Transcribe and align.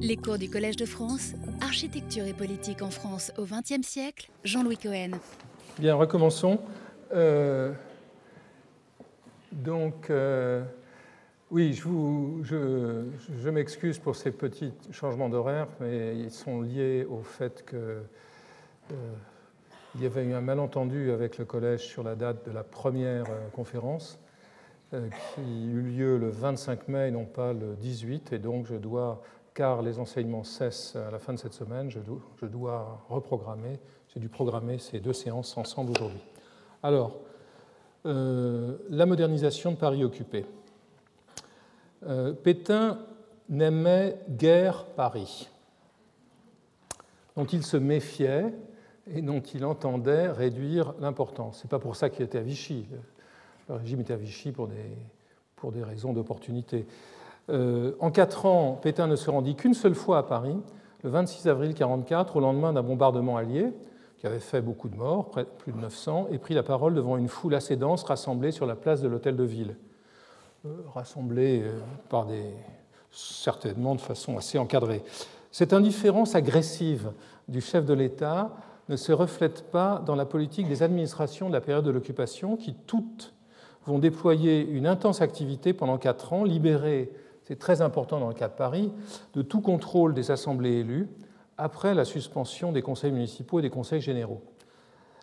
Les 0.00 0.16
cours 0.16 0.38
du 0.38 0.50
Collège 0.50 0.74
de 0.74 0.86
France, 0.86 1.34
Architecture 1.60 2.26
et 2.26 2.32
politique 2.32 2.82
en 2.82 2.90
France 2.90 3.32
au 3.38 3.44
XXe 3.44 3.86
siècle, 3.86 4.28
Jean-Louis 4.42 4.76
Cohen. 4.76 5.12
Bien, 5.78 5.94
recommençons. 5.94 6.58
Euh, 7.12 7.72
donc, 9.52 10.10
euh, 10.10 10.64
oui, 11.52 11.74
je, 11.74 13.48
m'excuse 13.50 14.00
pour 14.00 14.16
ces 14.16 14.32
petits 14.32 14.72
changements 14.90 15.28
d'horaire, 15.28 15.68
mais 15.78 16.18
ils 16.18 16.32
sont 16.32 16.60
liés 16.60 17.06
au 17.08 17.22
fait 17.22 17.64
que 17.64 17.76
euh, 18.90 18.94
il 19.94 20.02
y 20.02 20.06
avait 20.06 20.24
eu 20.24 20.34
un 20.34 20.40
malentendu 20.40 21.12
avec 21.12 21.38
le 21.38 21.44
collège 21.44 21.86
sur 21.86 22.02
la 22.02 22.16
date 22.16 22.44
de 22.44 22.50
la 22.50 22.64
première 22.64 23.26
conférence, 23.52 24.18
qui 24.90 25.66
eut 25.68 25.82
lieu 25.82 26.18
le 26.18 26.30
25 26.30 26.88
mai 26.88 27.12
non 27.12 27.26
pas 27.26 27.52
le 27.52 27.76
18, 27.76 28.32
et 28.32 28.38
donc 28.40 28.66
je 28.66 28.74
dois, 28.74 29.22
car 29.54 29.82
les 29.82 30.00
enseignements 30.00 30.42
cessent 30.42 30.96
à 30.96 31.10
la 31.10 31.18
fin 31.20 31.32
de 31.32 31.38
cette 31.38 31.54
semaine, 31.54 31.90
je 31.90 32.46
dois, 32.46 33.04
reprogrammer, 33.08 33.78
j'ai 34.12 34.20
dû 34.20 34.28
programmer 34.28 34.78
ces 34.78 34.98
deux 35.00 35.12
séances 35.12 35.56
ensemble 35.56 35.92
aujourd'hui. 35.92 36.20
Alors, 36.82 37.20
euh, 38.04 38.76
la 38.90 39.06
modernisation 39.06 39.70
de 39.70 39.76
Paris 39.76 40.04
occupé. 40.04 40.44
Euh, 42.06 42.32
Pétain 42.32 42.98
n'aimait 43.48 44.18
guère 44.28 44.84
Paris, 44.86 45.48
dont 47.36 47.46
il 47.46 47.64
se 47.64 47.76
méfiait 47.76 48.52
et 49.10 49.22
dont 49.22 49.40
il 49.40 49.64
entendait 49.64 50.28
réduire 50.30 50.94
l'importance. 50.98 51.58
Ce 51.58 51.64
n'est 51.64 51.70
pas 51.70 51.78
pour 51.78 51.96
ça 51.96 52.10
qu'il 52.10 52.24
était 52.24 52.38
à 52.38 52.42
Vichy. 52.42 52.86
Le 53.68 53.76
régime 53.76 54.00
était 54.00 54.14
à 54.14 54.18
Vichy 54.18 54.50
pour 54.50 54.66
des, 54.66 54.96
pour 55.56 55.72
des 55.72 55.82
raisons 55.82 56.12
d'opportunité. 56.12 56.86
Euh, 57.50 57.92
en 58.00 58.10
quatre 58.10 58.46
ans, 58.46 58.78
Pétain 58.80 59.06
ne 59.06 59.16
se 59.16 59.30
rendit 59.30 59.54
qu'une 59.54 59.74
seule 59.74 59.94
fois 59.94 60.18
à 60.18 60.22
Paris, 60.22 60.56
le 61.02 61.10
26 61.10 61.48
avril 61.48 61.68
1944, 61.68 62.36
au 62.36 62.40
lendemain 62.40 62.72
d'un 62.72 62.82
bombardement 62.82 63.36
allié 63.36 63.72
qui 64.18 64.26
avait 64.26 64.40
fait 64.40 64.62
beaucoup 64.62 64.88
de 64.88 64.96
morts, 64.96 65.30
plus 65.58 65.72
de 65.72 65.78
900, 65.78 66.28
et 66.30 66.38
prit 66.38 66.54
la 66.54 66.62
parole 66.62 66.94
devant 66.94 67.18
une 67.18 67.28
foule 67.28 67.54
assez 67.54 67.76
dense 67.76 68.04
rassemblée 68.04 68.52
sur 68.52 68.64
la 68.64 68.74
place 68.74 69.02
de 69.02 69.08
l'hôtel 69.08 69.36
de 69.36 69.44
ville. 69.44 69.76
Euh, 70.64 70.70
rassemblée 70.94 71.60
euh, 71.62 71.78
par 72.08 72.24
des, 72.24 72.54
certainement 73.10 73.94
de 73.94 74.00
façon 74.00 74.38
assez 74.38 74.58
encadrée. 74.58 75.02
Cette 75.50 75.74
indifférence 75.74 76.34
agressive 76.34 77.12
du 77.48 77.60
chef 77.60 77.84
de 77.84 77.92
l'État 77.92 78.52
ne 78.88 78.96
se 78.96 79.12
reflète 79.12 79.70
pas 79.70 80.02
dans 80.06 80.14
la 80.14 80.24
politique 80.24 80.68
des 80.68 80.82
administrations 80.82 81.48
de 81.48 81.52
la 81.52 81.60
période 81.60 81.84
de 81.84 81.90
l'occupation, 81.90 82.56
qui 82.56 82.74
toutes 82.86 83.34
vont 83.84 83.98
déployer 83.98 84.66
une 84.66 84.86
intense 84.86 85.20
activité 85.20 85.74
pendant 85.74 85.98
quatre 85.98 86.32
ans, 86.32 86.44
libérées, 86.44 87.12
c'est 87.44 87.58
très 87.58 87.82
important 87.82 88.20
dans 88.20 88.28
le 88.28 88.34
cas 88.34 88.48
de 88.48 88.54
Paris, 88.54 88.92
de 89.34 89.42
tout 89.42 89.60
contrôle 89.60 90.14
des 90.14 90.30
assemblées 90.30 90.80
élues, 90.80 91.08
après 91.56 91.94
la 91.94 92.04
suspension 92.04 92.72
des 92.72 92.82
conseils 92.82 93.12
municipaux 93.12 93.60
et 93.60 93.62
des 93.62 93.70
conseils 93.70 94.00
généraux. 94.00 94.42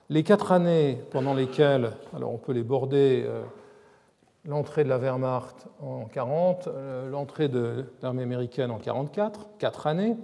Les 0.10 0.24
quatre 0.24 0.52
années 0.52 1.02
pendant 1.12 1.34
lesquelles, 1.34 1.92
alors 2.16 2.32
on 2.34 2.38
peut 2.38 2.54
les 2.54 2.64
border, 2.64 3.24
euh, 3.26 3.44
l'entrée 4.46 4.84
de 4.84 4.90
la 4.90 4.98
Wehrmacht 4.98 5.68
en 5.82 6.06
40, 6.06 6.68
euh, 6.68 7.10
l'entrée 7.10 7.48
de 7.48 7.86
l'armée 8.02 8.24
américaine 8.24 8.72
en 8.72 8.80
44, 8.80 9.50
quatre 9.58 9.88
années, 9.88 10.18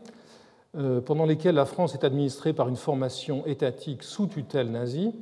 euh, 0.77 1.01
pendant 1.01 1.25
lesquelles 1.25 1.55
la 1.55 1.65
France 1.65 1.93
est 1.93 2.03
administrée 2.03 2.53
par 2.53 2.67
une 2.67 2.75
formation 2.75 3.45
étatique 3.45 4.03
sous 4.03 4.27
tutelle 4.27 4.71
nazie, 4.71 5.15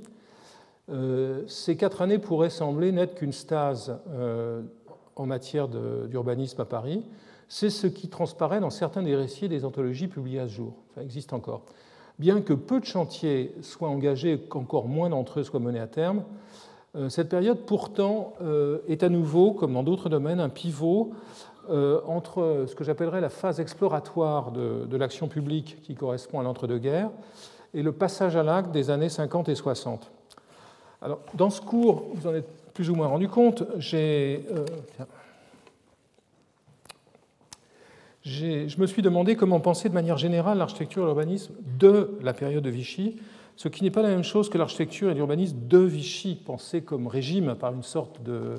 euh, 0.91 1.43
ces 1.47 1.77
quatre 1.77 2.01
années 2.01 2.19
pourraient 2.19 2.49
sembler 2.49 2.91
n'être 2.91 3.15
qu'une 3.15 3.31
stase 3.33 3.97
en 5.15 5.25
matière 5.25 5.67
d'urbanisme 5.67 6.61
à 6.61 6.65
Paris. 6.65 7.03
C'est 7.47 7.69
ce 7.69 7.87
qui 7.87 8.07
transparaît 8.09 8.59
dans 8.59 8.69
certains 8.69 9.03
des 9.03 9.15
récits 9.15 9.47
des 9.47 9.65
anthologies 9.65 10.07
publiées 10.07 10.39
à 10.39 10.47
ce 10.47 10.53
jour. 10.53 10.73
Ça 10.95 11.03
existe 11.03 11.33
encore. 11.33 11.61
Bien 12.17 12.41
que 12.41 12.53
peu 12.53 12.79
de 12.79 12.85
chantiers 12.85 13.53
soient 13.61 13.89
engagés, 13.89 14.39
qu'encore 14.39 14.87
moins 14.87 15.09
d'entre 15.09 15.41
eux 15.41 15.43
soient 15.43 15.59
menés 15.59 15.79
à 15.79 15.87
terme, 15.87 16.23
euh, 16.95 17.09
cette 17.09 17.29
période 17.29 17.59
pourtant 17.65 18.33
euh, 18.41 18.79
est 18.87 19.03
à 19.03 19.09
nouveau, 19.09 19.51
comme 19.51 19.73
dans 19.73 19.83
d'autres 19.83 20.09
domaines, 20.09 20.39
un 20.39 20.49
pivot 20.49 21.11
euh, 21.69 21.99
entre 22.07 22.65
ce 22.67 22.75
que 22.75 22.83
j'appellerais 22.83 23.21
la 23.21 23.29
phase 23.29 23.59
exploratoire 23.59 24.51
de 24.51 24.97
l'action 24.97 25.27
publique 25.27 25.81
qui 25.81 25.95
correspond 25.95 26.39
à 26.39 26.43
l'entre-deux-guerres 26.43 27.09
et 27.73 27.83
le 27.83 27.91
passage 27.91 28.35
à 28.35 28.43
l'acte 28.43 28.71
des 28.71 28.89
années 28.89 29.09
50 29.09 29.49
et 29.49 29.55
60. 29.55 30.09
Alors, 31.01 31.19
dans 31.33 31.49
ce 31.49 31.61
cours, 31.61 32.05
vous 32.13 32.27
en 32.27 32.33
êtes 32.33 32.64
plus 32.75 32.89
ou 32.91 32.95
moins 32.95 33.07
rendu 33.07 33.27
compte, 33.29 33.63
j'ai, 33.79 34.45
euh. 34.51 34.65
J'ai- 38.21 38.67
je 38.69 38.79
me 38.81 38.85
suis 38.87 39.01
demandé 39.01 39.35
comment 39.35 39.59
penser 39.59 39.87
de 39.87 39.93
manière 39.93 40.17
générale 40.17 40.57
l'architecture 40.57 41.03
et 41.03 41.05
l'urbanisme 41.05 41.53
de 41.79 42.17
la 42.21 42.33
période 42.33 42.63
de 42.63 42.69
Vichy, 42.69 43.17
ce 43.55 43.67
qui 43.69 43.83
n'est 43.83 43.91
pas 43.91 44.01
la 44.01 44.09
même 44.09 44.23
chose 44.23 44.49
que 44.49 44.57
l'architecture 44.57 45.09
et 45.09 45.13
l'urbanisme 45.13 45.57
de 45.67 45.77
Vichy, 45.77 46.35
pensé 46.35 46.81
comme 46.81 47.07
régime 47.07 47.55
par 47.55 47.73
une 47.73 47.83
sorte 47.83 48.21
de, 48.23 48.55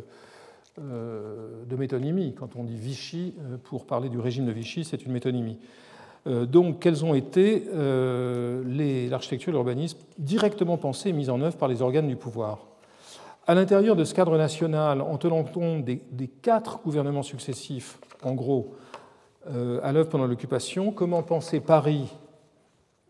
euh, 0.80 1.64
métonymie. 1.76 2.34
Quand 2.38 2.56
on 2.56 2.64
dit 2.64 2.76
Vichy, 2.76 3.34
euh, 3.40 3.56
pour 3.64 3.86
parler 3.86 4.08
du 4.08 4.18
régime 4.18 4.46
de 4.46 4.52
Vichy, 4.52 4.84
c'est 4.84 5.04
une 5.04 5.12
métonymie. 5.12 5.58
Donc, 6.50 6.80
quelles 6.80 7.04
ont 7.04 7.14
été 7.14 7.66
les- 8.66 9.08
l'architecture 9.08 9.50
et 9.50 9.52
l'urbanisme 9.52 9.98
directement 10.18 10.76
pensés 10.76 11.10
et 11.10 11.12
mis 11.12 11.30
en 11.30 11.40
œuvre 11.40 11.56
par 11.56 11.68
les 11.68 11.82
organes 11.82 12.08
du 12.08 12.16
pouvoir? 12.16 12.66
À 13.48 13.54
l'intérieur 13.54 13.94
de 13.94 14.02
ce 14.02 14.12
cadre 14.12 14.36
national, 14.36 15.00
en 15.00 15.18
tenant 15.18 15.44
compte 15.44 15.84
des, 15.84 16.28
quatre 16.42 16.80
gouvernements 16.82 17.22
successifs, 17.22 18.00
en 18.24 18.34
gros, 18.34 18.74
euh, 19.48 19.78
à 19.84 19.92
l'œuvre 19.92 20.08
pendant 20.08 20.26
l'occupation, 20.26 20.90
comment 20.90 21.22
penser 21.22 21.60
Paris, 21.60 22.12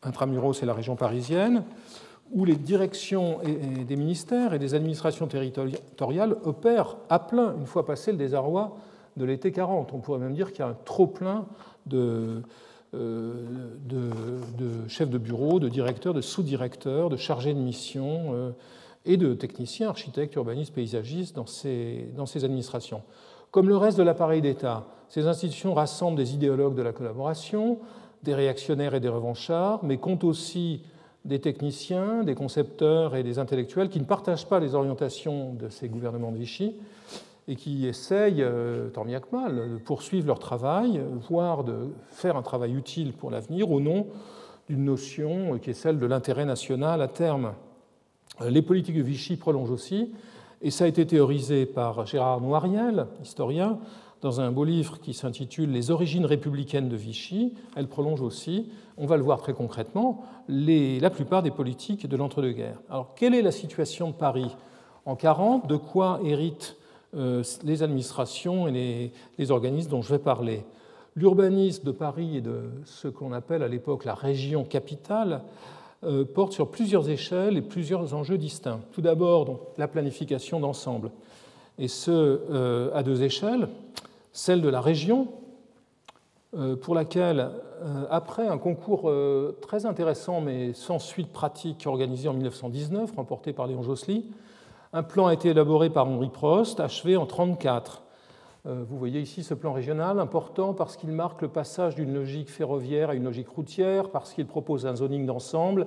intramuros 0.03 0.63
et 0.63 0.67
la 0.67 0.75
région 0.75 0.95
parisienne, 0.95 1.65
où 2.33 2.45
les 2.45 2.57
directions 2.57 3.39
des 3.45 3.97
ministères 3.97 4.53
et 4.53 4.59
des 4.59 4.75
administrations 4.75 5.27
territoriales 5.27 6.37
opèrent 6.45 6.97
à 7.09 7.19
plein 7.19 7.55
une 7.59 7.67
fois 7.67 7.87
passé 7.87 8.13
le 8.13 8.19
désarroi 8.19 8.77
de 9.17 9.25
l'été 9.25 9.53
40. 9.53 9.95
On 9.95 10.01
pourrait 10.01 10.19
même 10.19 10.35
dire 10.35 10.51
qu'il 10.51 10.61
y 10.61 10.63
a 10.63 10.69
un 10.69 10.77
trop-plein 10.85 11.47
euh, 11.95 12.43
de, 12.93 14.11
de 14.59 14.89
chefs 14.89 15.09
de 15.09 15.19
bureau, 15.19 15.61
de 15.61 15.69
directeurs, 15.69 16.13
de 16.13 16.21
sous-directeurs, 16.21 17.09
de 17.09 17.17
chargés 17.17 17.55
de 17.55 17.59
mission 17.59 18.35
euh, 18.35 18.51
et 19.07 19.17
de 19.17 19.35
techniciens, 19.35 19.89
architectes, 19.89 20.35
urbanistes, 20.35 20.75
paysagistes 20.75 21.35
dans 21.35 21.47
ces, 21.47 22.45
administrations. 22.45 23.03
Comme 23.51 23.69
le 23.69 23.77
reste 23.77 23.97
de 23.97 24.03
l'appareil 24.03 24.43
d'État, 24.43 24.87
ces 25.09 25.27
institutions 25.27 25.73
rassemblent 25.73 26.17
des 26.17 26.35
idéologues 26.35 26.75
de 26.75 26.83
la 26.83 26.93
collaboration, 26.93 27.79
des 28.23 28.35
réactionnaires 28.35 28.95
et 28.95 29.01
des 29.01 29.09
revanchards, 29.09 29.85
mais 29.85 29.99
comptent 29.99 30.25
aussi 30.25 30.83
des 31.25 31.41
techniciens, 31.41 32.23
des 32.23 32.35
concepteurs 32.35 33.17
et 33.17 33.23
des 33.23 33.39
intellectuels 33.39 33.89
qui 33.89 34.01
ne 34.01 34.05
partagent 34.05 34.47
pas 34.47 34.61
les 34.61 34.75
orientations 34.75 35.55
de 35.55 35.69
ces 35.69 35.89
gouvernements 35.89 36.33
de 36.33 36.39
Vichy 36.39 36.75
et 37.49 37.55
qui 37.55 37.87
essayent, 37.87 38.43
euh, 38.43 38.89
tant 38.91 39.05
bien 39.05 39.21
que 39.21 39.35
mal, 39.35 39.71
de 39.71 39.77
poursuivre 39.79 40.27
leur 40.27 40.41
travail, 40.41 41.01
voire 41.29 41.63
de 41.63 41.93
faire 42.09 42.37
un 42.37 42.43
travail 42.43 42.75
utile 42.75 43.13
pour 43.13 43.31
l'avenir 43.31 43.71
au 43.71 43.81
nom 43.81 44.09
d'une 44.69 44.85
notion 44.85 45.59
qui 45.59 45.71
est 45.71 45.75
celle 45.75 45.99
de 45.99 46.07
l'intérêt 46.07 46.45
national 46.45 47.01
à 47.03 47.09
terme. 47.09 47.53
Les 48.45 48.63
politiques 48.63 48.97
de 48.97 49.03
Vichy 49.03 49.37
prolongent 49.37 49.71
aussi, 49.71 50.13
et 50.63 50.71
ça 50.71 50.85
a 50.85 50.89
été 50.89 51.07
théorisé 51.07 51.67
par 51.67 52.07
Gérard 52.07 52.41
Noiriel, 52.41 53.07
historien, 53.23 53.79
dans 54.23 54.41
un 54.41 54.51
beau 54.51 54.65
livre 54.65 54.99
qui 55.01 55.15
s'intitule 55.15 55.71
Les 55.71 55.91
origines 55.91 56.25
républicaines 56.25 56.89
de 56.89 56.97
Vichy. 56.97 57.55
Elle 57.77 57.87
prolonge 57.87 58.23
aussi, 58.23 58.71
on 58.97 59.07
va 59.07 59.17
le 59.17 59.23
voir 59.23 59.41
très 59.41 59.53
concrètement, 59.53 60.25
la 60.49 61.11
plupart 61.11 61.43
des 61.43 61.51
politiques 61.51 62.07
de 62.07 62.17
l'entre-deux-guerres. 62.17 62.81
Alors, 62.91 63.15
quelle 63.15 63.35
est 63.35 63.43
la 63.43 63.53
situation 63.53 64.09
de 64.11 64.15
Paris 64.15 64.55
en 65.05 65.17
40 65.17 65.67
De 65.69 65.77
quoi 65.77 66.21
héritent 66.25 66.77
euh, 67.15 67.43
les 67.63 67.83
administrations 67.83 68.69
et 68.69 69.13
les, 69.39 69.51
organismes 69.51 69.91
dont 69.91 70.03
je 70.03 70.13
vais 70.13 70.19
parler? 70.19 70.65
L'urbanisme 71.15 71.85
de 71.85 71.93
Paris 71.93 72.39
et 72.39 72.41
de 72.41 72.71
ce 72.85 73.09
qu'on 73.09 73.33
appelle 73.33 73.63
à 73.63 73.69
l'époque 73.69 74.05
la 74.05 74.15
région 74.15 74.65
capitale 74.65 75.43
porte 76.35 76.53
sur 76.53 76.71
plusieurs 76.71 77.09
échelles 77.09 77.57
et 77.57 77.63
plusieurs 77.63 78.15
enjeux 78.15 78.39
distincts. 78.39 78.81
Tout 78.93 79.01
d'abord, 79.01 79.45
donc, 79.45 79.61
la 79.77 79.89
planification 79.89 80.61
d'ensemble, 80.61 81.11
et 81.79 81.89
ce, 81.89 82.11
euh, 82.11 82.91
à 82.95 83.03
deux 83.03 83.23
échelles. 83.23 83.69
Celle 84.33 84.63
de 84.63 84.69
la 84.69 84.81
région, 84.81 85.29
euh, 86.57 86.77
pour 86.77 86.95
laquelle, 86.95 87.51
euh, 87.83 88.07
après 88.09 88.47
un 88.49 88.57
concours 88.57 89.11
euh, 89.11 89.59
très 89.61 89.85
intéressant 89.85 90.41
mais 90.41 90.73
sans 90.73 90.99
suite 90.99 91.33
pratique 91.33 91.85
organisé 91.87 92.29
en 92.29 92.33
1919, 92.33 93.13
remporté 93.17 93.53
par 93.53 93.67
Léon 93.67 93.83
Jossely, 93.83 94.25
un 94.93 95.03
plan 95.03 95.27
a 95.27 95.35
été 95.35 95.51
élaboré 95.51 95.91
par 95.91 96.09
Henri 96.09 96.31
Prost, 96.31 96.81
achevé 96.81 97.17
en 97.17 97.27
1934. 97.27 98.03
Euh, 98.67 98.85
Vous 98.89 98.99
voyez 98.99 99.21
ici 99.21 99.45
ce 99.45 99.55
plan 99.55 99.73
régional 99.73 100.19
important 100.19 100.75
parce 100.75 100.97
qu'il 100.97 101.11
marque 101.11 101.43
le 101.43 101.49
passage 101.49 101.95
d'une 101.95 102.13
logique 102.13 102.51
ferroviaire 102.51 103.11
à 103.11 103.15
une 103.15 103.25
logique 103.25 103.49
routière, 103.49 104.11
parce 104.11 104.33
qu'il 104.33 104.47
propose 104.47 104.87
un 104.87 104.97
zoning 104.97 105.25
d'ensemble 105.25 105.87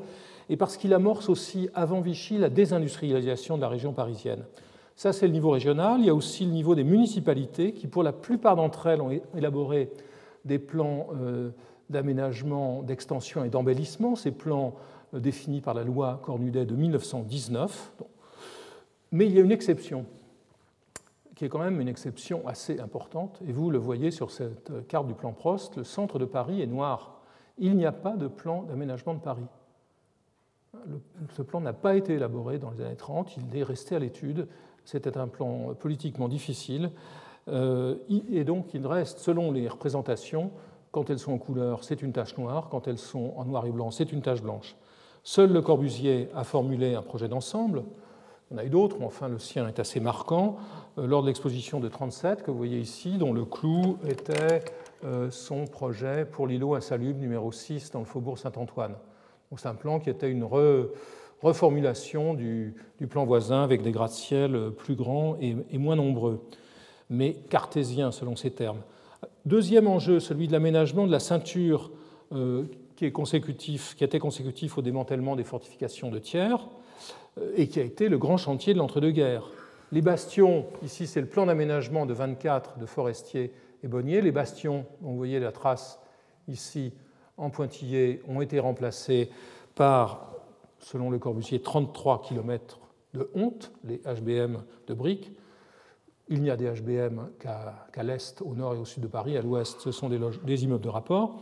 et 0.49 0.55
parce 0.55 0.77
qu'il 0.77 0.93
amorce 0.93 1.29
aussi, 1.29 1.69
avant 1.73 1.99
Vichy, 1.99 2.37
la 2.37 2.49
désindustrialisation 2.49 3.57
de 3.57 3.61
la 3.61 3.69
région 3.69 3.91
parisienne. 3.91 4.45
Ça, 4.95 5.13
c'est 5.13 5.27
le 5.27 5.33
niveau 5.33 5.51
régional. 5.51 5.99
Il 5.99 6.05
y 6.05 6.09
a 6.09 6.15
aussi 6.15 6.45
le 6.45 6.51
niveau 6.51 6.73
des 6.75 6.83
municipalités 6.83 7.73
qui, 7.73 7.87
pour 7.87 8.03
la 8.03 8.13
plupart 8.13 8.55
d'entre 8.55 8.87
elles, 8.87 9.01
ont 9.01 9.11
élaboré 9.35 9.91
des 10.43 10.59
plans 10.59 11.07
d'aménagement, 11.89 12.83
d'extension 12.83 13.45
et 13.45 13.49
d'embellissement, 13.49 14.15
ces 14.15 14.31
plans 14.31 14.73
définis 15.13 15.61
par 15.61 15.73
la 15.73 15.83
loi 15.83 16.19
Cornudet 16.23 16.65
de 16.65 16.75
1919. 16.75 17.93
Mais 19.11 19.25
il 19.25 19.33
y 19.33 19.39
a 19.39 19.41
une 19.41 19.51
exception, 19.51 20.05
qui 21.39 21.45
est 21.45 21.49
quand 21.49 21.59
même 21.59 21.79
une 21.79 21.87
exception 21.87 22.45
assez 22.49 22.81
importante, 22.81 23.39
et 23.47 23.53
vous 23.53 23.71
le 23.71 23.77
voyez 23.77 24.11
sur 24.11 24.29
cette 24.29 24.85
carte 24.89 25.07
du 25.07 25.13
plan 25.13 25.31
Prost, 25.31 25.77
le 25.77 25.85
centre 25.85 26.19
de 26.19 26.25
Paris 26.25 26.61
est 26.61 26.67
noir. 26.67 27.21
Il 27.57 27.77
n'y 27.77 27.85
a 27.85 27.93
pas 27.93 28.17
de 28.17 28.27
plan 28.27 28.63
d'aménagement 28.63 29.13
de 29.13 29.21
Paris. 29.21 29.45
ce 31.31 31.41
plan 31.41 31.61
n'a 31.61 31.71
pas 31.71 31.95
été 31.95 32.15
élaboré 32.15 32.59
dans 32.59 32.71
les 32.71 32.81
années 32.81 32.97
30, 32.97 33.37
il 33.37 33.57
est 33.57 33.63
resté 33.63 33.95
à 33.95 33.99
l'étude. 33.99 34.49
C'était 34.83 35.17
un 35.17 35.29
plan 35.29 35.75
politiquement 35.75 36.27
difficile, 36.27 36.91
euh, 37.47 37.95
et 38.09 38.43
donc 38.43 38.73
il 38.73 38.85
reste, 38.85 39.19
selon 39.19 39.53
les 39.53 39.69
représentations, 39.69 40.51
quand 40.91 41.09
elles 41.09 41.19
sont 41.19 41.31
en 41.31 41.37
couleur, 41.37 41.85
c'est 41.85 42.01
une 42.01 42.11
tache 42.11 42.37
noire, 42.37 42.67
quand 42.69 42.85
elles 42.89 42.97
sont 42.97 43.33
en 43.37 43.45
noir 43.45 43.65
et 43.65 43.71
blanc, 43.71 43.91
c'est 43.91 44.11
une 44.11 44.21
tache 44.21 44.41
blanche. 44.41 44.75
Seul 45.23 45.53
Le 45.53 45.61
Corbusier 45.61 46.27
a 46.35 46.43
formulé 46.43 46.95
un 46.95 47.01
projet 47.01 47.29
d'ensemble. 47.29 47.85
En 48.51 48.57
a 48.57 48.65
eu 48.65 48.69
d'autres, 48.69 48.97
mais 48.99 49.05
enfin 49.05 49.27
le 49.27 49.37
sien 49.37 49.67
est 49.67 49.79
assez 49.79 49.99
marquant. 49.99 50.57
Euh, 50.99 51.07
lors 51.07 51.21
de 51.21 51.27
l'exposition 51.27 51.79
de 51.79 51.87
37 51.87 52.43
que 52.43 52.51
vous 52.51 52.57
voyez 52.57 52.79
ici, 52.79 53.17
dont 53.17 53.33
le 53.33 53.45
clou 53.45 53.97
était 54.07 54.63
euh, 55.03 55.31
son 55.31 55.65
projet 55.65 56.25
pour 56.25 56.47
l'îlot 56.47 56.75
insalubre 56.75 57.19
numéro 57.19 57.51
6 57.51 57.91
dans 57.91 57.99
le 57.99 58.05
faubourg 58.05 58.37
Saint-Antoine. 58.37 58.95
C'est 59.57 59.67
un 59.67 59.75
plan 59.75 59.99
qui 59.99 60.09
était 60.09 60.29
une 60.29 60.47
reformulation 61.41 62.35
du, 62.35 62.75
plan 63.09 63.25
voisin 63.25 63.63
avec 63.63 63.81
des 63.81 63.91
gratte-ciel 63.91 64.71
plus 64.77 64.95
grands 64.95 65.37
et, 65.41 65.77
moins 65.77 65.95
nombreux, 65.95 66.45
mais 67.09 67.33
cartésien 67.49 68.11
selon 68.11 68.35
ces 68.35 68.51
termes. 68.51 68.81
Deuxième 69.45 69.87
enjeu, 69.87 70.19
celui 70.19 70.47
de 70.47 70.51
l'aménagement 70.51 71.07
de 71.07 71.11
la 71.11 71.19
ceinture 71.19 71.89
euh, 72.31 72.65
qui, 72.95 73.11
qui 73.11 74.03
était 74.03 74.19
consécutif 74.19 74.77
au 74.77 74.81
démantèlement 74.83 75.35
des 75.35 75.43
fortifications 75.43 76.11
de 76.11 76.19
Thiers 76.19 76.69
euh, 77.39 77.51
et 77.55 77.67
qui 77.67 77.79
a 77.79 77.83
été 77.83 78.07
le 78.07 78.19
grand 78.19 78.37
chantier 78.37 78.75
de 78.75 78.77
l'entre-deux-guerres. 78.77 79.49
Les 79.91 80.01
bastions, 80.01 80.67
ici 80.83 81.07
c'est 81.07 81.21
le 81.21 81.27
plan 81.27 81.47
d'aménagement 81.47 82.05
de 82.05 82.13
24 82.13 82.77
de 82.77 82.85
Forestier 82.85 83.51
et 83.83 83.87
Bonnier, 83.87 84.21
les 84.21 84.31
bastions, 84.31 84.85
vous 85.01 85.15
voyez 85.15 85.39
la 85.39 85.51
trace 85.51 85.99
ici 86.47 86.93
en 87.37 87.49
pointillé, 87.49 88.21
ont 88.27 88.41
été 88.41 88.59
remplacés 88.59 89.31
par, 89.73 90.35
selon 90.77 91.09
le 91.09 91.17
Corbusier, 91.17 91.61
33 91.61 92.21
km 92.21 92.79
de 93.15 93.31
honte, 93.33 93.71
les 93.83 94.01
HBM 94.05 94.61
de 94.87 94.93
briques. 94.93 95.31
Il 96.27 96.41
n'y 96.41 96.51
a 96.51 96.57
des 96.57 96.69
HBM 96.69 97.29
qu'à 97.39 98.03
l'est, 98.03 98.41
au 98.43 98.53
nord 98.53 98.75
et 98.75 98.77
au 98.77 98.85
sud 98.85 99.01
de 99.01 99.07
Paris. 99.07 99.37
À 99.37 99.41
l'ouest, 99.41 99.79
ce 99.79 99.91
sont 99.91 100.09
des, 100.09 100.19
des 100.43 100.63
immeubles 100.63 100.83
de 100.83 100.89
rapport. 100.89 101.41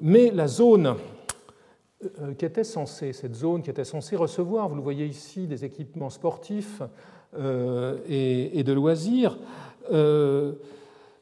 Mais 0.00 0.30
la 0.30 0.46
zone 0.46 0.96
euh, 2.20 2.34
qui 2.34 2.44
était 2.44 2.62
censée, 2.62 3.12
cette 3.12 3.34
zone 3.34 3.62
qui 3.62 3.70
était 3.70 3.84
censée 3.84 4.14
recevoir, 4.14 4.68
vous 4.68 4.76
le 4.76 4.82
voyez 4.82 5.06
ici, 5.06 5.48
des 5.48 5.64
équipements 5.64 6.10
sportifs 6.10 6.82
euh, 7.38 7.98
et, 8.08 8.62
de 8.62 8.72
loisirs, 8.72 9.38
euh, 9.92 10.52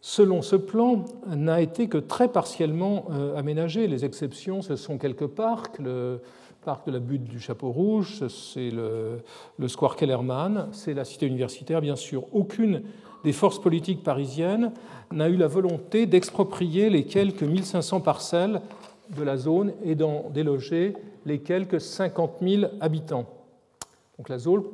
selon 0.00 0.42
ce 0.42 0.56
plan, 0.56 1.04
n'a 1.26 1.60
été 1.60 1.88
que 1.88 1.98
très 1.98 2.28
partiellement 2.28 3.06
aménagé. 3.36 3.86
Les 3.86 4.04
exceptions, 4.04 4.62
ce 4.62 4.76
sont 4.76 4.98
quelques 4.98 5.26
parcs, 5.26 5.78
le 5.78 6.20
parc 6.64 6.86
de 6.86 6.92
la 6.92 6.98
butte 6.98 7.24
du 7.24 7.40
Chapeau 7.40 7.70
Rouge, 7.70 8.26
c'est 8.28 8.70
le, 8.70 9.20
le, 9.58 9.68
Square 9.68 9.96
Kellerman, 9.96 10.68
c'est 10.72 10.94
la 10.94 11.04
cité 11.04 11.26
universitaire, 11.26 11.80
bien 11.80 11.96
sûr. 11.96 12.24
Aucune 12.32 12.82
des 13.24 13.32
forces 13.32 13.60
politiques 13.60 14.02
parisiennes 14.02 14.72
n'a 15.10 15.28
eu 15.28 15.36
la 15.36 15.48
volonté 15.48 16.06
d'exproprier 16.06 16.90
les 16.90 17.04
quelques 17.04 17.42
1500 17.42 18.00
parcelles 18.00 18.60
de 19.16 19.22
la 19.22 19.36
zone 19.36 19.72
et 19.84 19.94
d'en 19.94 20.30
déloger 20.30 20.94
les 21.26 21.40
quelques 21.40 21.80
50 21.80 22.36
000 22.42 22.64
habitants. 22.80 23.26
Donc 24.18 24.28
la 24.28 24.38
zone, 24.38 24.64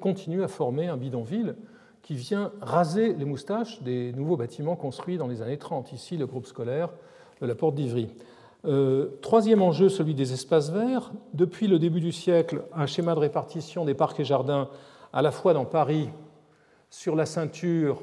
continue 0.00 0.42
à 0.42 0.48
former 0.48 0.86
un 0.88 0.96
bidonville 0.96 1.56
qui 2.02 2.14
vient 2.14 2.52
raser 2.60 3.12
les 3.12 3.24
moustaches 3.24 3.82
des 3.82 4.12
nouveaux 4.12 4.36
bâtiments 4.36 4.76
construits 4.76 5.18
dans 5.18 5.26
les 5.26 5.42
années 5.42 5.58
30. 5.58 5.92
Ici, 5.92 6.16
le 6.16 6.26
groupe 6.26 6.46
scolaire 6.46 6.90
de 7.40 7.46
la 7.46 7.54
Porte 7.54 7.74
d'Ivry. 7.74 8.08
Euh, 8.64 9.10
troisième 9.20 9.62
enjeu, 9.62 9.88
celui 9.88 10.14
des 10.14 10.32
espaces 10.32 10.70
verts. 10.70 11.12
Depuis 11.34 11.66
le 11.66 11.78
début 11.78 12.00
du 12.00 12.12
siècle, 12.12 12.62
un 12.74 12.86
schéma 12.86 13.14
de 13.14 13.20
répartition 13.20 13.84
des 13.84 13.94
parcs 13.94 14.18
et 14.20 14.24
jardins, 14.24 14.68
à 15.12 15.22
la 15.22 15.30
fois 15.30 15.52
dans 15.52 15.64
Paris 15.64 16.08
sur 16.90 17.14
la 17.14 17.26
ceinture 17.26 18.02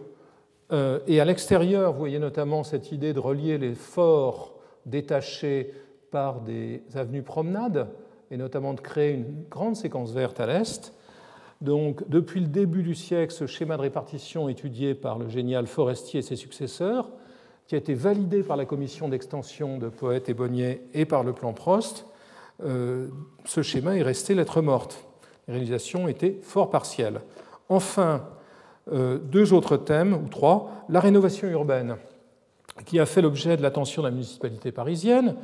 euh, 0.71 0.99
et 1.07 1.19
à 1.19 1.25
l'extérieur, 1.25 1.93
vous 1.93 1.99
voyez 1.99 2.19
notamment 2.19 2.63
cette 2.63 2.91
idée 2.91 3.13
de 3.13 3.19
relier 3.19 3.57
les 3.57 3.73
forts 3.73 4.55
détachés 4.85 5.73
par 6.11 6.41
des 6.41 6.83
avenues 6.95 7.23
promenades, 7.23 7.87
et 8.31 8.37
notamment 8.37 8.73
de 8.73 8.81
créer 8.81 9.13
une 9.13 9.43
grande 9.49 9.75
séquence 9.75 10.11
verte 10.11 10.39
à 10.39 10.47
l'est. 10.47 10.93
Donc, 11.61 12.07
depuis 12.09 12.41
le 12.41 12.47
début 12.47 12.83
du 12.83 12.95
siècle, 12.95 13.33
ce 13.33 13.47
schéma 13.47 13.77
de 13.77 13.81
répartition 13.81 14.49
étudié 14.49 14.93
par 14.93 15.17
le 15.17 15.29
génial 15.29 15.67
Forestier 15.67 16.19
et 16.19 16.23
ses 16.23 16.35
successeurs, 16.35 17.09
qui 17.67 17.75
a 17.75 17.77
été 17.77 17.93
validé 17.93 18.43
par 18.43 18.57
la 18.57 18.65
commission 18.65 19.09
d'extension 19.09 19.77
de 19.77 19.89
Poète 19.89 20.29
et 20.29 20.33
Bonnier 20.33 20.81
et 20.93 21.05
par 21.05 21.23
le 21.23 21.33
plan 21.33 21.53
Prost, 21.53 22.05
euh, 22.63 23.07
ce 23.45 23.61
schéma 23.61 23.97
est 23.97 24.03
resté 24.03 24.35
lettre 24.35 24.61
morte. 24.61 25.05
Les 25.47 25.53
réalisations 25.53 26.07
étaient 26.07 26.37
fort 26.41 26.69
partielles. 26.69 27.21
Enfin, 27.69 28.27
euh, 28.91 29.17
deux 29.17 29.53
autres 29.53 29.77
thèmes, 29.77 30.13
ou 30.13 30.27
trois. 30.29 30.85
La 30.89 30.99
rénovation 30.99 31.47
urbaine, 31.47 31.97
qui 32.85 32.99
a 32.99 33.05
fait 33.05 33.21
l'objet 33.21 33.57
de 33.57 33.61
l'attention 33.61 34.01
de 34.03 34.07
la 34.07 34.11
municipalité 34.11 34.71
parisienne, 34.71 35.35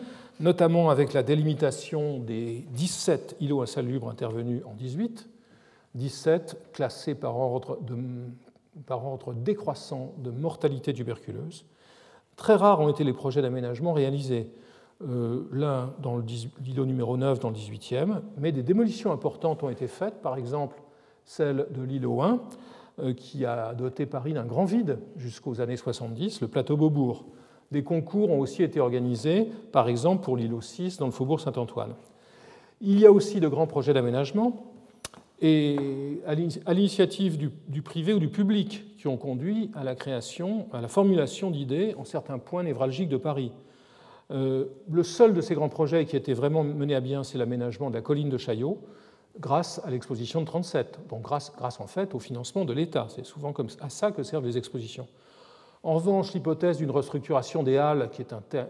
notamment 0.41 0.89
avec 0.89 1.13
la 1.13 1.23
délimitation 1.23 2.19
des 2.19 2.65
17 2.71 3.38
îlots 3.39 3.61
insalubres 3.61 4.09
intervenus 4.09 4.63
en 4.65 4.73
18, 4.73 5.29
17 5.95 6.71
classés 6.73 7.15
par 7.15 7.38
ordre, 7.38 7.79
par 8.85 9.05
ordre 9.05 9.33
décroissant 9.33 10.13
de 10.17 10.31
mortalité 10.31 10.93
tuberculeuse. 10.93 11.65
Très 12.35 12.55
rares 12.55 12.79
ont 12.79 12.89
été 12.89 13.03
les 13.03 13.13
projets 13.13 13.41
d'aménagement 13.41 13.93
réalisés. 13.93 14.49
Euh, 15.07 15.47
l'un 15.51 15.93
dans 15.99 16.17
l'îlot 16.17 16.85
numéro 16.85 17.17
9 17.17 17.39
dans 17.39 17.49
le 17.49 17.55
18e, 17.55 18.21
mais 18.38 18.51
des 18.51 18.63
démolitions 18.63 19.11
importantes 19.11 19.63
ont 19.63 19.69
été 19.69 19.88
faites, 19.88 20.21
par 20.21 20.35
exemple 20.38 20.81
celle 21.25 21.67
de 21.71 21.81
l'îlot 21.81 22.21
1, 22.21 22.39
euh, 22.99 23.13
qui 23.13 23.45
a 23.45 23.73
doté 23.73 24.05
Paris 24.05 24.33
d'un 24.33 24.45
grand 24.45 24.65
vide 24.65 24.99
jusqu'aux 25.17 25.59
années 25.61 25.77
70, 25.77 26.41
le 26.41 26.47
plateau 26.47 26.77
Beaubourg. 26.77 27.25
Des 27.71 27.83
concours 27.83 28.31
ont 28.31 28.39
aussi 28.39 28.63
été 28.63 28.79
organisés, 28.79 29.47
par 29.71 29.88
exemple 29.88 30.23
pour 30.23 30.38
l'îlot 30.38 30.62
6 30.62 30.97
dans 30.97 31.06
le 31.06 31.12
faubourg 31.12 31.39
Saint-Antoine. 31.39 31.93
Il 32.81 33.00
y 33.00 33.05
a 33.05 33.12
aussi 33.12 33.39
de 33.39 33.48
grands 33.48 33.67
projets 33.67 33.93
d'aménagement, 33.93 34.72
et 35.41 36.22
à 36.27 36.36
l'initiative 36.74 37.38
du, 37.38 37.81
privé 37.81 38.13
ou 38.13 38.19
du 38.19 38.29
public 38.29 38.95
qui 38.98 39.07
ont 39.07 39.17
conduit 39.17 39.72
à 39.74 39.84
la 39.84 39.95
création, 39.95 40.67
à 40.72 40.81
la 40.81 40.88
formulation 40.88 41.50
d'idées 41.50 41.95
en 41.98 42.05
certains 42.05 42.38
points 42.38 42.62
névralgiques 42.62 43.10
de 43.10 43.17
Paris. 43.17 43.51
Euh, 44.29 44.65
le 44.89 45.03
seul 45.03 45.34
de 45.34 45.41
ces 45.41 45.55
grands 45.55 45.67
projets 45.67 46.05
qui 46.05 46.15
a 46.15 46.19
été 46.19 46.34
vraiment 46.34 46.63
mené 46.63 46.93
à 46.93 47.01
bien, 47.01 47.24
c'est 47.24 47.39
l'aménagement 47.39 47.89
de 47.89 47.95
la 47.95 48.01
colline 48.01 48.29
de 48.29 48.38
Chaillot, 48.38 48.79
grâce 49.39 49.81
à 49.84 49.89
l'exposition 49.89 50.41
de 50.41 50.45
37, 50.45 51.00
donc 51.10 51.24
grâce, 51.24 51.51
grâce 51.57 51.79
en 51.79 51.88
fait 51.88 52.13
au 52.13 52.19
financement 52.19 52.63
de 52.63 52.74
l'État. 52.74 53.07
C'est 53.10 53.25
souvent 53.25 53.51
comme 53.51 53.67
à 53.79 53.89
ça 53.89 54.12
que 54.12 54.22
servent 54.22 54.45
les 54.45 54.60
expositions. 54.60 55.07
En 55.83 55.95
revanche, 55.95 56.33
l'hypothèse 56.33 56.77
d'une 56.77 56.91
restructuration 56.91 57.63
des 57.63 57.77
Halles, 57.77 58.09
qui 58.11 58.21
est 58.21 58.33
euh, 58.33 58.63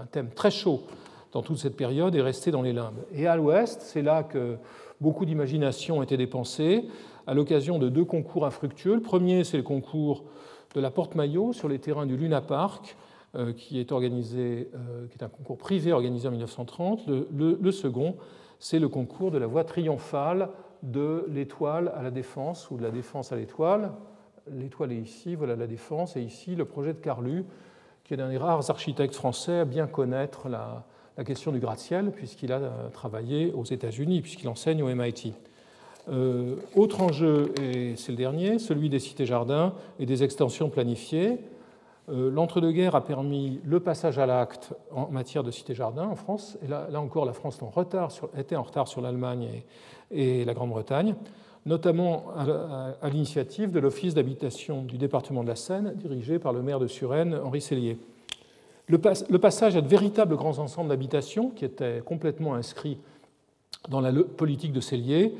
un, 0.00 0.06
thème 0.10 0.30
très 0.34 0.50
chaud 0.50 0.82
dans 1.30 1.42
toute 1.42 1.58
cette 1.58 1.76
période, 1.76 2.14
est 2.16 2.20
restée 2.20 2.50
dans 2.50 2.62
les 2.62 2.72
limbes. 2.72 3.04
Et 3.14 3.28
à 3.28 3.36
l'ouest, 3.36 3.82
c'est 3.82 4.02
là 4.02 4.24
que 4.24 4.56
beaucoup 5.00 5.24
d'imagination 5.24 5.98
ont 5.98 6.02
été 6.02 6.16
dépensées 6.16 6.86
à 7.28 7.34
l'occasion 7.34 7.78
de 7.78 7.88
deux 7.88 8.04
concours 8.04 8.44
infructueux. 8.44 8.96
Le 8.96 9.00
premier, 9.00 9.44
c'est 9.44 9.56
le 9.56 9.62
concours 9.62 10.24
de 10.74 10.80
la 10.80 10.90
Porte-Maillot 10.90 11.52
sur 11.52 11.68
les 11.68 11.78
terrains 11.78 12.06
du 12.06 12.16
Luna 12.16 12.40
Park, 12.40 12.96
euh, 13.36 13.52
qui, 13.52 13.78
est 13.78 13.92
organisé, 13.92 14.70
euh, 14.74 15.06
qui 15.06 15.18
est 15.18 15.24
un 15.24 15.28
concours 15.28 15.56
privé 15.56 15.92
organisé 15.92 16.26
en 16.26 16.32
1930. 16.32 17.06
le 17.06 17.70
second, 17.70 18.16
c'est 18.58 18.80
le 18.80 18.88
concours 18.88 19.30
de 19.30 19.38
la 19.38 19.46
voie 19.46 19.62
triomphale 19.62 20.48
de 20.82 21.26
l'étoile 21.28 21.92
à 21.96 22.02
la 22.02 22.10
défense 22.10 22.70
ou 22.72 22.76
de 22.76 22.82
la 22.82 22.90
défense 22.90 23.30
à 23.30 23.36
l'étoile. 23.36 23.92
L'étoile 24.50 24.92
est 24.92 24.96
ici, 24.96 25.34
voilà 25.34 25.56
la 25.56 25.66
défense, 25.66 26.16
et 26.16 26.22
ici 26.22 26.54
le 26.54 26.64
projet 26.64 26.92
de 26.92 26.98
Carlu, 26.98 27.44
qui 28.04 28.14
est 28.14 28.20
un 28.20 28.28
des 28.28 28.38
rares 28.38 28.70
architectes 28.70 29.14
français 29.14 29.60
à 29.60 29.64
bien 29.64 29.86
connaître 29.86 30.48
la, 30.48 30.84
question 31.24 31.52
du 31.52 31.60
gratte-ciel, 31.60 32.10
puisqu'il 32.10 32.52
a 32.52 32.60
travaillé 32.92 33.52
aux 33.52 33.64
États-Unis, 33.64 34.22
puisqu'il 34.22 34.48
enseigne 34.48 34.82
au 34.82 34.92
MIT. 34.92 35.34
Euh, 36.08 36.56
autre 36.74 37.00
enjeu, 37.00 37.52
et 37.62 37.94
c'est 37.96 38.10
le 38.10 38.18
dernier, 38.18 38.58
celui 38.58 38.88
des 38.88 38.98
cités-jardins 38.98 39.74
et 40.00 40.06
des 40.06 40.24
extensions 40.24 40.68
planifiées. 40.68 41.38
Euh, 42.08 42.30
l'entre-deux-guerres 42.30 42.96
a 42.96 43.04
permis 43.04 43.60
le 43.64 43.78
passage 43.78 44.18
à 44.18 44.26
l'acte 44.26 44.74
en 44.90 45.08
matière 45.08 45.44
de 45.44 45.52
cité-jardin 45.52 46.04
en 46.04 46.16
France. 46.16 46.58
Et 46.64 46.66
là, 46.66 46.88
encore, 46.96 47.24
la 47.24 47.32
France 47.32 47.60
était 48.36 48.56
en 48.56 48.62
retard 48.62 48.88
sur 48.88 49.00
l'Allemagne 49.00 49.62
et, 50.10 50.44
la 50.44 50.54
Grande-Bretagne, 50.54 51.14
notamment 51.64 52.24
à, 52.36 53.08
l'initiative 53.08 53.70
de 53.70 53.78
l'Office 53.78 54.14
d'habitation 54.14 54.82
du 54.82 54.98
département 54.98 55.42
de 55.42 55.48
la 55.48 55.56
Seine, 55.56 55.94
dirigé 55.96 56.38
par 56.38 56.52
le 56.52 56.62
maire 56.62 56.80
de 56.80 56.86
Suresnes, 56.86 57.38
Henri 57.42 57.60
Sellier. 57.60 57.98
Le, 58.88 58.98
passage 58.98 59.76
à 59.76 59.80
de 59.80 59.86
véritables 59.86 60.36
grands 60.36 60.58
ensembles 60.58 60.88
d'habitations, 60.88 61.50
qui 61.50 61.64
étaient 61.64 62.02
complètement 62.04 62.54
inscrits 62.54 62.98
dans 63.88 64.00
la 64.00 64.12
politique 64.12 64.72
de 64.72 64.80
Cellier, 64.80 65.34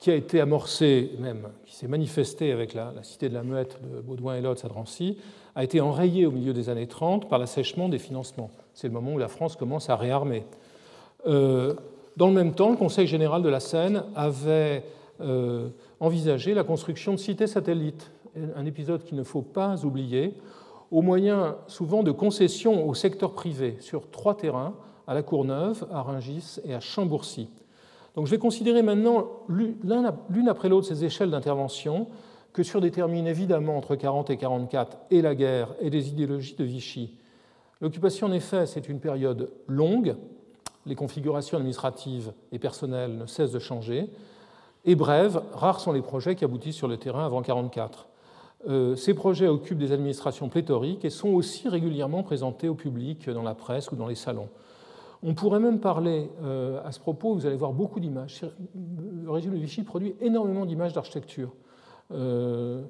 qui 0.00 0.10
a 0.10 0.14
été 0.14 0.40
amorcé, 0.40 1.12
même 1.20 1.48
qui 1.64 1.74
s'est 1.74 1.88
manifesté 1.88 2.52
avec 2.52 2.74
la, 2.74 2.92
Cité 3.02 3.28
de 3.28 3.34
la 3.34 3.42
Muette 3.42 3.78
de 3.82 4.00
Baudouin 4.00 4.36
et 4.36 4.40
Lotz 4.40 4.64
à 4.64 4.68
Drancy, 4.68 5.16
a 5.54 5.64
été 5.64 5.80
enrayé 5.80 6.26
au 6.26 6.32
milieu 6.32 6.52
des 6.52 6.68
années 6.68 6.86
30 6.86 7.28
par 7.28 7.38
l'assèchement 7.38 7.88
des 7.88 7.98
financements. 7.98 8.50
C'est 8.74 8.88
le 8.88 8.92
moment 8.92 9.14
où 9.14 9.18
la 9.18 9.28
France 9.28 9.56
commence 9.56 9.88
à 9.88 9.96
réarmer. 9.96 10.44
Euh, 11.26 11.74
dans 12.16 12.26
le 12.26 12.34
même 12.34 12.52
temps, 12.52 12.70
le 12.70 12.76
Conseil 12.76 13.06
général 13.06 13.42
de 13.42 13.48
la 13.48 13.60
Seine 13.60 14.04
avait 14.14 14.82
euh, 15.20 15.68
envisagé 16.00 16.54
la 16.54 16.64
construction 16.64 17.12
de 17.12 17.18
cités 17.18 17.46
satellites, 17.46 18.10
un 18.54 18.66
épisode 18.66 19.02
qu'il 19.02 19.16
ne 19.16 19.22
faut 19.22 19.42
pas 19.42 19.84
oublier, 19.84 20.34
au 20.90 21.02
moyen 21.02 21.56
souvent 21.66 22.02
de 22.02 22.12
concessions 22.12 22.88
au 22.88 22.94
secteur 22.94 23.32
privé 23.32 23.76
sur 23.80 24.10
trois 24.10 24.36
terrains, 24.36 24.74
à 25.06 25.14
La 25.14 25.22
Courneuve, 25.22 25.86
à 25.92 26.02
Rungis 26.02 26.58
et 26.64 26.74
à 26.74 26.80
Chambourcy. 26.80 27.48
Donc 28.14 28.26
je 28.26 28.30
vais 28.30 28.38
considérer 28.38 28.82
maintenant 28.82 29.28
l'une 29.48 30.48
après 30.48 30.68
l'autre 30.68 30.86
ces 30.86 31.04
échelles 31.04 31.30
d'intervention 31.30 32.08
que 32.52 32.62
surdéterminent 32.62 33.28
évidemment 33.28 33.76
entre 33.76 33.94
40 33.94 34.30
et 34.30 34.36
44 34.36 34.96
et 35.10 35.20
la 35.20 35.34
guerre 35.34 35.74
et 35.80 35.90
les 35.90 36.08
idéologies 36.08 36.56
de 36.56 36.64
Vichy. 36.64 37.14
L'occupation, 37.82 38.28
en 38.28 38.32
effet, 38.32 38.64
c'est 38.64 38.88
une 38.88 39.00
période 39.00 39.50
longue, 39.68 40.16
les 40.86 40.94
configurations 40.94 41.58
administratives 41.58 42.32
et 42.52 42.58
personnelles 42.58 43.18
ne 43.18 43.26
cessent 43.26 43.52
de 43.52 43.58
changer, 43.58 44.08
et 44.86 44.94
brève, 44.94 45.42
rares 45.52 45.80
sont 45.80 45.92
les 45.92 46.02
projets 46.02 46.34
qui 46.34 46.44
aboutissent 46.44 46.76
sur 46.76 46.88
le 46.88 46.96
terrain 46.96 47.24
avant 47.24 47.40
1944. 47.40 48.08
Euh, 48.68 48.96
ces 48.96 49.14
projets 49.14 49.48
occupent 49.48 49.78
des 49.78 49.92
administrations 49.92 50.48
pléthoriques 50.48 51.04
et 51.04 51.10
sont 51.10 51.28
aussi 51.28 51.68
régulièrement 51.68 52.22
présentés 52.22 52.68
au 52.68 52.74
public 52.74 53.28
dans 53.28 53.42
la 53.42 53.54
presse 53.54 53.92
ou 53.92 53.96
dans 53.96 54.06
les 54.06 54.14
salons. 54.14 54.48
On 55.22 55.34
pourrait 55.34 55.60
même 55.60 55.80
parler 55.80 56.30
euh, 56.42 56.80
à 56.84 56.92
ce 56.92 57.00
propos, 57.00 57.34
vous 57.34 57.46
allez 57.46 57.56
voir 57.56 57.72
beaucoup 57.72 58.00
d'images. 58.00 58.42
Le 58.74 59.30
régime 59.30 59.52
de 59.52 59.58
Vichy 59.58 59.82
produit 59.82 60.14
énormément 60.20 60.66
d'images 60.66 60.92
d'architecture. 60.92 61.52
Euh, 62.12 62.82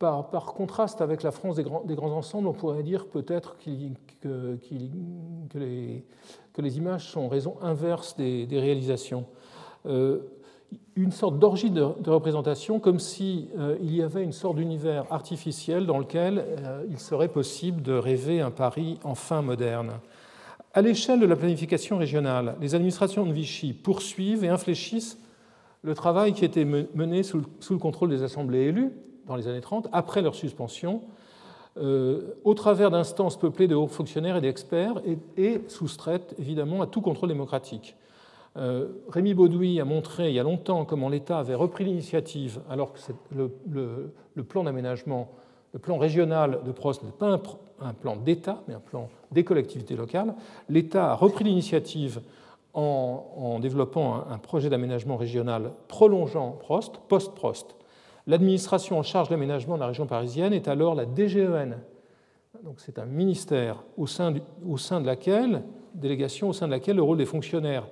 par, 0.00 0.54
contraste 0.54 1.02
avec 1.02 1.22
la 1.22 1.30
France 1.30 1.56
des 1.56 1.62
grands, 1.62 2.12
ensembles, 2.12 2.48
on 2.48 2.54
pourrait 2.54 2.82
dire 2.82 3.06
peut-être 3.06 3.56
que, 3.58 4.58
les, 5.54 6.78
images 6.78 7.06
sont 7.10 7.28
raison 7.28 7.56
inverse 7.60 8.16
des, 8.16 8.46
réalisations. 8.50 9.26
Euh, 9.86 10.20
une 10.96 11.12
sorte 11.12 11.38
d'orgie 11.38 11.70
de, 11.70 11.82
représentation, 12.10 12.78
comme 12.78 12.98
s'il 12.98 13.48
y 13.80 14.02
avait 14.02 14.22
une 14.22 14.32
sorte 14.32 14.56
d'univers 14.56 15.06
artificiel 15.10 15.86
dans 15.86 15.98
lequel 15.98 16.44
il 16.90 16.98
serait 16.98 17.28
possible 17.28 17.80
de 17.80 17.92
rêver 17.92 18.40
un 18.40 18.50
Paris 18.50 18.98
enfin 19.04 19.40
moderne. 19.40 19.92
À 20.74 20.82
l'échelle 20.82 21.18
de 21.18 21.26
la 21.26 21.36
planification 21.36 21.96
régionale, 21.96 22.56
les 22.60 22.74
administrations 22.74 23.24
de 23.24 23.32
Vichy 23.32 23.72
poursuivent 23.72 24.44
et 24.44 24.48
infléchissent 24.48 25.18
le 25.82 25.94
travail 25.94 26.32
qui 26.32 26.44
été 26.44 26.64
mené 26.64 27.22
sous 27.22 27.42
le 27.70 27.78
contrôle 27.78 28.10
des 28.10 28.22
assemblées 28.22 28.66
élues 28.66 28.92
dans 29.26 29.36
les 29.36 29.48
années 29.48 29.60
30, 29.60 29.88
après 29.92 30.22
leur 30.22 30.34
suspension, 30.34 31.02
euh, 31.78 32.34
au 32.44 32.54
travers 32.54 32.90
d'instances 32.90 33.38
peuplées 33.38 33.68
de 33.68 33.76
hauts 33.76 33.86
fonctionnaires 33.86 34.36
et 34.36 34.40
d'experts 34.40 35.00
et, 35.36 35.60
soustraites 35.68 36.34
évidemment 36.38 36.82
à 36.82 36.86
tout 36.86 37.00
contrôle 37.00 37.28
démocratique. 37.28 37.96
Euh, 38.56 38.88
Rémi 39.08 39.34
Baudouy 39.34 39.80
a 39.80 39.84
montré 39.84 40.28
il 40.28 40.34
y 40.34 40.40
a 40.40 40.42
longtemps 40.42 40.84
comment 40.84 41.08
l'État 41.08 41.38
avait 41.38 41.54
repris 41.54 41.84
l'initiative 41.84 42.60
alors 42.68 42.92
que 42.92 42.98
le, 43.32 44.42
plan 44.42 44.64
d'aménagement, 44.64 45.30
le 45.72 45.78
plan 45.78 45.98
régional 45.98 46.60
de 46.64 46.72
Prost 46.72 47.04
n'est 47.04 47.12
pas 47.12 47.40
un 47.80 47.92
plan 47.92 48.16
d'État, 48.16 48.62
mais 48.66 48.74
un 48.74 48.80
plan 48.80 49.08
des 49.30 49.44
collectivités 49.44 49.94
locales. 49.94 50.34
L'État 50.68 51.12
a 51.12 51.14
repris 51.14 51.44
l'initiative 51.44 52.20
en, 52.74 53.58
développant 53.60 54.24
un, 54.28 54.38
projet 54.38 54.68
d'aménagement 54.68 55.16
régional 55.16 55.72
prolongeant 55.88 56.52
Prost, 56.52 56.98
post-Prost. 57.08 57.76
L'administration 58.26 58.98
en 58.98 59.02
charge 59.02 59.28
de 59.28 59.34
l'aménagement 59.34 59.74
de 59.76 59.80
la 59.80 59.86
région 59.86 60.06
parisienne 60.06 60.52
est 60.52 60.68
alors 60.68 60.94
la 60.94 61.04
DGEN. 61.04 61.78
Donc 62.64 62.74
c'est 62.78 62.98
un 62.98 63.06
ministère 63.06 63.82
au 63.96 64.06
sein, 64.06 64.34
au 64.68 64.76
sein 64.76 65.00
de 65.00 65.06
laquelle, 65.06 65.62
délégation 65.94 66.50
au 66.50 66.52
sein 66.52 66.66
de 66.66 66.72
laquelle 66.72 66.96
le 66.96 67.02
rôle 67.02 67.16
des 67.16 67.26
fonctionnaires 67.26 67.86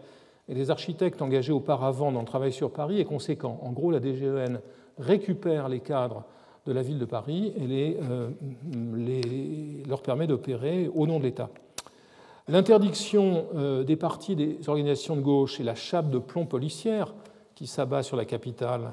et 0.48 0.54
des 0.54 0.70
architectes 0.70 1.20
engagés 1.22 1.52
auparavant 1.52 2.10
dans 2.12 2.20
le 2.20 2.26
travail 2.26 2.52
sur 2.52 2.70
Paris 2.70 3.00
est 3.00 3.04
conséquent. 3.04 3.58
En 3.62 3.72
gros, 3.72 3.90
la 3.90 4.00
DGEN 4.00 4.60
récupère 4.98 5.68
les 5.68 5.80
cadres 5.80 6.24
de 6.66 6.72
la 6.72 6.82
ville 6.82 6.98
de 6.98 7.04
Paris 7.04 7.52
et 7.56 7.96
euh, 8.02 8.30
leur 9.86 10.02
permet 10.02 10.26
d'opérer 10.26 10.90
au 10.94 11.06
nom 11.06 11.18
de 11.18 11.24
l'État. 11.24 11.50
L'interdiction 12.46 13.46
euh, 13.54 13.84
des 13.84 13.96
partis 13.96 14.36
des 14.36 14.58
organisations 14.68 15.16
de 15.16 15.20
gauche 15.20 15.60
et 15.60 15.62
la 15.62 15.74
chape 15.74 16.10
de 16.10 16.18
plomb 16.18 16.46
policière 16.46 17.14
qui 17.54 17.66
s'abat 17.66 18.02
sur 18.02 18.16
la 18.16 18.24
capitale, 18.24 18.92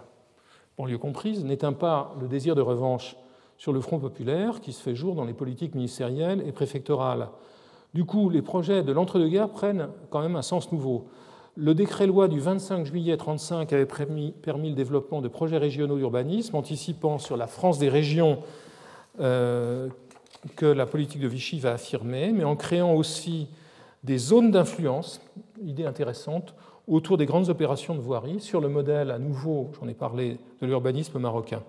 banlieue 0.77 0.97
comprise, 0.97 1.45
n'éteint 1.45 1.73
pas 1.73 2.15
le 2.19 2.27
désir 2.27 2.55
de 2.55 2.61
revanche 2.61 3.15
sur 3.57 3.71
le 3.71 3.79
Front 3.79 3.99
populaire 3.99 4.59
qui 4.59 4.73
se 4.73 4.81
fait 4.81 4.95
jour 4.95 5.15
dans 5.15 5.23
les 5.23 5.33
politiques 5.33 5.75
ministérielles 5.75 6.43
et 6.45 6.51
préfectorales. 6.51 7.29
Du 7.93 8.03
coup, 8.03 8.29
les 8.29 8.41
projets 8.41 8.83
de 8.83 8.91
l'entre-deux-guerres 8.91 9.49
prennent 9.49 9.87
quand 10.09 10.21
même 10.21 10.35
un 10.35 10.41
sens 10.41 10.71
nouveau. 10.73 11.05
Le 11.57 11.73
décret-loi 11.73 12.27
du 12.27 12.41
25 12.41 12.85
juillet 12.85 13.13
1935 13.13 13.71
avait 13.71 13.85
permis, 13.85 14.33
le 14.69 14.75
développement 14.75 15.21
de 15.21 15.29
projets 15.29 15.57
régionaux 15.57 15.95
d'urbanisme, 15.95 16.57
anticipant 16.57 17.17
sur 17.17 17.37
la 17.37 17.47
France 17.47 17.79
des 17.79 17.87
régions 17.87 18.39
euh, 19.21 19.87
que 20.57 20.65
la 20.65 20.85
politique 20.85 21.21
de 21.21 21.29
Vichy 21.29 21.59
va 21.59 21.71
affirmer, 21.71 22.33
mais 22.33 22.43
en 22.43 22.57
créant 22.57 22.93
aussi 22.93 23.47
des 24.03 24.17
zones 24.17 24.51
d'influence, 24.51 25.21
idée 25.63 25.85
intéressante, 25.85 26.55
autour 26.89 27.17
des 27.17 27.25
grandes 27.25 27.47
opérations 27.47 27.95
de 27.95 28.01
voirie, 28.01 28.41
sur 28.41 28.59
le 28.59 28.67
modèle 28.67 29.09
à 29.09 29.17
nouveau, 29.17 29.71
j'en 29.79 29.87
ai 29.87 29.93
parlé, 29.93 30.37
de 30.59 30.67
l'urbanisme 30.67 31.19
marocain. 31.19 31.63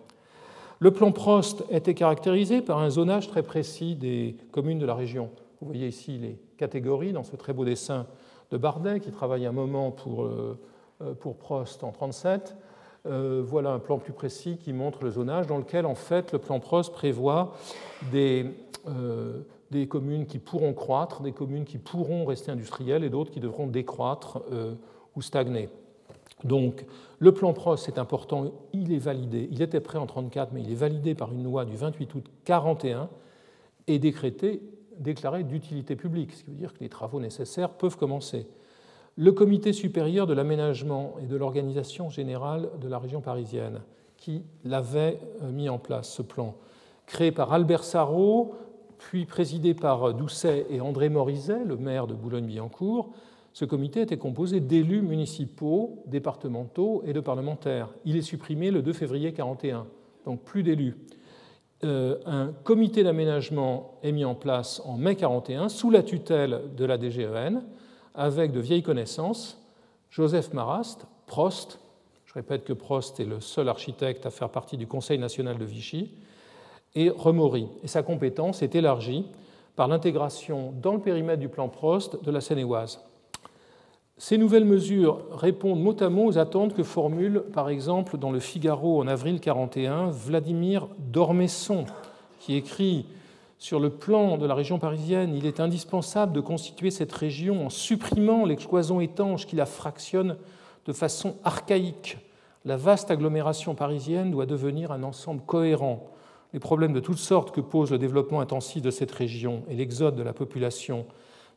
Le 0.81 0.91
plan 0.91 1.13
Prost 1.13 1.65
était 1.71 1.95
caractérisé 1.95 2.61
par 2.61 2.79
un 2.79 2.91
zonage 2.91 3.29
très 3.29 3.45
précis 3.45 3.95
des 3.95 4.37
communes 4.51 4.81
de 4.81 4.85
la 4.85 4.97
région. 4.97 5.31
Vous 5.61 5.69
voyez 5.69 5.87
ici 5.87 6.19
les 6.19 6.41
catégories 6.59 7.13
dans 7.13 7.23
ce 7.23 7.37
très 7.37 7.53
beau 7.53 7.65
dessin 7.65 8.07
de 8.51 8.57
Bardet, 8.57 9.01
qui 9.01 9.11
travaille 9.11 9.47
un 9.47 9.53
moment 9.53 9.91
pour, 9.91 10.25
euh, 10.25 10.59
euh, 11.03 11.15
Prost 11.15 11.83
en 11.83 11.89
1937. 11.89 12.57
Euh, 13.07 13.43
voilà 13.47 13.71
un 13.71 13.79
plan 13.79 13.99
plus 13.99 14.13
précis 14.13 14.59
qui 14.59 14.73
montre 14.73 15.05
le 15.05 15.11
zonage, 15.11 15.47
dans 15.47 15.59
lequel, 15.59 15.87
en 15.87 15.95
fait, 15.95 16.33
le 16.33 16.39
plan 16.39 16.59
Prost 16.61 16.93
prévoit 16.93 17.55
des, 18.11 18.47
des 19.71 19.87
communes 19.89 20.27
qui 20.27 20.39
pourront 20.39 20.73
croître, 20.73 21.23
des 21.23 21.33
communes 21.33 21.65
qui 21.65 21.79
pourront 21.79 22.25
rester 22.25 22.51
industrielles 22.51 23.05
et 23.05 23.11
d'autres 23.11 23.31
qui 23.31 23.41
devront 23.41 23.67
décroître 23.67 24.43
ou 25.15 25.23
stagner. 25.23 25.69
Donc, 26.45 26.85
le 27.19 27.33
plan 27.33 27.53
Prost 27.53 27.89
est 27.89 27.99
important, 27.99 28.53
il 28.73 28.93
est 28.93 28.99
validé, 28.99 29.49
il 29.51 29.63
était 29.63 29.81
prêt 29.81 29.99
en 29.99 30.07
1934, 30.07 30.53
mais 30.53 30.63
il 30.63 30.71
est 30.71 30.77
validé 30.77 31.15
par 31.15 31.33
une 31.33 31.45
loi 31.45 31.65
du 31.65 31.77
28 31.77 32.15
août 32.15 32.25
1941 32.49 33.09
et 33.87 33.99
décrété 33.99 34.63
déclaré 34.99 35.45
d'utilité 35.45 35.97
publique, 35.97 36.33
ce 36.33 36.45
qui 36.45 36.51
veut 36.51 36.57
dire 36.57 36.73
que 36.73 36.81
les 36.81 36.89
travaux 36.89 37.21
nécessaires 37.21 37.71
peuvent 37.71 37.97
commencer. 37.97 38.47
Le 39.17 39.33
comité 39.33 39.73
supérieur 39.73 40.27
de 40.27 40.35
l'aménagement 40.35 41.15
et 41.23 41.27
de 41.27 41.37
l'organisation 41.37 42.11
générale 42.11 42.69
de 42.81 42.89
la 42.89 42.99
région 42.99 43.21
parisienne, 43.21 43.81
qui 44.17 44.43
l'avait 44.65 45.21
euh, 45.43 45.51
mis 45.51 45.69
en 45.69 45.79
place, 45.79 46.11
ce 46.11 46.23
plan, 46.23 46.55
créé 47.07 47.33
par 47.33 47.53
Albert 47.53 47.85
Sarrault, 47.85 48.55
puis 48.99 49.27
présidé 49.27 49.75
par 49.75 50.15
Doucet 50.15 50.67
et 50.71 50.81
André 50.81 51.09
Morizet, 51.09 51.65
le 51.65 51.77
maire 51.77 52.07
de 52.07 52.15
Boulogne-Billancourt, 52.15 53.11
ce 53.57 53.65
comité 53.65 54.03
était 54.03 54.19
composé 54.19 54.61
d'élus 54.61 55.01
municipaux, 55.01 56.03
départementaux 56.05 57.03
et 57.07 57.15
de 57.15 57.21
parlementaires. 57.21 57.89
Il 58.05 58.17
est 58.17 58.23
supprimé 58.23 58.71
le 58.71 58.83
2 58.83 58.93
février 58.93 59.29
1941, 59.29 59.87
donc 60.27 60.43
plus 60.43 60.63
d'élus. 60.63 60.95
Euh, 61.85 62.19
un 62.25 62.53
comité 62.65 63.03
d'aménagement 63.03 63.99
est 64.03 64.13
mis 64.13 64.25
en 64.25 64.35
place 64.35 64.81
en 64.85 64.97
mai 64.97 65.15
1941 65.15 65.69
sous 65.69 65.91
la 65.91 66.03
tutelle 66.03 66.63
de 66.75 66.85
la 66.87 66.97
DGEN 66.97 67.63
avec 68.15 68.53
de 68.53 68.61
vieilles 68.61 68.83
connaissances, 68.83 69.63
Joseph 70.11 70.55
Marast, 70.55 71.07
Prost, 71.27 71.79
je 72.25 72.33
répète 72.35 72.65
que 72.65 72.73
Prost 72.73 73.21
est 73.21 73.27
le 73.27 73.41
seul 73.41 73.69
architecte 73.69 74.25
à 74.25 74.31
faire 74.31 74.49
partie 74.49 74.79
du 74.79 74.87
Conseil 74.87 75.19
national 75.19 75.59
de 75.59 75.65
Vichy, 75.65 76.15
et 76.95 77.11
Remory. 77.11 77.69
Et 77.83 77.89
sa 77.89 78.03
compétence 78.03 78.63
est 78.63 78.75
élargie 78.75 79.27
par 79.77 79.87
l'intégration 79.87 80.73
dans 80.81 80.95
le 80.95 81.01
périmètre 81.01 81.41
du 81.41 81.51
plan 81.51 81.69
Prost 81.69 82.25
de 82.25 82.31
la 82.31 82.41
Seine-et-Oise. 82.41 83.06
Ces 84.19 84.39
nouvelles 84.39 84.65
mesures 84.65 85.27
répondent 85.31 85.83
mot 85.83 85.95
à 86.03 86.09
mot 86.09 86.25
aux 86.25 86.39
attentes 86.39 86.73
que 86.73 86.83
formule, 86.83 87.43
par 87.53 87.69
exemple, 87.69 88.17
dans 88.17 88.31
le 88.31 88.41
Figaro 88.41 89.03
en 89.03 89.07
avril 89.09 89.35
1941, 89.35 90.07
Vladimir 90.07 90.89
Dormesson, 90.99 91.85
qui 92.41 92.57
écrit 92.57 93.05
Sur 93.59 93.79
le 93.79 93.91
plan 93.91 94.39
de 94.39 94.47
la 94.47 94.55
région 94.55 94.79
parisienne, 94.79 95.35
il 95.35 95.45
est 95.45 95.61
indispensable 95.61 96.33
de 96.33 96.41
constituer 96.41 96.91
cette 96.91 97.13
région 97.13 97.67
en 97.67 97.69
supprimant 97.69 98.47
les 98.47 98.57
cloisons 98.57 99.01
étanches 99.01 99.47
qui 99.47 99.55
la 99.55 99.67
fractionnent 99.67 100.39
de 100.87 100.93
façon 100.95 101.37
archaïque. 101.45 102.17
La 102.65 102.79
vaste 102.79 103.11
agglomération 103.11 103.75
parisienne 103.75 104.31
doit 104.31 104.47
devenir 104.47 104.93
un 104.93 105.03
ensemble 105.03 105.43
cohérent. 105.43 106.09
les 106.55 106.59
problèmes 106.59 106.95
de 106.95 107.01
toutes 107.01 107.19
sortes 107.19 107.55
que 107.55 107.61
pose 107.61 107.91
le 107.91 107.99
développement 107.99 108.41
intensif 108.41 108.81
de 108.81 108.91
cette 108.91 109.13
région 109.13 109.63
et 109.69 109.77
l'exode 109.77 110.17
de 110.17 110.23
la 110.23 110.33
population 110.33 111.05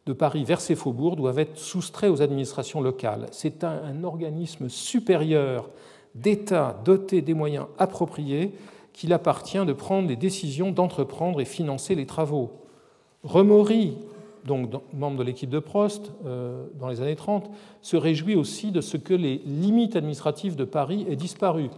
de 0.09 0.13
Paris 0.13 0.43
vers 0.43 0.59
ses 0.59 0.73
faubourgs 0.73 1.15
doivent 1.15 1.37
être 1.37 1.55
soustraits 1.55 2.09
aux 2.09 2.23
administrations 2.23 2.81
locales. 2.81 3.27
C'est 3.31 3.63
un, 3.63 4.03
organisme 4.03 4.67
supérieur 4.67 5.69
d'État 6.15 6.81
doté 6.83 7.21
des 7.21 7.35
moyens 7.35 7.67
appropriés 7.77 8.53
qu'il 8.91 9.13
appartient 9.13 9.63
de 9.63 9.71
prendre 9.71 10.07
les 10.07 10.15
décisions, 10.15 10.71
d'entreprendre 10.71 11.39
et 11.39 11.45
financer 11.45 11.93
les 11.93 12.07
travaux. 12.07 12.49
Remori, 13.23 13.99
donc 14.45 14.71
membre 14.93 15.17
de 15.17 15.23
l'équipe 15.23 15.49
de 15.51 15.59
Prost 15.59 16.11
euh, 16.25 16.65
dans 16.79 16.87
les 16.87 17.01
années 17.01 17.15
30, 17.15 17.51
se 17.83 17.95
réjouit 17.95 18.35
aussi 18.35 18.71
de 18.71 18.81
ce 18.81 18.97
que 18.97 19.13
les 19.13 19.43
limites 19.45 19.95
administratives 19.95 20.55
de 20.55 20.65
Paris 20.65 21.05
aient 21.07 21.15
disparu. 21.15 21.69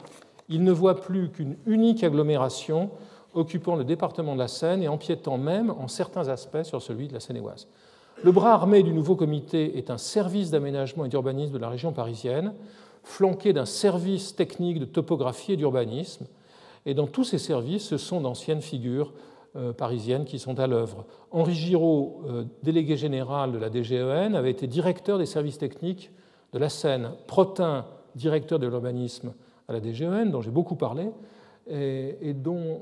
Il 0.47 0.63
ne 0.63 0.71
voit 0.71 1.01
plus 1.01 1.29
qu'une 1.31 1.57
unique 1.65 2.01
agglomération 2.05 2.91
occupant 3.33 3.75
le 3.75 3.83
département 3.83 4.35
de 4.35 4.39
la 4.39 4.47
Seine 4.47 4.83
et 4.83 4.87
empiétant 4.87 5.37
même 5.37 5.69
en 5.69 5.89
certains 5.89 6.29
aspects 6.29 6.63
sur 6.63 6.81
celui 6.81 7.09
de 7.09 7.13
la 7.13 7.19
Seine-et-Oise. 7.19 7.67
Le 8.23 8.31
bras 8.31 8.53
armé 8.53 8.83
du 8.83 8.93
nouveau 8.93 9.15
comité 9.15 9.79
est 9.79 9.89
un 9.89 9.97
service 9.97 10.51
d'aménagement 10.51 11.05
et 11.05 11.09
d'urbanisme 11.09 11.53
de 11.53 11.57
la 11.57 11.69
région 11.69 11.91
parisienne, 11.91 12.53
flanqué 13.03 13.51
d'un 13.51 13.65
service 13.65 14.35
technique 14.35 14.79
de 14.79 14.85
topographie 14.85 15.53
et 15.53 15.57
d'urbanisme. 15.57 16.27
Et 16.85 16.93
dans 16.93 17.07
tous 17.07 17.23
ces 17.23 17.39
services, 17.39 17.83
ce 17.83 17.97
sont 17.97 18.21
d'anciennes 18.21 18.61
figures 18.61 19.11
euh, 19.55 19.73
parisiennes 19.73 20.25
qui 20.25 20.37
sont 20.37 20.59
à 20.59 20.67
l'œuvre. 20.67 21.05
Henri 21.31 21.55
Giraud, 21.55 22.21
euh, 22.27 22.43
délégué 22.61 22.95
général 22.95 23.53
de 23.53 23.57
la 23.57 23.71
DGEN, 23.71 24.35
avait 24.35 24.51
été 24.51 24.67
directeur 24.67 25.17
des 25.17 25.25
services 25.25 25.57
techniques 25.57 26.11
de 26.53 26.59
la 26.59 26.69
Seine. 26.69 27.13
Protin, 27.25 27.87
directeur 28.13 28.59
de 28.59 28.67
l'urbanisme 28.67 29.33
à 29.67 29.73
la 29.73 29.79
DGEN, 29.79 30.29
dont 30.29 30.41
j'ai 30.41 30.51
beaucoup 30.51 30.75
parlé, 30.75 31.09
et, 31.67 32.33
dont, 32.33 32.81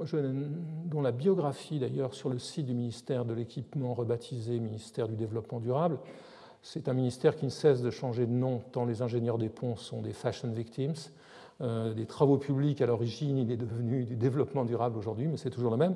la 1.01 1.11
biographie 1.11 1.79
d'ailleurs 1.79 2.13
sur 2.13 2.29
le 2.29 2.39
site 2.39 2.65
du 2.65 2.73
ministère 2.73 3.25
de 3.25 3.33
l'équipement 3.33 3.93
rebaptisé 3.93 4.59
ministère 4.59 5.07
du 5.07 5.15
développement 5.15 5.59
durable. 5.59 5.99
C'est 6.61 6.89
un 6.89 6.93
ministère 6.93 7.35
qui 7.35 7.45
ne 7.45 7.51
cesse 7.51 7.81
de 7.81 7.89
changer 7.89 8.25
de 8.25 8.31
nom 8.31 8.61
tant 8.71 8.85
les 8.85 9.01
ingénieurs 9.01 9.37
des 9.37 9.49
ponts 9.49 9.75
sont 9.75 10.01
des 10.01 10.13
fashion 10.13 10.51
victims. 10.51 11.11
Euh, 11.61 11.93
des 11.93 12.05
travaux 12.05 12.37
publics 12.37 12.81
à 12.81 12.85
l'origine, 12.85 13.37
il 13.37 13.51
est 13.51 13.57
devenu 13.57 14.05
du 14.05 14.15
développement 14.15 14.63
durable 14.63 14.97
aujourd'hui, 14.97 15.27
mais 15.27 15.35
c'est 15.35 15.49
toujours 15.49 15.71
le 15.71 15.77
même. 15.77 15.95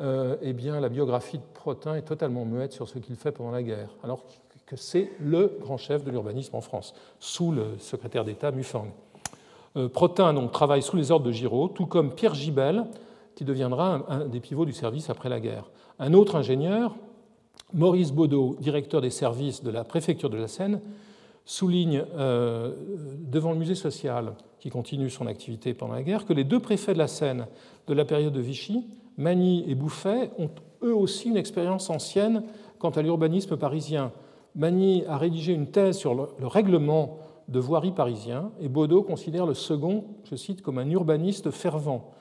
Euh, 0.00 0.36
eh 0.40 0.54
bien, 0.54 0.80
la 0.80 0.88
biographie 0.88 1.36
de 1.36 1.44
Protin 1.52 1.96
est 1.96 2.02
totalement 2.02 2.46
muette 2.46 2.72
sur 2.72 2.88
ce 2.88 2.98
qu'il 2.98 3.16
fait 3.16 3.30
pendant 3.30 3.50
la 3.50 3.62
guerre, 3.62 3.90
alors 4.02 4.24
que 4.64 4.76
c'est 4.76 5.10
le 5.20 5.58
grand 5.60 5.76
chef 5.76 6.02
de 6.02 6.10
l'urbanisme 6.10 6.56
en 6.56 6.62
France, 6.62 6.94
sous 7.20 7.52
le 7.52 7.76
secrétaire 7.78 8.24
d'État 8.24 8.52
Muffang. 8.52 8.86
Euh, 9.76 9.88
Protin 9.88 10.34
donc, 10.34 10.52
travaille 10.52 10.82
sous 10.82 10.96
les 10.96 11.10
ordres 11.10 11.26
de 11.26 11.32
Giraud, 11.32 11.68
tout 11.68 11.86
comme 11.86 12.14
Pierre 12.14 12.34
Gibel, 12.34 12.84
qui 13.34 13.44
deviendra 13.44 14.04
un, 14.08 14.26
des 14.26 14.40
pivots 14.40 14.66
du 14.66 14.72
service 14.72 15.08
après 15.10 15.28
la 15.28 15.40
guerre. 15.40 15.70
Un 15.98 16.12
autre 16.12 16.36
ingénieur, 16.36 16.94
Maurice 17.72 18.12
Baudot, 18.12 18.56
directeur 18.60 19.00
des 19.00 19.10
services 19.10 19.62
de 19.62 19.70
la 19.70 19.84
préfecture 19.84 20.28
de 20.28 20.36
la 20.36 20.48
Seine, 20.48 20.80
souligne 21.44 22.04
euh, 22.16 22.74
devant 23.30 23.52
le 23.52 23.58
musée 23.58 23.74
social, 23.74 24.34
qui 24.60 24.70
continue 24.70 25.10
son 25.10 25.26
activité 25.26 25.74
pendant 25.74 25.94
la 25.94 26.02
guerre, 26.02 26.26
que 26.26 26.32
les 26.32 26.44
deux 26.44 26.60
préfets 26.60 26.92
de 26.92 26.98
la 26.98 27.08
Seine 27.08 27.46
de 27.88 27.94
la 27.94 28.04
période 28.04 28.32
de 28.32 28.40
Vichy, 28.40 28.86
Magny 29.16 29.64
et 29.66 29.74
Bouffet, 29.74 30.30
ont 30.38 30.50
eux 30.82 30.94
aussi 30.94 31.30
une 31.30 31.36
expérience 31.36 31.90
ancienne 31.90 32.44
quant 32.78 32.90
à 32.90 33.02
l'urbanisme 33.02 33.56
parisien. 33.56 34.12
Magny 34.54 35.04
a 35.08 35.16
rédigé 35.16 35.52
une 35.52 35.68
thèse 35.68 35.96
sur 35.96 36.14
le 36.14 36.46
règlement 36.46 37.18
de 37.48 37.60
voirie 37.60 37.92
parisien, 37.92 38.50
et 38.60 38.68
Baudot 38.68 39.02
considère 39.02 39.46
le 39.46 39.54
second, 39.54 40.04
je 40.24 40.36
cite, 40.36 40.62
comme 40.62 40.78
un 40.78 40.88
urbaniste 40.90 41.50
fervent. 41.50 42.12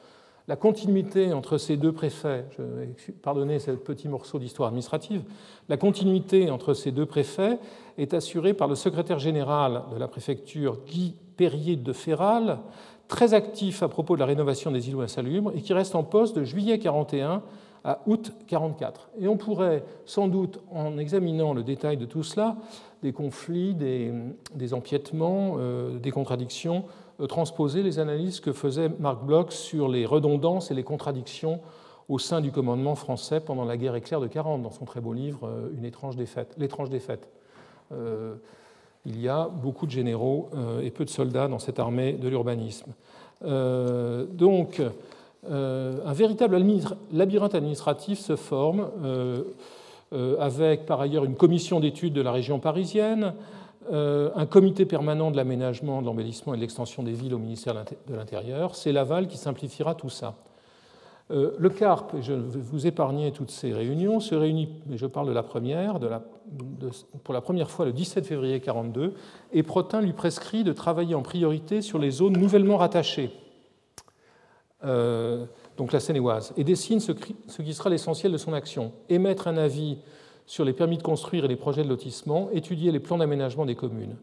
La 0.47 0.55
continuité 0.55 1.33
entre 1.33 1.57
ces 1.57 1.77
deux 1.77 1.91
préfets, 1.91 2.45
je 2.57 3.11
pardonner 3.11 3.59
ce 3.59 3.71
petit 3.71 4.07
morceau 4.07 4.39
d'histoire 4.39 4.67
administrative, 4.67 5.23
la 5.69 5.77
continuité 5.77 6.49
entre 6.49 6.73
ces 6.73 6.91
deux 6.91 7.05
préfets 7.05 7.59
est 7.97 8.13
assurée 8.13 8.53
par 8.53 8.67
le 8.67 8.75
secrétaire 8.75 9.19
général 9.19 9.83
de 9.93 9.97
la 9.97 10.07
préfecture 10.07 10.79
Guy 10.87 11.15
Perrier 11.37 11.75
de 11.75 11.93
Ferral, 11.93 12.59
très 13.07 13.33
actif 13.33 13.83
à 13.83 13.87
propos 13.87 14.15
de 14.15 14.19
la 14.19 14.25
rénovation 14.25 14.71
des 14.71 14.89
îlots 14.89 15.01
insalubres 15.01 15.51
et 15.55 15.61
qui 15.61 15.73
reste 15.73 15.95
en 15.95 16.03
poste 16.03 16.35
de 16.35 16.43
juillet 16.43 16.79
41 16.79 17.43
à 17.83 18.01
août 18.05 18.31
44. 18.47 19.09
Et 19.19 19.27
on 19.27 19.37
pourrait 19.37 19.83
sans 20.05 20.27
doute, 20.27 20.59
en 20.71 20.97
examinant 20.97 21.53
le 21.53 21.63
détail 21.63 21.97
de 21.97 22.05
tout 22.05 22.23
cela, 22.23 22.57
des 23.01 23.13
conflits, 23.13 23.73
des, 23.73 24.73
empiètements, 24.73 25.55
euh, 25.57 25.97
des 25.97 26.11
contradictions, 26.11 26.85
euh, 27.19 27.27
transposer 27.27 27.81
les 27.81 27.99
analyses 27.99 28.39
que 28.39 28.53
faisait 28.53 28.89
Marc 28.99 29.23
Bloch 29.23 29.51
sur 29.51 29.87
les 29.89 30.05
redondances 30.05 30.69
et 30.71 30.73
les 30.75 30.83
contradictions 30.83 31.59
au 32.09 32.19
sein 32.19 32.41
du 32.41 32.51
commandement 32.51 32.95
français 32.95 33.39
pendant 33.39 33.65
la 33.65 33.77
guerre 33.77 33.95
éclair 33.95 34.19
de 34.19 34.27
40, 34.27 34.61
dans 34.61 34.71
son 34.71 34.85
très 34.85 35.01
beau 35.01 35.13
livre 35.13 35.47
euh, 35.47 35.69
Une 35.75 35.85
étrange 35.85 36.15
défaite, 36.15 36.53
L'étrange 36.57 36.89
défaite. 36.89 37.29
il 39.05 39.19
y 39.19 39.27
a 39.27 39.49
beaucoup 39.49 39.85
de 39.85 39.91
généraux 39.91 40.49
et 40.81 40.91
peu 40.91 41.03
de 41.03 41.09
soldats 41.09 41.47
dans 41.47 41.59
cette 41.59 41.79
armée 41.79 42.13
de 42.13 42.29
l'urbanisme. 42.29 42.93
donc, 43.41 44.81
un 45.49 46.13
véritable 46.13 46.63
labyrinthe 47.11 47.55
administratif 47.55 48.19
se 48.19 48.35
forme 48.35 48.89
euh, 50.13 50.35
avec 50.39 50.85
par 50.85 50.99
ailleurs 50.99 51.23
une 51.23 51.35
commission 51.35 51.79
d'études 51.79 52.11
de 52.11 52.21
la 52.21 52.33
région 52.33 52.59
parisienne, 52.59 53.33
euh, 53.93 54.29
un 54.35 54.45
comité 54.45 54.85
permanent 54.85 55.31
de 55.31 55.37
l'aménagement, 55.37 56.01
de 56.01 56.05
l'embellissement 56.05 56.53
et 56.53 56.57
de 56.57 56.61
l'extension 56.61 57.01
des 57.01 57.13
villes 57.13 57.33
au 57.33 57.37
ministère 57.37 57.73
de 57.73 58.15
l'Intérieur. 58.15 58.75
C'est 58.75 58.91
Laval 58.91 59.27
qui 59.27 59.37
simplifiera 59.37 59.95
tout 59.95 60.09
ça. 60.09 60.35
Euh, 61.31 61.51
le 61.57 61.69
CARP, 61.69 62.15
je 62.19 62.33
vais 62.33 62.59
vous 62.59 62.87
épargner 62.87 63.31
toutes 63.31 63.51
ces 63.51 63.71
réunions, 63.71 64.19
se 64.19 64.35
réunit, 64.35 64.67
mais 64.85 64.97
je 64.97 65.05
parle 65.05 65.27
de 65.27 65.31
la 65.31 65.43
première, 65.43 65.97
pour 67.23 67.33
la 67.33 67.39
première 67.39 67.71
fois 67.71 67.85
le 67.85 67.93
17 67.93 68.25
février 68.25 68.55
1942, 68.55 69.13
et 69.53 69.63
Protin 69.63 70.01
lui 70.01 70.11
prescrit 70.11 70.65
de 70.65 70.73
travailler 70.73 71.15
en 71.15 71.21
priorité 71.21 71.81
sur 71.81 71.99
les 71.99 72.11
zones 72.11 72.37
nouvellement 72.37 72.75
rattachées 72.75 73.31
donc 74.83 75.91
la 75.91 75.99
Seine-et-Oise, 75.99 76.53
et 76.57 76.63
dessine 76.63 76.99
ce 76.99 77.11
qui 77.11 77.73
sera 77.73 77.89
l'essentiel 77.89 78.31
de 78.31 78.37
son 78.37 78.53
action 78.53 78.91
émettre 79.09 79.47
un 79.47 79.57
avis 79.57 79.97
sur 80.45 80.65
les 80.65 80.73
permis 80.73 80.97
de 80.97 81.03
construire 81.03 81.45
et 81.45 81.47
les 81.47 81.55
projets 81.55 81.83
de 81.83 81.89
lotissement, 81.89 82.49
étudier 82.51 82.91
les 82.91 82.99
plans 82.99 83.17
d'aménagement 83.17 83.65
des 83.65 83.75
communes. 83.75 84.17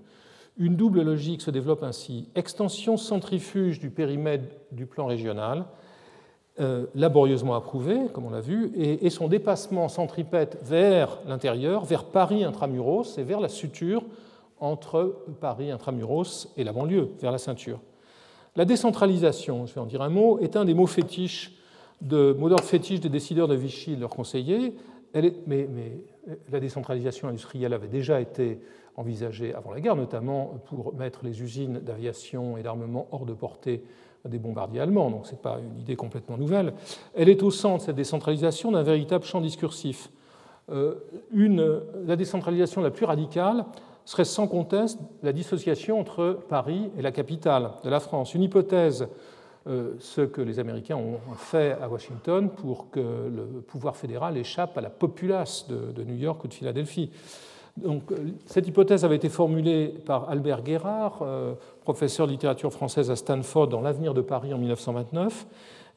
Une 0.59 0.77
double 0.77 1.03
logique 1.03 1.41
se 1.41 1.51
développe 1.51 1.83
ainsi 1.83 2.29
extension 2.35 2.97
centrifuge 2.97 3.79
du 3.79 3.91
périmètre 3.91 4.45
du 4.73 4.87
plan 4.87 5.07
régional, 5.07 5.67
euh, 6.61 6.87
laborieusement 6.97 7.55
approuvé, 7.55 8.09
comme 8.13 8.27
on 8.27 8.31
l'a 8.31 8.41
vu, 8.41 8.73
et, 8.75 9.09
son 9.11 9.29
dépassement 9.29 9.89
centripète 9.89 10.59
vers 10.63 11.21
l'intérieur, 11.27 11.85
vers 11.85 12.05
Paris 12.05 12.43
intramuros 12.43 13.17
et 13.17 13.23
vers 13.23 13.39
la 13.39 13.49
suture 13.49 14.03
entre 14.59 15.25
Paris 15.41 15.71
intramuros 15.71 16.53
et 16.57 16.65
la 16.65 16.73
banlieue, 16.73 17.11
vers 17.21 17.31
la 17.31 17.39
ceinture. 17.39 17.79
La 18.59 18.65
décentralisation, 18.65 19.67
je 19.67 19.75
vais 19.75 19.81
en 19.81 19.87
dire 19.87 20.03
un 20.03 20.09
mot, 20.09 20.41
est 20.41 20.57
un 20.57 20.65
des 20.65 20.75
mots 20.75 20.89
fétiches, 20.89 21.55
de, 22.03 22.33
d'ordre 22.33 22.65
fétiche 22.65 22.99
des 22.99 23.09
décideurs 23.09 23.47
de 23.47 23.55
Vichy 23.55 23.93
et 23.93 23.95
de 23.95 24.01
leurs 24.01 24.11
conseillers. 24.11 24.75
mais, 25.47 25.69
la 26.51 26.59
décentralisation 26.59 27.29
industrielle 27.29 27.73
avait 27.73 27.87
déjà 27.87 28.21
été 28.21 28.59
envisagée 28.97 29.55
avant 29.55 29.71
la 29.71 29.81
guerre, 29.81 29.95
notamment 29.95 30.59
pour 30.67 30.93
mettre 30.95 31.21
les 31.23 31.41
usines 31.41 31.79
d'aviation 31.79 32.57
et 32.59 32.65
d'armement 32.65 33.07
hors 33.13 33.27
de 33.27 33.33
portée 33.33 33.85
des 34.29 34.41
bombardiers 34.41 34.81
allemands, 34.81 35.09
donc 35.09 35.27
ce 35.27 35.33
n'est 35.33 35.39
pas 35.39 35.61
une 35.61 35.79
idée 35.79 35.95
complètement 35.95 36.37
nouvelle. 36.37 36.75
Elle 37.15 37.29
est 37.29 37.45
au 37.45 37.53
centre, 37.53 37.85
cette 37.85 37.95
décentralisation, 37.95 38.73
d'un 38.73 38.83
véritable 38.83 39.23
champ 39.23 39.41
discursif. 39.41 40.11
Euh, 40.71 40.97
une, 41.33 41.81
la 42.07 42.17
décentralisation 42.17 42.81
la 42.83 42.91
plus 42.91 43.07
radicale, 43.07 43.65
serait 44.09 44.25
sans 44.25 44.47
conteste 44.47 44.99
la 45.23 45.35
dissociation 45.35 46.01
entre 46.01 46.39
Paris 46.49 46.91
et 46.97 47.03
la 47.03 47.13
capitale 47.13 47.73
de 47.85 47.91
la 47.91 48.01
France. 48.01 48.33
Une 48.33 48.43
hypothèse, 48.43 49.07
euh, 49.67 49.97
ce 49.99 50.23
que 50.23 50.41
les 50.41 50.59
Américains 50.59 50.97
ont 50.97 51.19
fait 51.37 51.77
à 51.83 51.91
Washington 51.91 52.49
pour 52.49 52.89
que 52.89 53.01
le 53.01 53.61
pouvoir 53.61 53.97
fédéral 53.97 54.39
échappe 54.39 54.79
à 54.79 54.81
la 54.81 54.89
populace 54.89 55.69
de, 55.69 56.03
New 56.05 56.15
York 56.15 56.43
ou 56.43 56.49
de 56.49 56.55
Philadelphie. 56.55 57.11
Donc, 57.77 58.11
euh, 58.11 58.17
cette 58.47 58.67
hypothèse 58.67 59.05
avait 59.05 59.17
été 59.17 59.29
formulée 59.29 59.89
par 60.07 60.31
Albert 60.31 60.63
Guérard, 60.63 61.19
euh, 61.21 61.53
professeur 61.83 62.27
de 62.27 62.33
littérature 62.33 62.73
française 62.73 63.11
à 63.11 63.17
Stanford 63.17 63.69
dans 63.69 63.83
L'avenir 63.83 64.15
de 64.15 64.23
Paris 64.23 64.55
en 64.55 64.59
1929. 64.59 65.47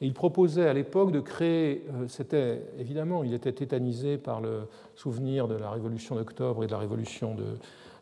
Et 0.02 0.06
il 0.06 0.12
proposait 0.12 0.68
à 0.68 0.74
l'époque 0.74 1.12
de 1.12 1.20
créer, 1.20 1.86
c'était 2.08 2.60
évidemment, 2.78 3.24
il 3.24 3.32
était 3.32 3.52
tétanisé 3.52 4.18
par 4.18 4.42
le 4.42 4.68
souvenir 4.96 5.48
de 5.48 5.54
la 5.54 5.70
révolution 5.70 6.16
d'octobre 6.16 6.64
et 6.64 6.66
de 6.66 6.72
la 6.72 6.78
révolution 6.78 7.36
de, 7.36 7.44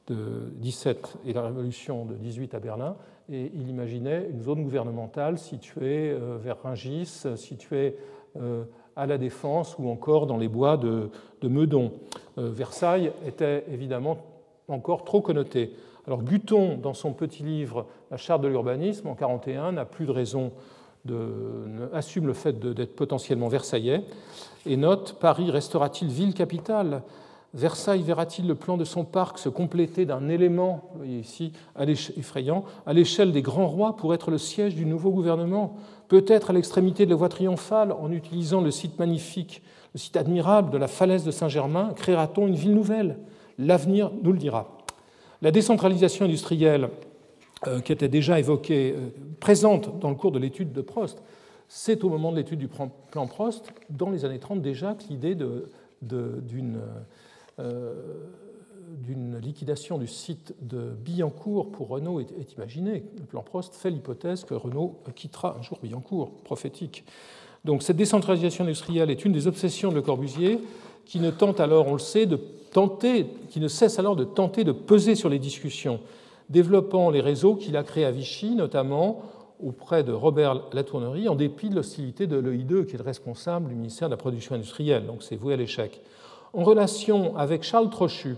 de 0.07 0.53
17 0.57 1.19
et 1.27 1.33
la 1.33 1.43
révolution 1.43 2.05
de 2.05 2.15
18 2.15 2.55
à 2.55 2.61
Berlin, 2.61 2.97
et 3.31 3.51
il 3.55 3.69
imaginait 3.69 4.29
une 4.31 4.43
zone 4.43 4.65
gouvernementale 4.65 5.39
située 5.39 6.11
euh, 6.11 6.37
vers 6.41 6.61
Rungis, 6.63 7.25
située 7.37 7.97
euh, 8.37 8.65
à 8.97 9.07
la 9.07 9.19
Défense 9.19 9.77
ou 9.79 9.89
encore 9.89 10.27
dans 10.27 10.37
les 10.37 10.49
bois 10.49 10.77
de, 10.77 11.11
Meudon. 11.43 11.93
Euh, 12.39 12.51
Versailles 12.51 13.13
était 13.27 13.65
évidemment 13.71 14.19
encore 14.69 15.05
trop 15.05 15.21
connoté. 15.21 15.73
Alors 16.07 16.23
Guton, 16.23 16.77
dans 16.77 16.95
son 16.95 17.13
petit 17.13 17.43
livre 17.43 17.87
La 18.11 18.17
charte 18.17 18.43
de 18.43 18.49
l'urbanisme 18.49 19.07
en 19.07 19.15
1941, 19.15 19.73
n'a 19.73 19.85
plus 19.85 20.07
de 20.07 20.13
raison 20.13 20.53
assume 21.95 22.27
le 22.27 22.35
fait 22.35 22.61
d'être 22.61 22.95
potentiellement 22.95 23.49
versaillais 23.49 24.05
et 24.67 24.77
note 24.77 25.17
Paris 25.19 25.51
restera-t-il 25.51 26.11
ville 26.11 26.35
capitale? 26.35 27.03
Versailles 27.53 28.03
verra-t-il 28.03 28.47
le 28.47 28.55
plan 28.55 28.77
de 28.77 28.85
son 28.85 29.05
parc 29.05 29.39
se 29.39 29.49
compléter 29.49 30.07
d'un 30.07 30.29
élément, 30.29 30.93
ici, 31.05 31.53
effrayant, 32.17 32.65
à 32.87 32.93
l'échelle 32.93 33.33
des 33.33 33.43
grands 33.43 33.67
rois 33.67 33.97
pour 33.97 34.15
être 34.15 34.31
le 34.31 34.39
siège 34.39 34.77
du 34.77 34.87
nouveau 34.87 35.11
gouvernement? 35.11 35.77
Peut-être 36.07 36.51
à 36.51 36.53
l'extrémité 36.53 37.07
de 37.07 37.11
la 37.11 37.17
voie 37.17 37.29
triomphale, 37.29 37.93
en 37.93 38.13
utilisant 38.13 38.61
le 38.61 38.71
site 38.71 38.99
magnifique, 38.99 39.63
le 39.95 39.99
site 39.99 40.17
admirable 40.17 40.71
de 40.71 40.79
la 40.79 40.87
falaise 40.87 41.25
de 41.25 41.33
Saint-Germain, 41.33 41.93
créera-t-on 41.97 42.47
une 42.47 42.55
ville 42.55 42.75
nouvelle? 42.75 43.19
L'avenir 43.59 44.13
nous 44.23 44.33
le 44.33 44.39
dira. 44.39 44.79
La 45.43 45.51
décentralisation 45.51 46.27
industrielle, 46.27 46.91
euh, 47.67 47.81
qui 47.81 47.93
était 47.93 48.09
déjà 48.09 48.39
évoquée, 48.39 48.95
euh, 48.97 49.09
présente 49.41 49.99
dans 49.99 50.11
le 50.11 50.15
cours 50.15 50.33
de 50.33 50.39
l'étude 50.39 50.73
de 50.73 50.83
Prost, 50.83 51.23
c'est 51.69 52.05
au 52.05 52.09
moment 52.09 52.31
de 52.31 52.37
l'étude 52.37 52.59
du 52.59 52.69
plan 52.69 53.27
Prost, 53.27 53.73
dans 53.91 54.11
les 54.11 54.25
années 54.25 54.39
30 54.39 54.63
déjà, 54.63 54.95
que 54.95 55.05
l'idée 55.09 55.35
d'une 55.35 56.77
euh, 56.77 57.01
d'une 57.59 59.39
liquidation 59.39 59.99
du 59.99 60.07
site 60.07 60.55
de 60.63 60.91
Billancourt 61.05 61.71
pour 61.71 61.89
Renault 61.89 62.21
est, 62.21 62.33
est 62.39 62.55
imaginée. 62.55 63.05
Le 63.19 63.25
plan 63.25 63.43
Prost 63.43 63.75
fait 63.75 63.91
l'hypothèse 63.91 64.45
que 64.45 64.55
Renault 64.55 65.01
quittera 65.15 65.57
un 65.59 65.63
jour 65.63 65.79
Billancourt, 65.83 66.31
prophétique. 66.45 67.05
Donc 67.65 67.83
cette 67.83 67.97
décentralisation 67.97 68.65
industrielle 68.65 69.11
est 69.11 69.25
une 69.25 69.33
des 69.33 69.47
obsessions 69.47 69.91
de 69.91 69.97
Le 69.97 70.03
Corbusier, 70.03 70.61
qui 71.05 71.21
ne 71.21 71.31
tente 71.31 71.61
alors, 71.61 71.89
on 71.89 71.95
le 71.95 71.99
sait, 71.99 72.27
de 72.27 72.39
tenter, 72.73 73.27
qui 73.49 73.61
ne 73.61 73.69
cesse 73.69 73.99
alors 73.99 74.17
de 74.17 74.25
tenter 74.25 74.65
de 74.65 74.73
peser 74.73 75.15
sur 75.15 75.29
les 75.29 75.39
discussions, 75.39 76.01
développant 76.49 77.11
les 77.11 77.21
réseaux 77.21 77.57
qu'il 77.57 77.77
a 77.77 77.83
créés 77.83 78.05
à 78.05 78.11
Vichy, 78.11 78.55
notamment 78.55 79.23
auprès 79.63 80.05
de 80.05 80.13
Robert 80.13 80.69
Latournerie, 80.73 81.29
en 81.29 81.35
dépit 81.35 81.69
de 81.69 81.75
l'hostilité 81.75 82.27
de 82.27 82.41
l'EI2, 82.41 82.87
qui 82.87 82.95
est 82.95 82.99
le 82.99 83.05
responsable 83.05 83.69
du 83.69 83.75
ministère 83.75 84.09
de 84.09 84.15
la 84.15 84.17
Production 84.17 84.55
industrielle. 84.55 85.07
Donc 85.07 85.23
c'est 85.23 85.37
voué 85.37 85.55
à 85.55 85.57
l'échec 85.57 86.01
en 86.53 86.65
relation 86.65 87.37
avec 87.37 87.63
Charles 87.63 87.91
Trochu, 87.91 88.37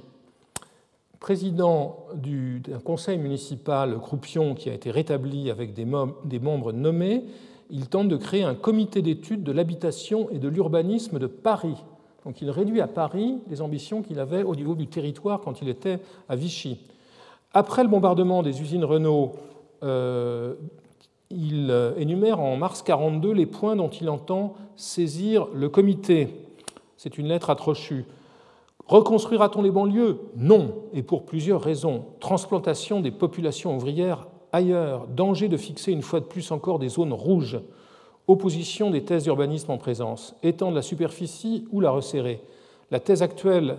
président 1.20 2.06
d'un 2.14 2.78
conseil 2.80 3.16
municipal 3.18 3.98
Croupion 3.98 4.54
qui 4.54 4.68
a 4.68 4.74
été 4.74 4.90
rétabli 4.90 5.50
avec 5.50 5.72
des, 5.72 5.84
membres 5.84 6.72
nommés, 6.72 7.24
il 7.70 7.88
tente 7.88 8.08
de 8.08 8.16
créer 8.16 8.42
un 8.42 8.54
comité 8.54 9.02
d'études 9.02 9.44
de 9.44 9.52
l'habitation 9.52 10.28
et 10.30 10.38
de 10.38 10.48
l'urbanisme 10.48 11.18
de 11.18 11.26
Paris. 11.26 11.76
Donc 12.24 12.42
il 12.42 12.50
réduit 12.50 12.80
à 12.80 12.88
Paris 12.88 13.38
les 13.48 13.62
ambitions 13.62 14.02
qu'il 14.02 14.18
avait 14.18 14.42
au 14.42 14.54
niveau 14.54 14.74
du 14.74 14.88
territoire 14.88 15.40
quand 15.40 15.62
il 15.62 15.68
était 15.68 16.00
à 16.28 16.36
Vichy. 16.36 16.80
Après 17.54 17.82
le 17.82 17.88
bombardement 17.88 18.42
des 18.42 18.60
usines 18.60 18.84
Renault, 18.84 19.32
euh, 19.82 20.54
il 21.30 21.68
euh, 21.70 21.94
énumère 21.96 22.40
en 22.40 22.56
mars 22.56 22.80
1942 22.80 23.32
les 23.32 23.46
points 23.46 23.76
dont 23.76 23.88
il 23.88 24.10
entend 24.10 24.54
saisir 24.76 25.46
le 25.54 25.68
comité 25.68 26.41
c'est 27.02 27.18
une 27.18 27.26
lettre 27.26 27.50
à 27.50 27.56
Trochu. 27.56 28.04
Reconstruira-t-on 28.86 29.62
les 29.62 29.72
banlieues? 29.72 30.20
Non, 30.36 30.84
et 30.92 31.02
pour 31.02 31.26
plusieurs 31.26 31.60
raisons. 31.60 32.04
Transplantation 32.20 33.00
des 33.00 33.10
populations 33.10 33.74
ouvrières 33.74 34.28
ailleurs, 34.52 35.08
danger 35.08 35.48
de 35.48 35.56
fixer 35.56 35.90
une 35.90 36.02
fois 36.02 36.20
de 36.20 36.26
plus 36.26 36.52
encore 36.52 36.78
des 36.78 36.90
zones 36.90 37.12
rouges, 37.12 37.58
opposition 38.28 38.92
des 38.92 39.02
thèses 39.02 39.24
d'urbanisme 39.24 39.72
en 39.72 39.78
présence, 39.78 40.36
étendre 40.44 40.76
la 40.76 40.82
superficie 40.82 41.66
ou 41.72 41.80
la 41.80 41.90
resserrer. 41.90 42.40
La 42.92 43.00
thèse 43.00 43.22
actuelle, 43.22 43.78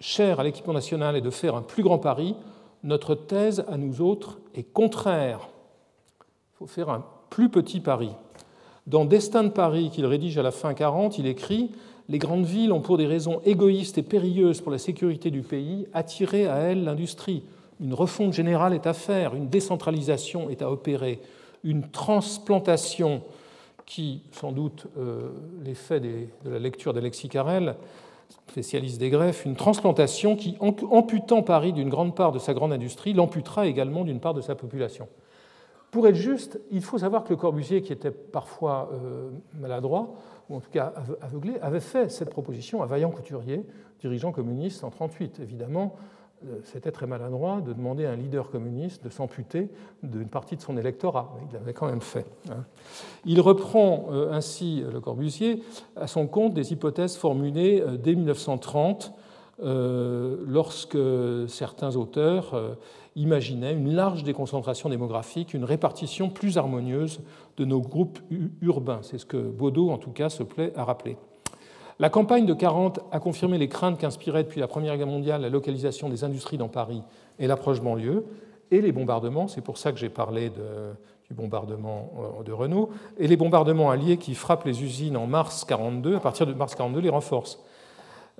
chère 0.00 0.40
à 0.40 0.42
l'équipement 0.42 0.74
national, 0.74 1.14
est 1.14 1.20
de 1.20 1.30
faire 1.30 1.54
un 1.54 1.62
plus 1.62 1.84
grand 1.84 1.98
Paris. 1.98 2.34
Notre 2.82 3.14
thèse, 3.14 3.64
à 3.68 3.76
nous 3.76 4.00
autres, 4.00 4.40
est 4.52 4.64
contraire. 4.64 5.48
Il 6.18 6.56
faut 6.58 6.66
faire 6.66 6.90
un 6.90 7.04
plus 7.30 7.50
petit 7.50 7.78
Paris. 7.78 8.10
Dans 8.88 9.04
Destin 9.04 9.44
de 9.44 9.48
Paris, 9.50 9.90
qu'il 9.90 10.06
rédige 10.06 10.38
à 10.38 10.42
la 10.42 10.50
fin 10.50 10.74
40, 10.74 11.18
il 11.18 11.28
écrit 11.28 11.70
les 12.08 12.18
grandes 12.18 12.44
villes 12.44 12.72
ont, 12.72 12.80
pour 12.80 12.98
des 12.98 13.06
raisons 13.06 13.40
égoïstes 13.44 13.98
et 13.98 14.02
périlleuses 14.02 14.60
pour 14.60 14.72
la 14.72 14.78
sécurité 14.78 15.30
du 15.30 15.42
pays, 15.42 15.86
attiré 15.92 16.46
à 16.46 16.56
elles 16.56 16.84
l'industrie. 16.84 17.42
Une 17.80 17.94
refonte 17.94 18.32
générale 18.32 18.74
est 18.74 18.86
à 18.86 18.92
faire, 18.92 19.34
une 19.34 19.48
décentralisation 19.48 20.50
est 20.50 20.62
à 20.62 20.70
opérer, 20.70 21.20
une 21.64 21.88
transplantation 21.90 23.22
qui, 23.86 24.22
sans 24.32 24.52
doute, 24.52 24.86
euh, 24.98 25.30
l'effet 25.64 26.00
de 26.00 26.28
la 26.50 26.58
lecture 26.58 26.92
d'Alexis 26.92 27.28
Carrel, 27.28 27.74
spécialiste 28.48 28.98
des 28.98 29.10
greffes, 29.10 29.44
une 29.44 29.56
transplantation 29.56 30.36
qui, 30.36 30.56
amputant 30.60 31.42
Paris 31.42 31.72
d'une 31.72 31.88
grande 31.88 32.14
part 32.14 32.32
de 32.32 32.38
sa 32.38 32.54
grande 32.54 32.72
industrie, 32.72 33.12
l'amputera 33.12 33.66
également 33.66 34.04
d'une 34.04 34.20
part 34.20 34.34
de 34.34 34.40
sa 34.40 34.54
population. 34.54 35.08
Pour 35.90 36.08
être 36.08 36.16
juste, 36.16 36.60
il 36.70 36.82
faut 36.82 36.98
savoir 36.98 37.24
que 37.24 37.30
le 37.30 37.36
Corbusier, 37.36 37.80
qui 37.82 37.92
était 37.92 38.10
parfois 38.10 38.90
euh, 38.92 39.30
maladroit, 39.60 40.14
ou 40.48 40.56
en 40.56 40.60
tout 40.60 40.70
cas 40.70 40.92
aveuglé, 41.20 41.58
avait 41.60 41.80
fait 41.80 42.10
cette 42.10 42.30
proposition 42.30 42.82
à 42.82 42.86
Vaillant 42.86 43.10
Couturier, 43.10 43.64
dirigeant 44.00 44.32
communiste 44.32 44.84
en 44.84 44.88
1938. 44.88 45.40
Évidemment, 45.40 45.96
euh, 46.46 46.58
c'était 46.64 46.90
très 46.90 47.06
maladroit 47.06 47.60
de 47.60 47.72
demander 47.72 48.04
à 48.06 48.10
un 48.10 48.16
leader 48.16 48.50
communiste 48.50 49.04
de 49.04 49.08
s'amputer 49.08 49.70
d'une 50.02 50.28
partie 50.28 50.56
de 50.56 50.60
son 50.60 50.76
électorat, 50.76 51.32
mais 51.36 51.46
il 51.48 51.54
l'avait 51.54 51.72
quand 51.72 51.86
même 51.86 52.00
fait. 52.00 52.26
Hein. 52.50 52.64
Il 53.24 53.40
reprend 53.40 54.06
euh, 54.10 54.32
ainsi 54.32 54.82
Le 54.92 55.00
Corbusier 55.00 55.62
à 55.96 56.06
son 56.06 56.26
compte 56.26 56.52
des 56.52 56.72
hypothèses 56.72 57.16
formulées 57.16 57.80
euh, 57.80 57.96
dès 57.96 58.14
1930 58.14 59.12
lorsque 59.60 60.98
certains 61.46 61.94
auteurs 61.94 62.76
imaginaient 63.16 63.72
une 63.72 63.92
large 63.92 64.24
déconcentration 64.24 64.88
démographique, 64.88 65.54
une 65.54 65.64
répartition 65.64 66.30
plus 66.30 66.58
harmonieuse 66.58 67.20
de 67.56 67.64
nos 67.64 67.80
groupes 67.80 68.18
urbains. 68.60 69.00
C'est 69.02 69.18
ce 69.18 69.26
que 69.26 69.36
Baudot, 69.36 69.90
en 69.90 69.98
tout 69.98 70.10
cas, 70.10 70.28
se 70.28 70.42
plaît 70.42 70.72
à 70.76 70.84
rappeler. 70.84 71.16
La 72.00 72.10
campagne 72.10 72.44
de 72.44 72.54
40 72.54 73.00
a 73.12 73.20
confirmé 73.20 73.56
les 73.56 73.68
craintes 73.68 73.98
qu'inspirait 73.98 74.42
depuis 74.42 74.60
la 74.60 74.66
Première 74.66 74.96
Guerre 74.96 75.06
mondiale 75.06 75.42
la 75.42 75.48
localisation 75.48 76.08
des 76.08 76.24
industries 76.24 76.58
dans 76.58 76.68
Paris 76.68 77.02
et 77.38 77.46
l'approche 77.46 77.80
banlieue, 77.80 78.24
et 78.72 78.80
les 78.80 78.90
bombardements, 78.90 79.46
c'est 79.46 79.60
pour 79.60 79.78
ça 79.78 79.92
que 79.92 79.98
j'ai 79.98 80.08
parlé 80.08 80.50
du 80.50 81.34
bombardement 81.34 82.10
euh, 82.40 82.42
de 82.42 82.50
Renault, 82.50 82.90
et 83.18 83.28
les 83.28 83.36
bombardements 83.36 83.90
alliés 83.90 84.16
qui 84.16 84.34
frappent 84.34 84.64
les 84.64 84.82
usines 84.82 85.16
en 85.16 85.26
mars 85.26 85.64
42, 85.64 86.16
à 86.16 86.20
partir 86.20 86.46
de 86.46 86.54
mars 86.54 86.74
42, 86.74 87.00
les 87.00 87.10
renforcent. 87.10 87.60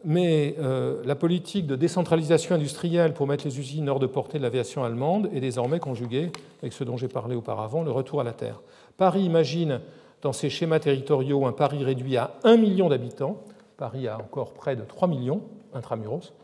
Mais 0.05 0.55
euh, 0.59 1.03
la 1.05 1.15
politique 1.15 1.67
de 1.67 1.77
décentralisation 1.77 2.55
industrielle 2.55 3.15
pour 3.15 3.27
mettre 3.27 3.47
les 3.47 3.59
usines 3.59 3.89
hors 3.89 3.99
de 3.99 4.07
portée 4.07 4.37
de 4.37 4.43
l'aviation 4.43 4.85
allemande 4.85 5.31
est 5.33 5.41
désormais 5.41 5.81
conjuguée 5.81 6.31
avec 6.61 6.75
ce 6.75 6.85
dont 6.85 6.99
j'ai 6.99 7.09
parlé 7.09 7.35
auparavant, 7.35 7.83
le 7.83 7.91
retour 7.91 8.21
à 8.21 8.25
la 8.25 8.33
Terre. 8.33 8.61
Paris 8.99 9.23
imagine 9.23 9.81
dans 10.21 10.35
ses 10.35 10.51
schémas 10.51 10.79
territoriaux 10.79 11.47
un 11.47 11.53
Paris 11.53 11.85
réduit 11.85 12.19
à 12.19 12.33
1 12.45 12.59
million 12.59 12.91
d'habitants. 12.91 13.41
Paris 13.79 14.07
a 14.07 14.19
encore 14.19 14.53
près 14.53 14.77
de 14.77 14.83
3 14.83 15.09
millions 15.09 15.41
intramuros, 15.73 16.35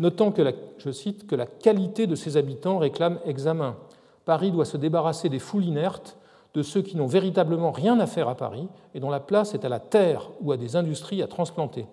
notant 0.00 0.32
que, 0.32 0.42
je 0.78 0.90
cite, 0.90 1.28
que 1.28 1.36
la 1.36 1.46
qualité 1.46 2.08
de 2.08 2.16
ses 2.16 2.36
habitants 2.36 2.78
réclame 2.78 3.20
examen. 3.24 3.76
Paris 4.24 4.50
doit 4.50 4.64
se 4.64 4.76
débarrasser 4.76 5.28
des 5.28 5.38
foules 5.38 5.64
inertes, 5.64 6.16
de 6.54 6.62
ceux 6.62 6.82
qui 6.82 6.96
n'ont 6.96 7.06
véritablement 7.06 7.70
rien 7.70 7.98
à 8.00 8.06
faire 8.06 8.28
à 8.28 8.36
Paris 8.36 8.68
et 8.94 9.00
dont 9.00 9.10
la 9.10 9.20
place 9.20 9.54
est 9.54 9.64
à 9.64 9.68
la 9.68 9.80
terre 9.80 10.30
ou 10.40 10.52
à 10.52 10.56
des 10.56 10.76
industries 10.76 11.22
à 11.22 11.26
transplanter. 11.26 11.86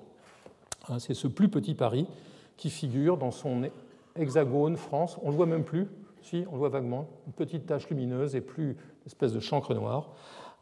Hein, 0.89 0.99
c'est 0.99 1.13
ce 1.13 1.27
plus 1.27 1.49
petit 1.49 1.75
Paris 1.75 2.07
qui 2.57 2.69
figure 2.69 3.17
dans 3.17 3.31
son 3.31 3.69
hexagone 4.15 4.77
France. 4.77 5.17
On 5.21 5.27
ne 5.27 5.31
le 5.31 5.37
voit 5.37 5.45
même 5.45 5.63
plus, 5.63 5.87
si, 6.21 6.43
on 6.49 6.53
le 6.53 6.59
voit 6.59 6.69
vaguement, 6.69 7.07
une 7.27 7.33
petite 7.33 7.65
tache 7.65 7.89
lumineuse 7.89 8.35
et 8.35 8.41
plus 8.41 8.71
une 8.71 9.07
espèce 9.07 9.33
de 9.33 9.39
chancre 9.39 9.73
noire 9.73 10.09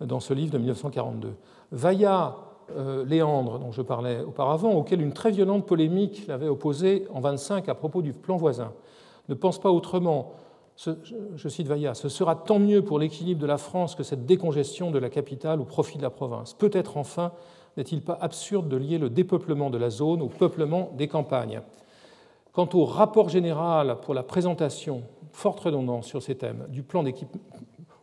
dans 0.02 0.20
ce 0.20 0.34
livre 0.34 0.52
de 0.52 0.58
1942. 0.58 1.34
Vailla 1.72 2.38
euh, 2.78 3.04
Léandre, 3.06 3.60
dont 3.60 3.72
je 3.72 3.82
parlais 3.82 4.22
auparavant, 4.22 4.72
auquel 4.74 5.02
une 5.02 5.14
très 5.14 5.32
violente 5.32 5.66
polémique 5.66 6.26
l'avait 6.28 6.48
opposé 6.48 7.08
en 7.12 7.20
25 7.20 7.68
à 7.68 7.76
propos 7.76 8.02
du 8.02 8.14
plan 8.14 8.38
voisin, 8.38 8.74
ne 9.28 9.34
pense 9.34 9.60
pas 9.60 9.72
autrement. 9.72 10.34
je 10.78 11.50
cite 11.50 11.68
Vailla, 11.68 11.94
ce 11.94 12.10
sera 12.10 12.36
tant 12.36 12.60
mieux 12.60 12.84
pour 12.84 13.00
l'équilibre 13.00 13.42
de 13.42 13.48
la 13.48 13.58
France 13.58 13.96
que 13.96 14.04
cette 14.04 14.26
décongestion 14.26 14.92
de 14.92 15.00
la 15.00 15.10
capitale 15.10 15.60
au 15.60 15.66
profit 15.66 15.98
de 15.98 16.04
la 16.04 16.10
province. 16.10 16.54
Peut-être 16.54 16.98
enfin 16.98 17.32
n'est-il 17.80 18.02
pas 18.02 18.18
absurde 18.22 18.68
de 18.68 18.78
lier 18.78 18.98
le 18.98 19.10
dépeuplement 19.10 19.70
de 19.70 19.78
la 19.78 19.90
zone 19.90 20.22
au 20.22 20.28
peuplement 20.28 20.92
des 20.98 21.08
campagnes? 21.08 21.62
Quant 22.52 22.70
au 22.74 22.84
rapport 22.84 23.30
général 23.30 24.00
pour 24.02 24.14
la 24.14 24.24
présentation, 24.24 25.04
forte 25.32 25.62
redondance 25.62 26.06
sur 26.06 26.22
ces 26.22 26.36
thèmes, 26.36 26.68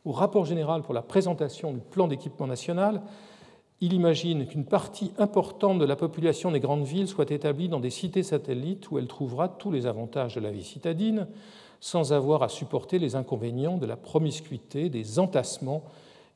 au 0.05 0.13
rapport 0.13 0.47
général 0.47 0.83
pour 0.83 0.95
la 0.95 1.03
présentation 1.03 1.73
du 1.73 1.81
plan 1.81 2.09
d'équipement 2.09 2.47
national, 2.47 3.03
il 3.83 3.93
imagine 3.93 4.47
qu'une 4.47 4.65
partie 4.65 5.13
importante 5.19 5.79
de 5.79 5.85
la 5.85 5.97
population 5.97 6.51
des 6.51 6.61
grandes 6.61 6.85
villes 6.85 7.09
soit 7.09 7.31
établie 7.31 7.69
dans 7.69 7.81
des 7.81 7.91
cités 7.91 8.23
satellites 8.23 8.91
où 8.91 8.99
elle 8.99 9.09
trouvera 9.09 9.49
tous 9.49 9.71
les 9.71 9.87
avantages 9.87 10.37
de 10.37 10.41
la 10.41 10.51
vie 10.51 10.65
citadine, 10.65 11.27
sans 11.81 12.15
avoir 12.15 12.43
à 12.43 12.49
supporter 12.49 12.99
les 12.99 13.17
inconvénients 13.17 13.77
de 13.77 13.85
la 13.85 13.97
promiscuité, 13.97 14.89
des 14.89 15.19
entassements 15.19 15.83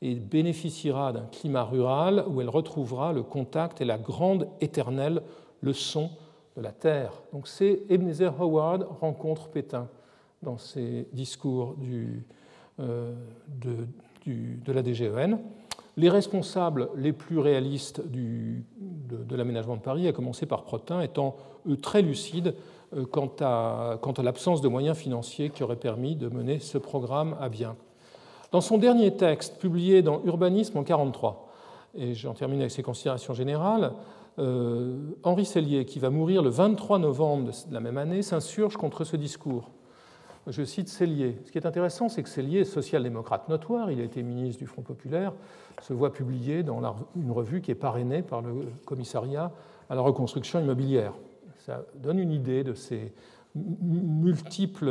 et 0.03 0.15
bénéficiera 0.15 1.13
d'un 1.13 1.27
climat 1.27 1.65
rural 1.65 2.25
où 2.29 2.41
elle 2.41 2.49
retrouvera 2.49 3.13
le 3.13 3.23
contact 3.23 3.81
et 3.81 3.85
la 3.85 3.99
grande 3.99 4.49
éternelle 4.61 5.23
leçon 5.63 6.11
de 6.57 6.63
la 6.63 6.73
terre. 6.73 7.13
Donc 7.33 7.49
c'est 7.49 7.83
Ebenezer 7.89 8.35
Howard 8.41 8.87
rencontre 9.01 9.49
Pétain 9.49 9.89
dans 10.43 10.59
ses 10.59 11.07
discours 11.13 11.77
euh, 12.81 13.13
de, 13.61 14.73
la 14.73 14.83
DGEN. 14.83 15.39
Les 15.97 16.09
responsables 16.09 16.89
les 16.97 17.13
plus 17.13 17.39
réalistes 17.39 18.01
de, 18.07 19.37
l'aménagement 19.37 19.77
de 19.77 19.83
Paris, 19.83 20.09
à 20.09 20.13
commencer 20.13 20.47
par 20.47 20.65
Protin, 20.65 21.03
étant 21.03 21.37
eux 21.69 21.77
très 21.77 22.01
lucides 22.01 22.55
euh, 22.97 23.05
quant 23.05 23.29
à 23.39 24.23
l'absence 24.23 24.63
de 24.63 24.69
moyens 24.69 24.97
financiers 24.97 25.51
qui 25.51 25.63
auraient 25.63 25.77
permis 25.77 26.17
de 26.17 26.29
mener 26.29 26.59
ce 26.59 26.79
programme 26.79 27.37
à 27.39 27.51
bien. 27.51 27.77
Dans 28.53 28.61
son 28.61 28.79
dernier 28.79 29.17
texte, 29.17 29.59
publié 29.59 30.03
dans 30.03 30.23
Urbanisme 30.25 30.77
en 30.77 30.83
1943, 30.83 31.49
et 31.95 32.15
j'en 32.15 32.35
termine 32.35 32.61
avec 32.61 32.73
ses 32.73 32.83
considérations 32.83 33.33
générales, 33.33 33.93
euh, 34.41 34.97
Henri 35.23 35.45
Sellier, 35.45 35.85
qui 35.85 35.99
va 36.01 36.11
mourir 36.11 36.43
le 36.43 36.51
23 36.51 36.99
novembre 36.99 37.53
de 37.69 37.75
la 37.75 37.81
même 37.81 37.97
année, 37.97 38.23
s'insurge 38.23 38.77
contre 38.77 39.05
ce 39.05 39.17
discours. 39.17 39.71
Je 40.47 40.65
cite 40.65 40.89
Sellier. 40.89 41.37
Ce 41.45 41.53
qui 41.53 41.59
est 41.59 41.67
intéressant, 41.67 42.09
c'est 42.09 42.23
que 42.23 42.29
Sellier 42.29 42.65
social-démocrate 42.65 43.49
notoire, 43.49 43.91
il 43.91 44.01
a 44.01 44.05
été 44.05 44.23
ministre 44.23 44.59
du 44.59 44.67
Front 44.67 44.83
populaire, 44.83 45.33
se 45.81 45.93
voit 45.93 46.13
publié 46.13 46.63
dans 46.63 46.81
une 47.15 47.31
revue 47.31 47.61
qui 47.61 47.71
est 47.71 47.77
parrainée 47.77 48.23
par 48.23 48.41
le 48.41 48.67
commissariat 48.85 49.53
à 49.89 49.95
la 49.95 50.01
reconstruction 50.01 50.59
immobilière. 50.59 51.13
Ça 51.59 51.85
donne 51.95 52.19
une 52.19 52.33
idée 52.33 52.65
de 52.65 52.75
ces 52.75 53.13
multiples 53.55 54.89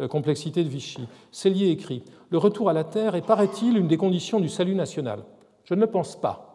euh, 0.00 0.08
complexités 0.08 0.64
de 0.64 0.68
Vichy. 0.68 1.06
Sellier 1.30 1.70
écrit 1.70 2.02
Le 2.30 2.38
retour 2.38 2.68
à 2.68 2.72
la 2.72 2.84
terre 2.84 3.14
est, 3.14 3.26
paraît-il, 3.26 3.76
une 3.76 3.88
des 3.88 3.96
conditions 3.96 4.40
du 4.40 4.48
salut 4.48 4.74
national. 4.74 5.24
Je 5.64 5.74
ne 5.74 5.80
le 5.80 5.86
pense 5.86 6.16
pas. 6.16 6.46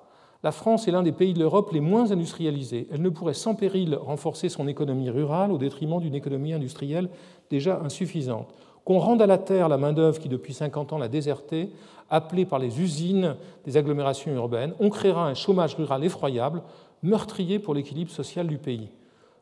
La 0.44 0.52
France 0.52 0.88
est 0.88 0.92
l'un 0.92 1.04
des 1.04 1.12
pays 1.12 1.34
de 1.34 1.40
l'Europe 1.40 1.72
les 1.72 1.82
moins 1.82 2.12
industrialisés. 2.12 2.88
Elle 2.92 3.04
ne 3.04 3.10
pourrait 3.10 3.36
sans 3.36 3.54
péril 3.54 3.96
renforcer 3.96 4.50
son 4.50 4.68
économie 4.68 5.10
rurale 5.10 5.52
au 5.52 5.60
détriment 5.60 6.00
d'une 6.00 6.16
économie 6.16 6.54
industrielle 6.54 7.10
déjà 7.52 7.80
insuffisante. 7.84 8.54
Qu'on 8.84 8.98
rende 8.98 9.22
à 9.22 9.28
la 9.28 9.38
terre 9.38 9.70
la 9.70 9.78
main-d'œuvre 9.78 10.20
qui, 10.20 10.30
depuis 10.30 10.54
50 10.54 10.94
ans, 10.94 10.98
l'a 10.98 11.08
désertée, 11.08 11.70
appelée 12.10 12.46
par 12.46 12.58
les 12.58 12.82
usines 12.82 13.36
des 13.66 13.78
agglomérations 13.78 14.34
urbaines, 14.34 14.74
on 14.80 14.90
créera 14.90 15.28
un 15.28 15.36
chômage 15.36 15.76
rural 15.76 16.04
effroyable, 16.04 16.64
meurtrier 17.04 17.60
pour 17.60 17.76
l'équilibre 17.76 18.12
social 18.12 18.48
du 18.48 18.58
pays. 18.58 18.90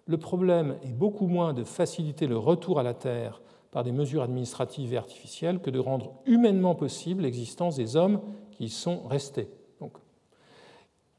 Le 0.09 0.17
problème 0.17 0.75
est 0.83 0.91
beaucoup 0.91 1.27
moins 1.27 1.53
de 1.53 1.63
faciliter 1.63 2.25
le 2.25 2.35
retour 2.35 2.79
à 2.79 2.83
la 2.83 2.95
terre 2.95 3.43
par 3.69 3.83
des 3.83 3.91
mesures 3.91 4.23
administratives 4.23 4.91
et 4.91 4.97
artificielles 4.97 5.59
que 5.59 5.69
de 5.69 5.77
rendre 5.77 6.13
humainement 6.25 6.73
possible 6.73 7.21
l'existence 7.21 7.75
des 7.75 7.95
hommes 7.95 8.19
qui 8.49 8.63
y 8.65 8.69
sont 8.69 9.03
restés. 9.07 9.49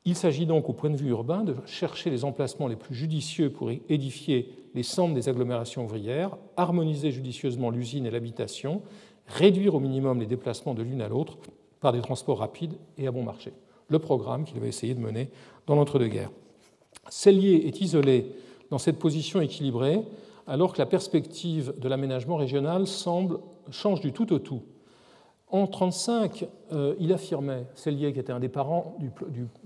Il 0.05 0.16
s'agit 0.16 0.44
donc, 0.44 0.68
au 0.68 0.72
point 0.72 0.90
de 0.90 0.96
vue 0.96 1.11
urbain, 1.11 1.44
de 1.44 1.55
chercher 1.66 2.11
les 2.11 2.24
emplacements 2.24 2.66
les 2.66 2.74
plus 2.74 2.96
judicieux 2.96 3.53
pour 3.53 3.70
édifier 3.70 4.53
les 4.74 4.83
centres 4.83 5.14
des 5.14 5.29
agglomérations 5.29 5.85
ouvrières, 5.85 6.37
harmoniser 6.57 7.12
judicieusement 7.12 7.70
l'usine 7.70 8.07
et 8.07 8.11
l'habitation, 8.11 8.83
réduire 9.29 9.76
au 9.76 9.81
minimum 9.81 10.18
les 10.18 10.26
déplacements 10.26 10.74
de 10.74 10.83
l'une 10.83 11.00
à 11.00 11.09
l'autre 11.09 11.38
par 11.79 11.92
des 11.92 12.00
transports 12.00 12.38
rapides 12.38 12.74
et 12.98 13.07
à 13.07 13.12
bon 13.12 13.22
marché. 13.22 13.53
Le 13.87 14.00
programme 14.00 14.44
qu'il 14.44 14.59
va 14.59 14.66
essayer 14.66 14.94
de 14.96 15.00
mener 15.00 15.31
dans 15.68 15.76
l'entre-deux-guerres. 15.76 16.33
Cellier 17.09 17.66
est 17.66 17.81
isolé 17.81 18.33
dans 18.70 18.78
cette 18.78 18.98
position 18.98 19.40
équilibrée, 19.40 20.02
alors 20.46 20.72
que 20.72 20.78
la 20.78 20.87
perspective 20.87 21.74
de 21.78 21.88
l'aménagement 21.88 22.37
régional 22.37 22.87
semble 22.87 23.38
change 23.70 24.00
du 24.00 24.12
tout 24.12 24.33
au 24.33 24.38
tout. 24.38 24.62
En 25.48 25.62
1935, 25.62 26.48
euh, 26.72 26.94
il 27.00 27.12
affirmait, 27.12 27.66
Cellier, 27.74 28.12
qui 28.12 28.20
était 28.20 28.33
un 28.33 28.40
des 28.40 28.48
parents 28.48 28.96
du, 28.98 29.11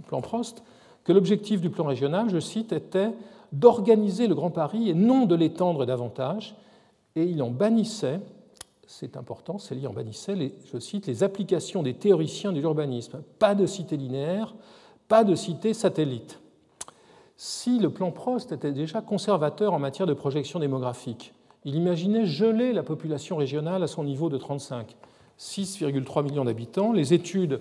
plan 0.06 0.20
Prost, 0.22 0.62
que 1.04 1.12
l'objectif 1.12 1.60
du 1.60 1.68
plan 1.68 1.84
régional, 1.84 2.30
je 2.30 2.40
cite, 2.40 2.72
était 2.72 3.10
d'organiser 3.52 4.26
le 4.26 4.34
Grand 4.34 4.50
Paris 4.50 4.88
et 4.88 4.94
non 4.94 5.26
de 5.26 5.34
l'étendre 5.34 5.84
davantage. 5.84 6.56
Et 7.16 7.24
il 7.24 7.42
en 7.42 7.50
bannissait, 7.50 8.20
c'est 8.86 9.16
important, 9.18 9.58
Cellier 9.58 9.86
en 9.86 9.92
bannissait, 9.92 10.34
les, 10.34 10.54
je 10.72 10.78
cite, 10.78 11.06
les 11.06 11.22
applications 11.22 11.82
des 11.82 11.94
théoriciens 11.94 12.52
de 12.52 12.60
l'urbanisme. 12.60 13.22
Pas 13.38 13.54
de 13.54 13.66
cité 13.66 13.98
linéaire, 13.98 14.54
pas 15.06 15.22
de 15.22 15.34
cité 15.34 15.74
satellite. 15.74 16.40
Si 17.36 17.78
le 17.78 17.90
plan 17.90 18.10
Prost 18.10 18.52
était 18.52 18.72
déjà 18.72 19.00
conservateur 19.00 19.72
en 19.74 19.78
matière 19.78 20.06
de 20.06 20.14
projection 20.14 20.60
démographique, 20.60 21.34
il 21.64 21.74
imaginait 21.74 22.26
geler 22.26 22.72
la 22.72 22.82
population 22.82 23.36
régionale 23.36 23.82
à 23.82 23.86
son 23.86 24.04
niveau 24.04 24.28
de 24.28 24.36
35 24.36 24.96
6,3 25.38 26.22
millions 26.22 26.44
d'habitants, 26.44 26.92
les 26.92 27.12
études 27.12 27.60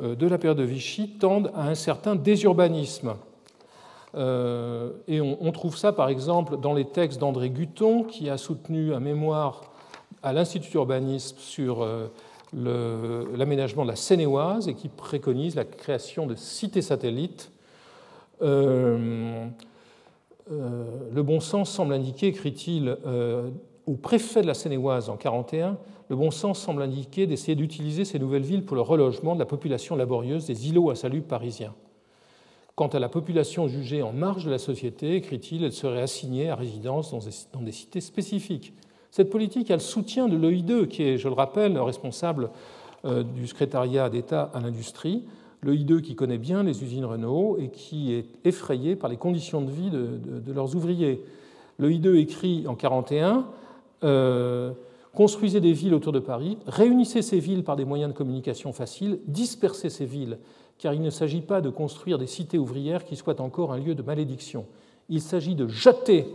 euh, 0.00 0.14
de 0.14 0.26
la 0.26 0.38
période 0.38 0.58
de 0.58 0.64
Vichy 0.64 1.10
tendent 1.10 1.50
à 1.54 1.68
un 1.68 1.74
certain 1.74 2.16
désurbanisme. 2.16 3.14
Euh, 4.16 4.90
et 5.08 5.20
on, 5.20 5.50
trouve 5.52 5.76
ça, 5.76 5.92
par 5.92 6.08
exemple, 6.08 6.56
dans 6.56 6.72
les 6.72 6.84
textes 6.84 7.20
d'André 7.20 7.50
Guton, 7.50 8.04
qui 8.04 8.30
a 8.30 8.36
soutenu 8.36 8.94
un 8.94 9.00
mémoire 9.00 9.62
à 10.22 10.32
l'Institut 10.32 10.70
d'urbanisme 10.70 11.36
sur 11.38 11.82
euh, 11.82 12.08
l'aménagement 13.36 13.82
de 13.82 13.90
la 13.90 13.96
Seine-et-Oise 13.96 14.68
et 14.68 14.74
qui 14.74 14.88
préconise 14.88 15.56
la 15.56 15.64
création 15.64 16.26
de 16.26 16.36
cités 16.36 16.82
satellites. 16.82 17.50
Le 18.40 19.50
bon 21.22 21.40
sens 21.40 21.70
semble 21.70 21.94
indiquer, 21.94 22.28
écrit-il, 22.28 22.96
au 23.86 23.94
préfet 23.94 24.42
de 24.42 24.46
la 24.46 24.54
Seine-et-Oise 24.54 25.08
en 25.08 25.16
1941, 25.16 25.78
le 26.08 26.16
bon 26.16 26.30
sens 26.30 26.58
semble 26.58 26.82
indiquer 26.82 27.26
d'essayer 27.26 27.54
d'utiliser 27.54 28.04
ces 28.04 28.18
nouvelles 28.18 28.42
villes 28.42 28.64
pour 28.64 28.76
le 28.76 28.82
relogement 28.82 29.34
de 29.34 29.40
la 29.40 29.46
population 29.46 29.96
laborieuse 29.96 30.46
des 30.46 30.68
îlots 30.68 30.90
à 30.90 30.94
salut 30.94 31.22
parisiens. 31.22 31.74
Quant 32.74 32.88
à 32.88 32.98
la 32.98 33.08
population 33.08 33.68
jugée 33.68 34.02
en 34.02 34.12
marge 34.12 34.44
de 34.44 34.50
la 34.50 34.58
société, 34.58 35.14
écrit-il, 35.14 35.64
elle 35.64 35.72
serait 35.72 36.02
assignée 36.02 36.50
à 36.50 36.56
résidence 36.56 37.14
dans 37.52 37.60
des 37.60 37.72
cités 37.72 38.00
spécifiques. 38.00 38.74
Cette 39.10 39.30
politique 39.30 39.70
a 39.70 39.74
le 39.74 39.80
soutien 39.80 40.26
de 40.26 40.36
l'EI2, 40.36 40.88
qui 40.88 41.04
est, 41.04 41.18
je 41.18 41.28
le 41.28 41.34
rappelle, 41.34 41.78
responsable 41.78 42.50
euh, 43.04 43.22
du 43.22 43.46
secrétariat 43.46 44.10
d'État 44.10 44.50
à 44.52 44.60
l'industrie, 44.60 45.24
l'EI2 45.64 46.00
qui 46.00 46.14
connaît 46.14 46.38
bien 46.38 46.62
les 46.62 46.82
usines 46.82 47.04
Renault 47.04 47.56
et 47.58 47.68
qui 47.68 48.12
est 48.12 48.26
effrayé 48.44 48.96
par 48.96 49.08
les 49.10 49.16
conditions 49.16 49.62
de 49.62 49.70
vie 49.70 49.90
de, 49.90 50.52
leurs 50.52 50.76
ouvriers. 50.76 51.22
L'EI2 51.80 52.16
écrit 52.16 52.66
en 52.66 52.76
1941 52.76 53.46
construisez 55.14 55.60
des 55.60 55.72
villes 55.72 55.94
autour 55.94 56.12
de 56.12 56.18
Paris, 56.18 56.58
réunissez 56.66 57.22
ces 57.22 57.38
villes 57.38 57.64
par 57.64 57.76
des 57.76 57.84
moyens 57.84 58.12
de 58.12 58.16
communication 58.16 58.72
faciles, 58.72 59.20
dispersez 59.26 59.88
ces 59.88 60.04
villes, 60.04 60.38
car 60.78 60.92
il 60.92 61.02
ne 61.02 61.10
s'agit 61.10 61.40
pas 61.40 61.60
de 61.60 61.70
construire 61.70 62.18
des 62.18 62.26
cités 62.26 62.58
ouvrières 62.58 63.04
qui 63.04 63.16
soient 63.16 63.40
encore 63.40 63.72
un 63.72 63.78
lieu 63.78 63.94
de 63.94 64.02
malédiction. 64.02 64.66
Il 65.08 65.20
s'agit 65.20 65.54
de 65.54 65.68
jeter 65.68 66.26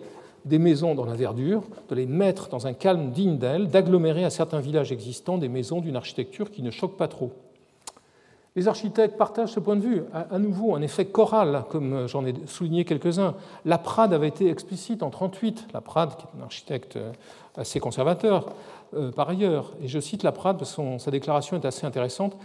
des 0.45 0.59
maisons 0.59 0.95
dans 0.95 1.05
la 1.05 1.15
verdure, 1.15 1.63
de 1.89 1.95
les 1.95 2.05
mettre 2.05 2.47
dans 2.47 2.65
un 2.65 2.73
calme 2.73 3.11
digne 3.11 3.37
d'elles, 3.37 3.67
d'agglomérer 3.67 4.23
à 4.23 4.29
certains 4.29 4.61
villages 4.61 4.91
existants 4.91 5.37
des 5.37 5.49
maisons 5.49 5.81
d'une 5.81 5.97
architecture 5.97 6.49
qui 6.49 6.63
ne 6.63 6.71
choque 6.71 6.95
pas 6.95 7.09
trop. 7.09 7.33
Les 8.55 8.67
architectes 8.67 9.17
partagent 9.17 9.51
ce 9.51 9.59
point 9.59 9.75
de 9.75 9.81
vue. 9.81 10.03
À 10.13 10.39
nouveau, 10.39 10.75
un 10.75 10.81
effet 10.81 11.05
choral, 11.05 11.65
comme 11.69 12.07
j'en 12.07 12.25
ai 12.25 12.33
souligné 12.47 12.83
quelques-uns. 12.83 13.35
La 13.63 13.77
Prade 13.77 14.11
avait 14.11 14.27
été 14.27 14.49
explicite 14.49 15.03
en 15.03 15.07
1938. 15.07 15.67
La 15.73 15.81
Prade, 15.81 16.15
qui 16.15 16.23
est 16.23 16.39
un 16.39 16.43
architecte 16.43 16.99
assez 17.55 17.79
conservateur 17.79 18.47
euh, 18.95 19.11
par 19.11 19.29
ailleurs, 19.29 19.73
et 19.83 19.87
je 19.87 19.99
cite 19.99 20.23
la 20.23 20.31
Prade 20.31 20.63
sa 20.63 21.11
déclaration 21.11 21.57
est 21.57 21.65
assez 21.65 21.85
intéressante, 21.85 22.37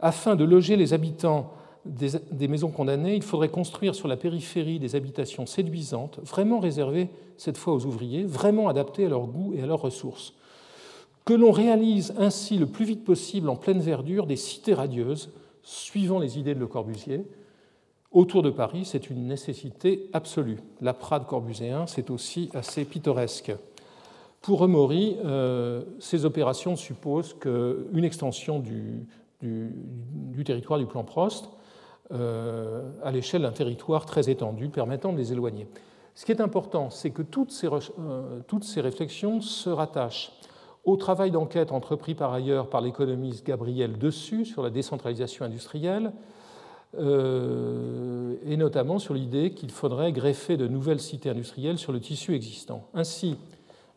afin 0.00 0.34
de 0.34 0.44
loger 0.44 0.76
les 0.76 0.94
habitants 0.94 1.52
des, 1.84 2.10
des, 2.30 2.48
maisons 2.48 2.70
condamnées, 2.70 3.16
il 3.16 3.22
faudrait 3.22 3.48
construire 3.48 3.94
sur 3.94 4.06
la 4.06 4.16
périphérie 4.16 4.78
des 4.78 4.96
habitations 4.96 5.46
séduisantes, 5.46 6.20
vraiment 6.22 6.58
réservées 6.58 7.08
cette 7.36 7.56
fois 7.56 7.72
aux 7.72 7.86
ouvriers, 7.86 8.24
vraiment 8.24 8.68
adaptées 8.68 9.06
à 9.06 9.08
leur 9.08 9.26
goût 9.26 9.54
et 9.54 9.62
à 9.62 9.66
leurs 9.66 9.80
ressources. 9.80 10.34
Que 11.24 11.34
l'on 11.34 11.52
réalise 11.52 12.14
ainsi 12.18 12.58
le 12.58 12.66
plus 12.66 12.84
vite 12.84 13.04
possible 13.04 13.48
en 13.48 13.56
pleine 13.56 13.80
verdure 13.80 14.26
des 14.26 14.36
cités 14.36 14.74
radieuses, 14.74 15.30
suivant 15.62 16.18
les 16.18 16.38
idées 16.38 16.54
de 16.54 16.60
Le 16.60 16.66
Corbusier, 16.66 17.24
autour 18.12 18.42
de 18.42 18.50
Paris, 18.50 18.84
c'est 18.84 19.10
une 19.10 19.26
nécessité 19.26 20.08
absolue. 20.12 20.58
La 20.80 20.94
Prade 20.94 21.26
corbuséen, 21.26 21.86
c'est 21.86 22.10
aussi 22.10 22.50
assez 22.54 22.84
pittoresque. 22.84 23.52
Pour 24.40 24.64
Emory, 24.64 25.16
euh, 25.24 25.82
ces 25.98 26.24
opérations 26.24 26.74
supposent 26.74 27.34
qu'une 27.34 28.04
extension 28.04 28.58
du, 28.58 29.06
territoire 30.44 30.78
du 30.78 30.86
plan 30.86 31.04
Prost 31.04 31.50
euh, 32.12 32.90
à 33.02 33.12
l'échelle 33.12 33.42
d'un 33.42 33.52
territoire 33.52 34.06
très 34.06 34.30
étendu 34.30 34.70
permettant 34.70 35.12
de 35.12 35.18
les 35.18 35.32
éloigner. 35.32 35.68
Ce 36.14 36.24
qui 36.24 36.32
est 36.32 36.40
important, 36.40 36.90
c'est 36.90 37.10
que 37.10 37.22
toutes 37.22 37.52
ces, 37.52 37.68
euh, 37.68 38.40
toutes 38.48 38.64
ces, 38.64 38.80
réflexions 38.80 39.40
se 39.40 39.70
rattachent 39.70 40.32
au 40.84 40.96
travail 40.96 41.30
d'enquête 41.30 41.72
entrepris 41.72 42.14
par 42.14 42.32
ailleurs 42.32 42.68
par 42.68 42.80
l'économiste 42.80 43.46
Gabriel 43.46 43.98
Dessus 43.98 44.44
sur 44.44 44.62
la 44.62 44.70
décentralisation 44.70 45.44
industrielle, 45.44 46.12
et 46.98 48.56
notamment 48.56 48.98
sur 48.98 49.14
l'idée 49.14 49.52
qu'il 49.52 49.70
faudrait 49.70 50.10
greffer 50.10 50.56
de 50.56 50.66
nouvelles 50.66 51.00
cités 51.00 51.30
industrielles 51.30 51.78
sur 51.78 51.92
le 51.92 52.00
tissu 52.00 52.34
existant. 52.34 52.88
Ainsi, 52.94 53.36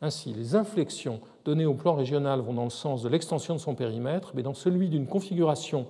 ainsi, 0.02 0.34
les 0.34 0.56
inflexions 0.56 1.20
données 1.46 1.66
au 1.66 1.74
plan 1.74 1.96
régional 1.96 2.42
vont 2.42 2.54
dans 2.54 2.66
le 2.66 2.70
sens 2.70 3.02
de 3.02 3.10
l'extension 3.10 3.56
de 3.56 3.60
son 3.60 3.74
périmètre, 3.74 4.34
mais 4.36 4.44
dans 4.44 4.54
celui 4.54 4.90
d'une 4.90 5.08
configuration 5.08 5.88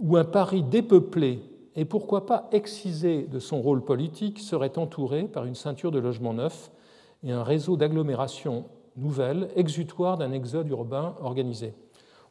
où 0.00 0.16
un 0.16 0.24
Paris 0.24 0.62
dépeuplé 0.62 1.40
et 1.76 1.84
pourquoi 1.84 2.26
pas 2.26 2.48
excisé 2.52 3.22
de 3.22 3.38
son 3.38 3.62
rôle 3.62 3.82
politique 3.82 4.40
serait 4.40 4.76
entouré 4.78 5.24
par 5.24 5.44
une 5.46 5.54
ceinture 5.54 5.90
de 5.90 5.98
logements 5.98 6.34
neufs 6.34 6.70
et 7.24 7.32
un 7.32 7.42
réseau 7.42 7.76
d'agglomérations 7.76 8.64
nouvelles, 8.96 9.48
exutoires 9.56 10.18
d'un 10.18 10.32
exode 10.32 10.68
urbain 10.68 11.14
organisé. 11.20 11.74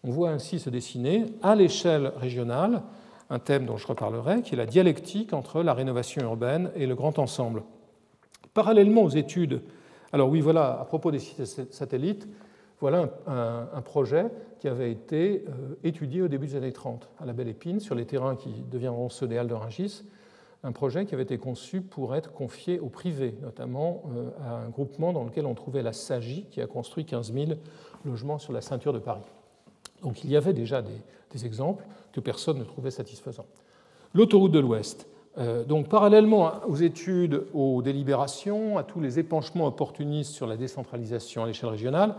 On 0.03 0.11
voit 0.11 0.29
ainsi 0.29 0.59
se 0.59 0.69
dessiner 0.69 1.25
à 1.41 1.55
l'échelle 1.55 2.11
régionale 2.17 2.83
un 3.29 3.39
thème 3.39 3.65
dont 3.65 3.77
je 3.77 3.87
reparlerai, 3.87 4.41
qui 4.41 4.55
est 4.55 4.57
la 4.57 4.65
dialectique 4.65 5.33
entre 5.33 5.63
la 5.63 5.73
rénovation 5.73 6.21
urbaine 6.21 6.71
et 6.75 6.85
le 6.85 6.95
grand 6.95 7.17
ensemble. 7.17 7.63
Parallèlement 8.53 9.03
aux 9.03 9.09
études, 9.09 9.61
alors 10.11 10.29
oui, 10.29 10.41
voilà, 10.41 10.79
à 10.79 10.85
propos 10.85 11.11
des 11.11 11.19
sites 11.19 11.73
satellites, 11.73 12.27
voilà 12.81 13.09
un, 13.27 13.81
projet 13.81 14.25
qui 14.59 14.67
avait 14.67 14.91
été 14.91 15.45
euh, 15.47 15.75
étudié 15.83 16.23
au 16.23 16.27
début 16.27 16.47
des 16.47 16.55
années 16.55 16.71
30 16.71 17.09
à 17.19 17.25
la 17.25 17.33
Belle 17.33 17.47
Épine, 17.47 17.79
sur 17.79 17.93
les 17.93 18.05
terrains 18.05 18.35
qui 18.35 18.49
deviendront 18.71 19.07
ceux 19.07 19.27
des 19.27 19.37
Halles 19.37 19.47
de 19.47 19.53
un 20.63 20.71
projet 20.71 21.05
qui 21.05 21.13
avait 21.13 21.23
été 21.23 21.37
conçu 21.37 21.81
pour 21.81 22.15
être 22.15 22.31
confié 22.33 22.79
au 22.79 22.87
privé, 22.87 23.35
notamment 23.41 24.03
euh, 24.15 24.29
à 24.43 24.57
un 24.57 24.69
groupement 24.69 25.11
dans 25.11 25.23
lequel 25.23 25.45
on 25.45 25.55
trouvait 25.55 25.81
la 25.81 25.93
SAGI, 25.93 26.45
qui 26.51 26.61
a 26.61 26.67
construit 26.67 27.05
15 27.05 27.33
000 27.33 27.51
logements 28.05 28.37
sur 28.37 28.53
la 28.53 28.61
ceinture 28.61 28.93
de 28.93 28.99
Paris. 28.99 29.21
Donc 30.01 30.23
il 30.23 30.29
y 30.29 30.37
avait 30.37 30.53
déjà 30.53 30.81
des, 30.81 31.45
exemples 31.45 31.85
que 32.11 32.19
personne 32.19 32.59
ne 32.59 32.63
trouvait 32.65 32.91
satisfaisants. 32.91 33.45
L'autoroute 34.13 34.51
de 34.51 34.59
l'Ouest. 34.59 35.07
Euh, 35.37 35.63
donc 35.63 35.87
parallèlement 35.87 36.51
aux 36.67 36.75
études, 36.75 37.45
aux 37.53 37.81
délibérations, 37.81 38.77
à 38.77 38.83
tous 38.83 38.99
les 38.99 39.17
épanchements 39.17 39.67
opportunistes 39.67 40.33
sur 40.33 40.45
la 40.45 40.57
décentralisation 40.57 41.43
à 41.43 41.47
l'échelle 41.47 41.69
régionale, 41.69 42.15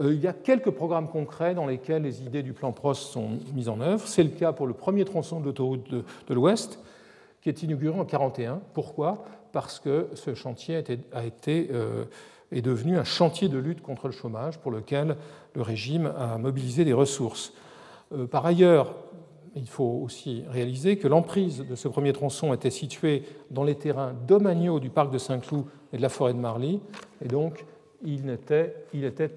euh, 0.00 0.14
il 0.14 0.20
y 0.20 0.26
a 0.26 0.32
quelques 0.32 0.70
programmes 0.70 1.08
concrets 1.08 1.54
dans 1.54 1.66
lesquels 1.66 2.02
les 2.02 2.22
idées 2.22 2.42
du 2.42 2.52
plan 2.52 2.72
Prost 2.72 3.10
sont 3.12 3.30
mises 3.54 3.68
en 3.68 3.80
œuvre. 3.80 4.06
C'est 4.06 4.22
le 4.22 4.30
cas 4.30 4.52
pour 4.52 4.66
le 4.66 4.74
premier 4.74 5.04
tronçon 5.04 5.40
de 5.40 5.46
l'autoroute 5.46 5.90
de, 5.90 6.34
l'Ouest, 6.34 6.78
qui 7.42 7.48
est 7.48 7.62
inauguré 7.62 7.94
en 7.94 8.04
1941. 8.04 8.60
Pourquoi? 8.74 9.24
Parce 9.52 9.78
que 9.78 10.08
ce 10.14 10.34
chantier 10.34 10.82
a 11.12 11.24
été, 11.24 11.68
euh, 11.72 12.04
est 12.52 12.62
devenu 12.62 12.98
un 12.98 13.04
chantier 13.04 13.48
de 13.48 13.58
lutte 13.58 13.82
contre 13.82 14.06
le 14.06 14.12
chômage 14.12 14.58
pour 14.58 14.70
lequel 14.70 15.16
le 15.54 15.62
régime 15.62 16.12
a 16.16 16.38
mobilisé 16.38 16.84
des 16.84 16.92
ressources. 16.92 17.52
Euh, 18.12 18.26
par 18.26 18.44
ailleurs, 18.46 18.94
il 19.56 19.66
faut 19.66 20.02
aussi 20.04 20.44
réaliser 20.48 20.98
que 20.98 21.08
l'emprise 21.08 21.64
de 21.68 21.74
ce 21.74 21.88
premier 21.88 22.12
tronçon 22.12 22.52
était 22.54 22.70
située 22.70 23.24
dans 23.50 23.64
les 23.64 23.74
terrains 23.74 24.14
domaniaux 24.26 24.78
du 24.78 24.90
parc 24.90 25.10
de 25.10 25.18
Saint-Cloud 25.18 25.64
et 25.92 25.96
de 25.96 26.02
la 26.02 26.08
forêt 26.08 26.34
de 26.34 26.38
Marly, 26.38 26.80
et 27.24 27.28
donc 27.28 27.64
il 28.04 28.28
était, 28.30 28.74
il 28.92 29.04
était 29.04 29.30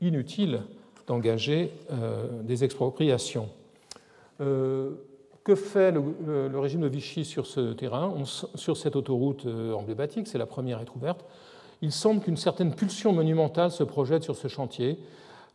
inutile 0.00 0.62
d'engager 1.06 1.72
euh, 1.90 2.42
des 2.42 2.64
expropriations. 2.64 3.48
Que 5.44 5.54
fait 5.54 5.92
le, 5.92 6.58
régime 6.58 6.82
de 6.82 6.88
Vichy 6.88 7.24
sur 7.24 7.46
ce 7.46 7.72
terrain, 7.72 8.14
sur 8.24 8.76
cette 8.76 8.96
autoroute 8.96 9.46
emblématique 9.46 10.26
C'est 10.26 10.38
la 10.38 10.46
première 10.46 10.78
à 10.78 10.82
être 10.82 10.96
ouverte. 10.96 11.24
Il 11.82 11.92
semble 11.92 12.20
qu'une 12.20 12.36
certaine 12.36 12.74
pulsion 12.74 13.12
monumentale 13.12 13.70
se 13.70 13.82
projette 13.82 14.22
sur 14.22 14.36
ce 14.36 14.48
chantier, 14.48 14.98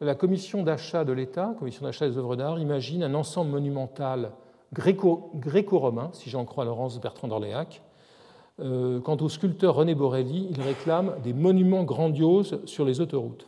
la 0.01 0.15
commission 0.15 0.63
d'achat 0.63 1.05
de 1.05 1.13
l'État, 1.13 1.55
commission 1.57 1.85
d'achat 1.85 2.07
des 2.09 2.17
œuvres 2.17 2.35
d'art, 2.35 2.59
imagine 2.59 3.03
un 3.03 3.13
ensemble 3.13 3.51
monumental 3.51 4.31
gréco-romain, 4.73 6.09
si 6.11 6.29
j'en 6.29 6.43
crois 6.43 6.65
Laurence 6.65 6.99
Bertrand 6.99 7.29
d'Orléac. 7.29 7.81
Euh, 8.59 8.99
quant 8.99 9.17
au 9.17 9.29
sculpteur 9.29 9.75
René 9.75 9.95
Borelli, 9.95 10.47
il 10.51 10.61
réclame 10.61 11.13
des 11.23 11.33
monuments 11.33 11.83
grandioses 11.83 12.59
sur 12.65 12.85
les 12.85 12.99
autoroutes. 13.01 13.47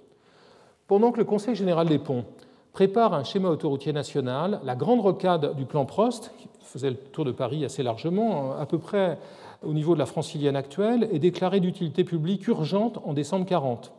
Pendant 0.87 1.11
que 1.11 1.17
le 1.17 1.25
Conseil 1.25 1.55
général 1.55 1.87
des 1.87 1.99
ponts 1.99 2.25
prépare 2.73 3.13
un 3.13 3.23
schéma 3.23 3.49
autoroutier 3.49 3.93
national, 3.93 4.59
la 4.63 4.75
grande 4.75 5.01
rocade 5.01 5.55
du 5.55 5.65
plan 5.65 5.85
Prost, 5.85 6.31
qui 6.37 6.47
faisait 6.61 6.89
le 6.89 6.97
tour 6.97 7.25
de 7.25 7.31
Paris 7.31 7.65
assez 7.65 7.83
largement, 7.83 8.53
à 8.53 8.65
peu 8.65 8.77
près 8.77 9.17
au 9.63 9.73
niveau 9.73 9.93
de 9.93 9.99
la 9.99 10.05
francilienne 10.05 10.55
actuelle, 10.55 11.09
est 11.11 11.19
déclarée 11.19 11.59
d'utilité 11.59 12.03
publique 12.03 12.47
urgente 12.47 12.99
en 13.03 13.13
décembre 13.13 13.45
40. 13.45 13.91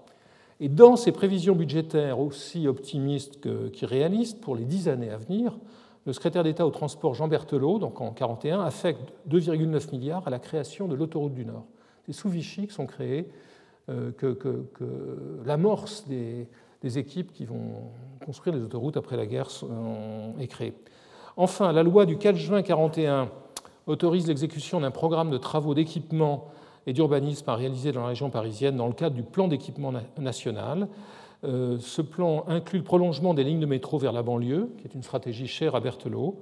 Et 0.60 0.68
dans 0.68 0.96
ces 0.96 1.12
prévisions 1.12 1.54
budgétaires 1.54 2.20
aussi 2.20 2.66
optimistes 2.66 3.40
qu'irréalistes 3.72 4.40
pour 4.40 4.56
les 4.56 4.64
dix 4.64 4.88
années 4.88 5.10
à 5.10 5.16
venir, 5.16 5.56
le 6.06 6.12
secrétaire 6.12 6.42
d'État 6.42 6.66
au 6.66 6.70
transport 6.70 7.14
Jean 7.14 7.28
Berthelot, 7.28 7.78
donc 7.78 8.00
en 8.00 8.12
1941, 8.12 8.62
affecte 8.62 9.12
2,9 9.28 9.92
milliards 9.92 10.26
à 10.26 10.30
la 10.30 10.38
création 10.38 10.88
de 10.88 10.94
l'autoroute 10.94 11.34
du 11.34 11.44
Nord. 11.44 11.66
Des 12.06 12.12
sous 12.12 12.28
Vichy 12.28 12.66
qui 12.66 12.72
sont 12.72 12.86
créés, 12.86 13.28
euh, 13.90 14.10
que, 14.12 14.36
l'amorce 15.44 16.06
des, 16.08 16.48
équipes 16.84 17.32
qui 17.32 17.44
vont 17.44 17.90
construire 18.24 18.56
les 18.56 18.62
autoroutes 18.62 18.96
après 18.96 19.16
la 19.16 19.26
guerre 19.26 19.48
est 20.38 20.46
créée. 20.46 20.74
Enfin, 21.36 21.72
la 21.72 21.82
loi 21.82 22.04
du 22.06 22.18
4 22.18 22.36
juin 22.36 22.62
1941 22.62 23.30
autorise 23.86 24.26
l'exécution 24.26 24.80
d'un 24.80 24.90
programme 24.90 25.30
de 25.30 25.38
travaux 25.38 25.74
d'équipement 25.74 26.48
et 26.86 26.92
d'urbanisme 26.92 27.48
à 27.48 27.54
réaliser 27.54 27.92
dans 27.92 28.02
la 28.02 28.08
région 28.08 28.30
parisienne 28.30 28.76
dans 28.76 28.86
le 28.86 28.92
cadre 28.92 29.14
du 29.14 29.22
plan 29.22 29.48
d'équipement 29.48 29.92
national. 30.18 30.88
Euh, 31.44 31.76
ce 31.78 32.02
plan 32.02 32.44
inclut 32.48 32.78
le 32.78 32.84
prolongement 32.84 33.34
des 33.34 33.44
lignes 33.44 33.60
de 33.60 33.66
métro 33.66 33.98
vers 33.98 34.12
la 34.12 34.22
banlieue, 34.22 34.70
qui 34.78 34.86
est 34.86 34.94
une 34.94 35.02
stratégie 35.02 35.46
chère 35.46 35.74
à 35.74 35.80
Berthelot, 35.80 36.40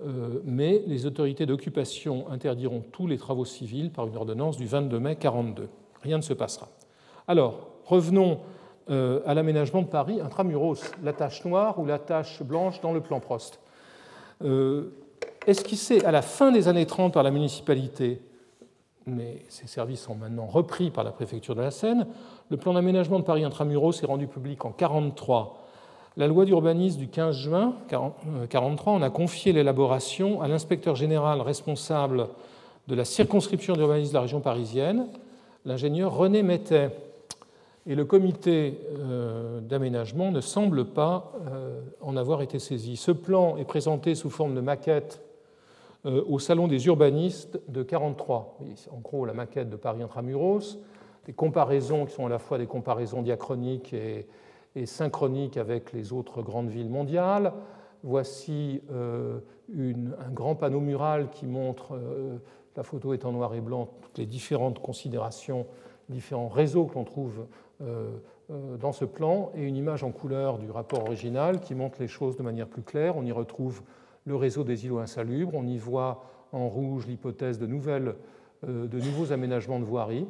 euh, 0.00 0.40
mais 0.44 0.82
les 0.86 1.06
autorités 1.06 1.44
d'occupation 1.44 2.30
interdiront 2.30 2.84
tous 2.92 3.06
les 3.06 3.18
travaux 3.18 3.44
civils 3.44 3.90
par 3.90 4.06
une 4.06 4.16
ordonnance 4.16 4.56
du 4.56 4.66
22 4.66 4.98
mai 5.00 5.16
1942. 5.16 5.68
Rien 6.02 6.18
ne 6.18 6.22
se 6.22 6.34
passera. 6.34 6.68
Alors, 7.26 7.70
revenons 7.84 8.32
euh, 8.32 8.57
à 8.90 9.34
l'aménagement 9.34 9.82
de 9.82 9.86
Paris 9.86 10.20
intramuros, 10.20 10.80
la 11.02 11.12
tache 11.12 11.44
noire 11.44 11.78
ou 11.78 11.86
la 11.86 11.98
tache 11.98 12.42
blanche 12.42 12.80
dans 12.80 12.92
le 12.92 13.00
plan 13.00 13.20
Prost. 13.20 13.60
esquissé 15.46 16.04
à 16.04 16.10
la 16.10 16.22
fin 16.22 16.52
des 16.52 16.68
années 16.68 16.86
30 16.86 17.12
par 17.12 17.22
la 17.22 17.30
municipalité 17.30 18.22
mais 19.08 19.42
ces 19.48 19.66
services 19.66 20.02
sont 20.02 20.14
maintenant 20.14 20.46
repris 20.46 20.90
par 20.90 21.04
la 21.04 21.10
préfecture 21.10 21.54
de 21.54 21.62
la 21.62 21.70
Seine. 21.70 22.06
Le 22.50 22.56
plan 22.56 22.74
d'aménagement 22.74 23.18
de 23.18 23.24
Paris 23.24 23.44
intramuros 23.44 24.02
est 24.02 24.06
rendu 24.06 24.26
public 24.26 24.64
en 24.64 24.68
1943. 24.68 25.64
La 26.16 26.26
loi 26.26 26.44
d'urbanisme 26.44 26.98
du 26.98 27.08
15 27.08 27.36
juin 27.36 27.74
1943 27.90 28.92
en 28.92 29.02
a 29.02 29.10
confié 29.10 29.52
l'élaboration 29.52 30.42
à 30.42 30.48
l'inspecteur 30.48 30.94
général 30.96 31.40
responsable 31.40 32.28
de 32.88 32.94
la 32.94 33.04
circonscription 33.04 33.74
d'urbanisme 33.74 34.12
de 34.12 34.14
la 34.14 34.22
région 34.22 34.40
parisienne, 34.40 35.06
l'ingénieur 35.64 36.14
René 36.14 36.42
Mettet. 36.42 36.90
Et 37.90 37.94
le 37.94 38.04
comité 38.04 38.78
euh, 38.98 39.62
d'aménagement 39.62 40.30
ne 40.30 40.42
semble 40.42 40.84
pas 40.84 41.32
euh, 41.46 41.80
en 42.02 42.18
avoir 42.18 42.42
été 42.42 42.58
saisi. 42.58 42.96
Ce 42.96 43.10
plan 43.10 43.56
est 43.56 43.64
présenté 43.64 44.14
sous 44.14 44.28
forme 44.28 44.54
de 44.54 44.60
maquette 44.60 45.22
euh, 46.04 46.22
au 46.28 46.38
Salon 46.38 46.68
des 46.68 46.86
urbanistes 46.86 47.54
de 47.66 47.80
1943. 47.80 48.58
En 48.92 48.98
gros, 48.98 49.24
la 49.24 49.32
maquette 49.32 49.70
de 49.70 49.76
Paris 49.76 50.02
intramuros, 50.02 50.76
des 51.24 51.32
comparaisons 51.32 52.04
qui 52.04 52.12
sont 52.12 52.26
à 52.26 52.28
la 52.28 52.38
fois 52.38 52.58
des 52.58 52.66
comparaisons 52.66 53.22
diachroniques 53.22 53.94
et, 53.94 54.26
synchroniques 54.84 55.56
avec 55.56 55.94
les 55.94 56.12
autres 56.12 56.42
grandes 56.42 56.68
villes 56.68 56.90
mondiales. 56.90 57.52
Voici 58.04 58.80
un 58.92 60.30
grand 60.30 60.54
panneau 60.54 60.78
mural 60.78 61.30
qui 61.30 61.46
montre, 61.46 61.98
la 62.76 62.84
photo 62.84 63.12
est 63.12 63.24
en 63.24 63.32
noir 63.32 63.54
et 63.54 63.60
blanc, 63.60 63.88
toutes 64.02 64.18
les 64.18 64.26
différentes 64.26 64.78
considérations, 64.78 65.66
différents 66.08 66.48
réseaux 66.48 66.84
que 66.84 66.94
l'on 66.94 67.02
trouve 67.02 67.46
dans 67.80 68.92
ce 68.92 69.04
plan, 69.04 69.52
et 69.54 69.62
une 69.62 69.76
image 69.76 70.02
en 70.02 70.10
couleur 70.10 70.58
du 70.58 70.70
rapport 70.70 71.04
original 71.04 71.60
qui 71.60 71.74
montre 71.74 71.98
les 72.00 72.08
choses 72.08 72.36
de 72.36 72.42
manière 72.42 72.66
plus 72.66 72.82
claire. 72.82 73.16
On 73.16 73.24
y 73.24 73.32
retrouve 73.32 73.82
le 74.24 74.36
réseau 74.36 74.64
des 74.64 74.84
îlots 74.84 74.98
insalubres. 74.98 75.54
On 75.54 75.66
y 75.66 75.78
voit 75.78 76.24
en 76.52 76.68
rouge 76.68 77.06
l'hypothèse 77.06 77.58
de, 77.58 77.66
nouvelles, 77.66 78.14
euh, 78.66 78.86
de 78.86 79.00
nouveaux 79.00 79.32
aménagements 79.32 79.80
de 79.80 79.84
voirie. 79.84 80.26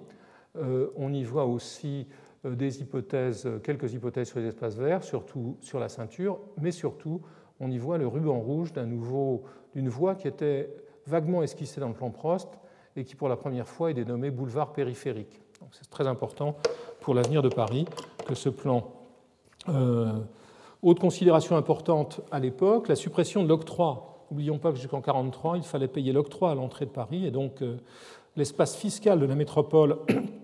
Euh, 0.56 0.88
on 0.96 1.12
y 1.12 1.24
voit 1.24 1.44
aussi 1.44 2.06
euh, 2.44 2.54
des 2.54 2.80
hypothèses, 2.80 3.48
quelques 3.62 3.92
hypothèses 3.92 4.28
sur 4.28 4.40
les 4.40 4.46
espaces 4.46 4.76
verts, 4.76 5.02
surtout 5.02 5.56
sur 5.61 5.78
la 5.78 5.88
ceinture, 5.88 6.40
mais 6.61 6.70
surtout 6.70 7.20
on 7.61 7.70
y 7.70 7.78
voit 7.78 7.98
le 7.98 8.06
ruban 8.06 8.38
rouge 8.38 8.72
d'une 8.72 9.88
voie 9.88 10.14
qui 10.14 10.28
était 10.28 10.70
vaguement 11.06 11.42
esquissée 11.42 11.80
dans 11.80 11.88
le 11.88 11.94
plan 11.94 12.11
Prost 12.11 12.48
et 12.94 13.04
qui 13.04 13.16
pour 13.16 13.28
la 13.28 13.37
première 13.37 13.66
fois 13.66 13.90
est 13.90 13.94
dénommée 13.94 14.30
boulevard 14.30 14.72
périphérique. 14.72 15.40
C'est 15.72 15.90
très 15.90 16.07
important 16.07 16.57
pour 17.00 17.14
l'avenir 17.14 17.42
de 17.42 17.48
Paris 17.48 17.87
que 18.26 18.35
ce 18.35 18.48
plan 18.48 18.92
autre 20.83 21.00
considération 21.00 21.57
importante 21.57 22.20
à 22.31 22.38
l'époque, 22.38 22.88
la 22.88 22.96
suppression 22.96 23.42
de 23.42 23.48
l'octroi. 23.48 24.26
N'oublions 24.31 24.59
pas 24.59 24.70
que 24.70 24.76
jusqu'en 24.76 24.98
1943, 24.98 25.57
il 25.57 25.62
fallait 25.64 25.88
payer 25.88 26.12
l'octroi 26.12 26.51
à 26.51 26.55
l'entrée 26.55 26.84
de 26.84 26.90
Paris, 26.90 27.26
et 27.26 27.30
donc 27.30 27.62
euh, 27.62 27.78
l'espace 28.36 28.76
fiscal 28.76 29.18
de 29.18 29.26
la 29.26 29.34
métropole 29.34 29.99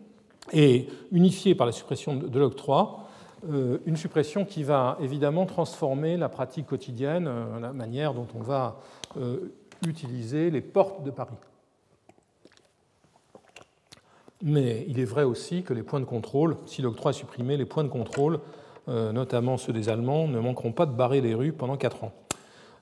est 0.53 0.89
unifié 1.13 1.55
par 1.55 1.67
la 1.67 1.73
suppression 1.73 2.17
de 2.17 2.39
l'octroi, 2.39 3.05
euh, 3.49 3.79
une 3.87 3.97
suppression 3.97 4.45
qui 4.45 4.63
va 4.65 4.97
évidemment 5.01 5.47
transformer 5.47 6.17
la 6.17 6.29
pratique 6.29 6.67
quotidienne, 6.67 7.27
euh, 7.29 7.61
la 7.61 7.73
manière 7.73 8.15
dont 8.15 8.29
on 8.35 8.43
va 8.43 8.81
utiliser 9.87 10.51
les 10.51 10.61
portes 10.61 11.05
de 11.05 11.11
Paris. 11.13 11.37
Mais 14.45 14.85
il 14.89 15.01
est 15.01 15.07
vrai 15.07 15.25
aussi 15.25 15.63
que 15.63 15.73
les 15.73 15.83
points 15.83 16.01
de 16.01 16.05
contrôle, 16.05 16.59
si 16.67 16.83
l'octroi 16.83 17.11
est 17.11 17.15
supprimé, 17.15 17.57
les 17.57 17.65
points 17.65 17.83
de 17.83 17.89
contrôle 17.89 18.41
euh, 18.87 19.13
notamment 19.13 19.57
ceux 19.57 19.73
des 19.73 19.89
Allemands, 19.89 20.29
ne 20.29 20.39
manqueront 20.39 20.73
pas 20.73 20.85
de 20.85 20.93
barrer 20.93 21.23
les 21.23 21.35
rues 21.35 21.55
pendant 21.55 21.79
quatre 21.79 22.05
ans. 22.05 22.13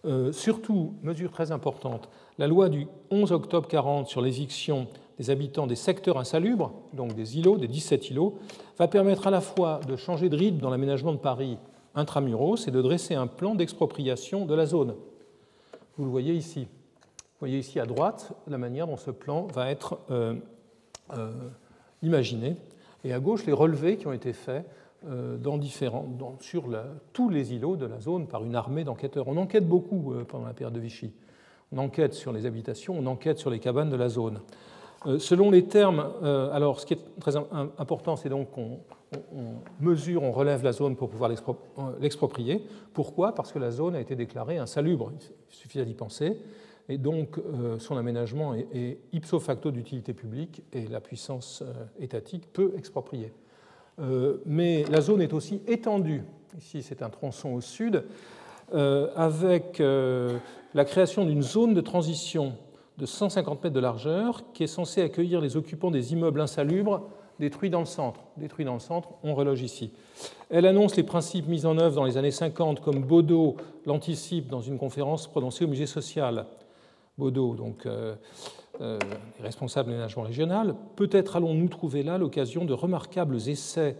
Euh, 0.04 0.32
surtout, 0.32 0.94
mesure 1.04 1.30
très 1.30 1.52
importante, 1.52 2.08
la 2.38 2.48
loi 2.48 2.68
du 2.68 2.88
11 3.12 3.30
octobre 3.30 3.68
40 3.68 4.08
sur 4.08 4.20
l'éviction 4.20 4.88
des 5.18 5.30
habitants 5.30 5.68
des 5.68 5.76
secteurs 5.76 6.18
insalubres, 6.18 6.72
donc 6.92 7.14
des 7.14 7.38
îlots, 7.38 7.56
des 7.56 7.68
17 7.68 8.10
îlots, 8.10 8.36
va 8.80 8.88
permettre 8.88 9.28
à 9.28 9.30
la 9.30 9.40
fois 9.40 9.78
de 9.86 9.94
changer 9.94 10.28
de 10.28 10.36
rythme 10.36 10.58
dans 10.58 10.70
l'aménagement 10.70 11.12
de 11.12 11.18
Paris 11.18 11.56
intramuros, 11.94 12.56
c'est 12.56 12.72
de 12.72 12.82
dresser 12.82 13.14
un 13.14 13.28
plan 13.28 13.54
d'expropriation 13.54 14.44
de 14.44 14.54
la 14.56 14.66
zone. 14.66 14.96
Vous 15.96 16.04
le 16.04 16.10
voyez 16.10 16.34
ici. 16.34 16.62
Vous 16.62 17.38
voyez 17.46 17.58
ici 17.58 17.78
à 17.78 17.86
droite 17.86 18.32
la 18.48 18.58
manière 18.58 18.88
dont 18.88 18.96
ce 18.96 19.12
plan 19.12 19.46
va 19.54 19.70
être 19.70 20.00
euh, 20.10 20.34
euh, 21.16 21.30
imaginé, 22.02 22.56
et 23.04 23.12
à 23.12 23.20
gauche 23.20 23.46
les 23.46 23.52
relevés 23.52 23.96
qui 23.96 24.06
ont 24.06 24.12
été 24.12 24.32
faits 24.32 24.64
euh, 25.08 25.36
dans 25.36 25.58
différents, 25.58 26.06
sur 26.40 26.64
tous 27.12 27.28
les 27.28 27.52
îlots 27.52 27.76
de 27.76 27.86
la 27.86 28.00
zone 28.00 28.26
par 28.26 28.44
une 28.44 28.54
armée 28.54 28.84
d'enquêteurs. 28.84 29.28
On 29.28 29.36
enquête 29.36 29.68
beaucoup 29.68 30.14
pendant 30.28 30.46
la 30.46 30.54
période 30.54 30.74
de 30.74 30.80
Vichy. 30.80 31.12
On 31.72 31.78
enquête 31.78 32.14
sur 32.14 32.32
les 32.32 32.46
habitations, 32.46 32.94
on 32.98 33.06
enquête 33.06 33.38
sur 33.38 33.50
les 33.50 33.58
cabanes 33.58 33.90
de 33.90 33.96
la 33.96 34.08
zone. 34.08 34.40
selon 35.18 35.50
les 35.50 35.64
termes, 35.64 36.06
alors 36.52 36.80
ce 36.80 36.86
qui 36.86 36.94
est 36.94 37.20
très 37.20 37.36
important, 37.36 38.16
c'est 38.16 38.28
donc 38.28 38.50
qu'on 38.50 38.80
on 39.34 39.54
mesure, 39.80 40.22
on 40.22 40.32
relève 40.32 40.62
la 40.64 40.72
zone 40.72 40.96
pour 40.96 41.08
pouvoir 41.10 41.30
l'exproprier. 42.00 42.64
Pourquoi? 42.94 43.34
Parce 43.34 43.52
que 43.52 43.58
la 43.58 43.70
zone 43.70 43.94
a 43.94 44.00
été 44.00 44.16
déclarée 44.16 44.58
insalubre, 44.58 45.12
il 45.50 45.54
suffit 45.54 45.84
d'y 45.84 45.94
penser, 45.94 46.38
et 46.92 46.98
donc 46.98 47.38
euh, 47.38 47.78
son 47.78 47.96
aménagement 47.96 48.54
est, 48.54 48.98
ipso 49.12 49.40
facto 49.40 49.70
d'utilité 49.70 50.12
publique 50.12 50.62
et 50.74 50.86
la 50.86 51.00
puissance 51.00 51.62
euh, 51.62 51.72
étatique 51.98 52.52
peut 52.52 52.74
exproprier. 52.76 53.32
Euh, 53.98 54.38
mais 54.44 54.84
la 54.90 55.00
zone 55.00 55.22
est 55.22 55.32
aussi 55.32 55.62
étendue, 55.66 56.22
ici 56.58 56.82
c'est 56.82 57.02
un 57.02 57.08
tronçon 57.08 57.54
au 57.54 57.60
sud, 57.60 58.04
avec 59.16 59.82
la 59.82 60.84
création 60.86 61.26
d'une 61.26 61.42
zone 61.42 61.74
de 61.74 61.82
transition 61.82 62.54
de 62.96 63.04
150 63.04 63.62
mètres 63.62 63.74
de 63.74 63.80
largeur 63.80 64.44
qui 64.54 64.64
est 64.64 64.66
censée 64.66 65.02
accueillir 65.02 65.42
les 65.42 65.58
occupants 65.58 65.90
des 65.90 66.14
immeubles 66.14 66.40
insalubres 66.40 67.02
détruit 67.38 67.68
dans 67.68 67.80
le 67.80 67.86
centre. 67.86 68.20
Détruit 68.38 68.64
dans 68.64 68.72
le 68.72 68.80
centre, 68.80 69.10
on 69.24 69.34
reloge 69.34 69.60
ici. 69.60 69.92
Elle 70.48 70.64
annonce 70.64 70.96
les 70.96 71.02
principes 71.02 71.48
mis 71.48 71.66
en 71.66 71.76
œuvre 71.76 71.96
dans 71.96 72.04
les 72.04 72.16
années 72.16 72.30
50, 72.30 72.80
comme 72.80 73.02
Baudot 73.02 73.56
l'anticipe 73.84 74.48
dans 74.48 74.62
une 74.62 74.78
conférence 74.78 75.26
prononcée 75.26 75.66
au 75.66 75.68
musée 75.68 75.86
social. 75.86 76.46
Baudot, 77.18 77.54
donc 77.54 77.84
euh, 77.84 78.14
euh, 78.80 78.98
responsable 79.40 79.92
régional. 80.16 80.74
Peut-être 80.96 81.36
allons-nous 81.36 81.68
trouver 81.68 82.02
là 82.02 82.16
l'occasion 82.16 82.64
de 82.64 82.72
remarquables 82.72 83.36
essais 83.48 83.96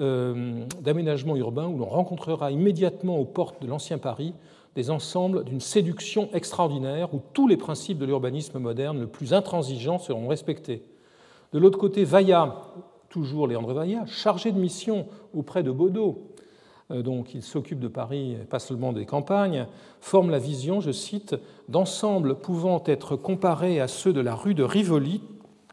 euh, 0.00 0.64
d'aménagement 0.80 1.36
urbain 1.36 1.66
où 1.66 1.76
l'on 1.76 1.86
rencontrera 1.86 2.50
immédiatement 2.50 3.18
aux 3.18 3.26
portes 3.26 3.60
de 3.60 3.66
l'ancien 3.66 3.98
Paris 3.98 4.32
des 4.74 4.90
ensembles 4.90 5.44
d'une 5.44 5.60
séduction 5.60 6.30
extraordinaire 6.32 7.12
où 7.14 7.20
tous 7.34 7.46
les 7.46 7.58
principes 7.58 7.98
de 7.98 8.06
l'urbanisme 8.06 8.58
moderne 8.58 9.00
le 9.00 9.06
plus 9.06 9.34
intransigeant 9.34 9.98
seront 9.98 10.28
respectés. 10.28 10.82
De 11.52 11.58
l'autre 11.58 11.78
côté, 11.78 12.04
Vaillat, 12.04 12.56
toujours 13.10 13.46
Léandre 13.48 13.72
Vaillat, 13.72 14.06
chargé 14.06 14.50
de 14.50 14.58
mission 14.58 15.06
auprès 15.34 15.62
de 15.62 15.70
Baudot, 15.70 16.34
donc 16.90 17.34
il 17.34 17.42
s'occupe 17.42 17.80
de 17.80 17.88
Paris, 17.88 18.36
pas 18.48 18.58
seulement 18.58 18.92
des 18.92 19.06
campagnes, 19.06 19.66
forme 20.00 20.30
la 20.30 20.38
vision, 20.38 20.80
je 20.80 20.92
cite, 20.92 21.34
d'ensembles 21.68 22.36
pouvant 22.36 22.82
être 22.86 23.16
comparés 23.16 23.80
à 23.80 23.88
ceux 23.88 24.12
de 24.12 24.20
la 24.20 24.34
rue 24.34 24.54
de 24.54 24.62
Rivoli, 24.62 25.22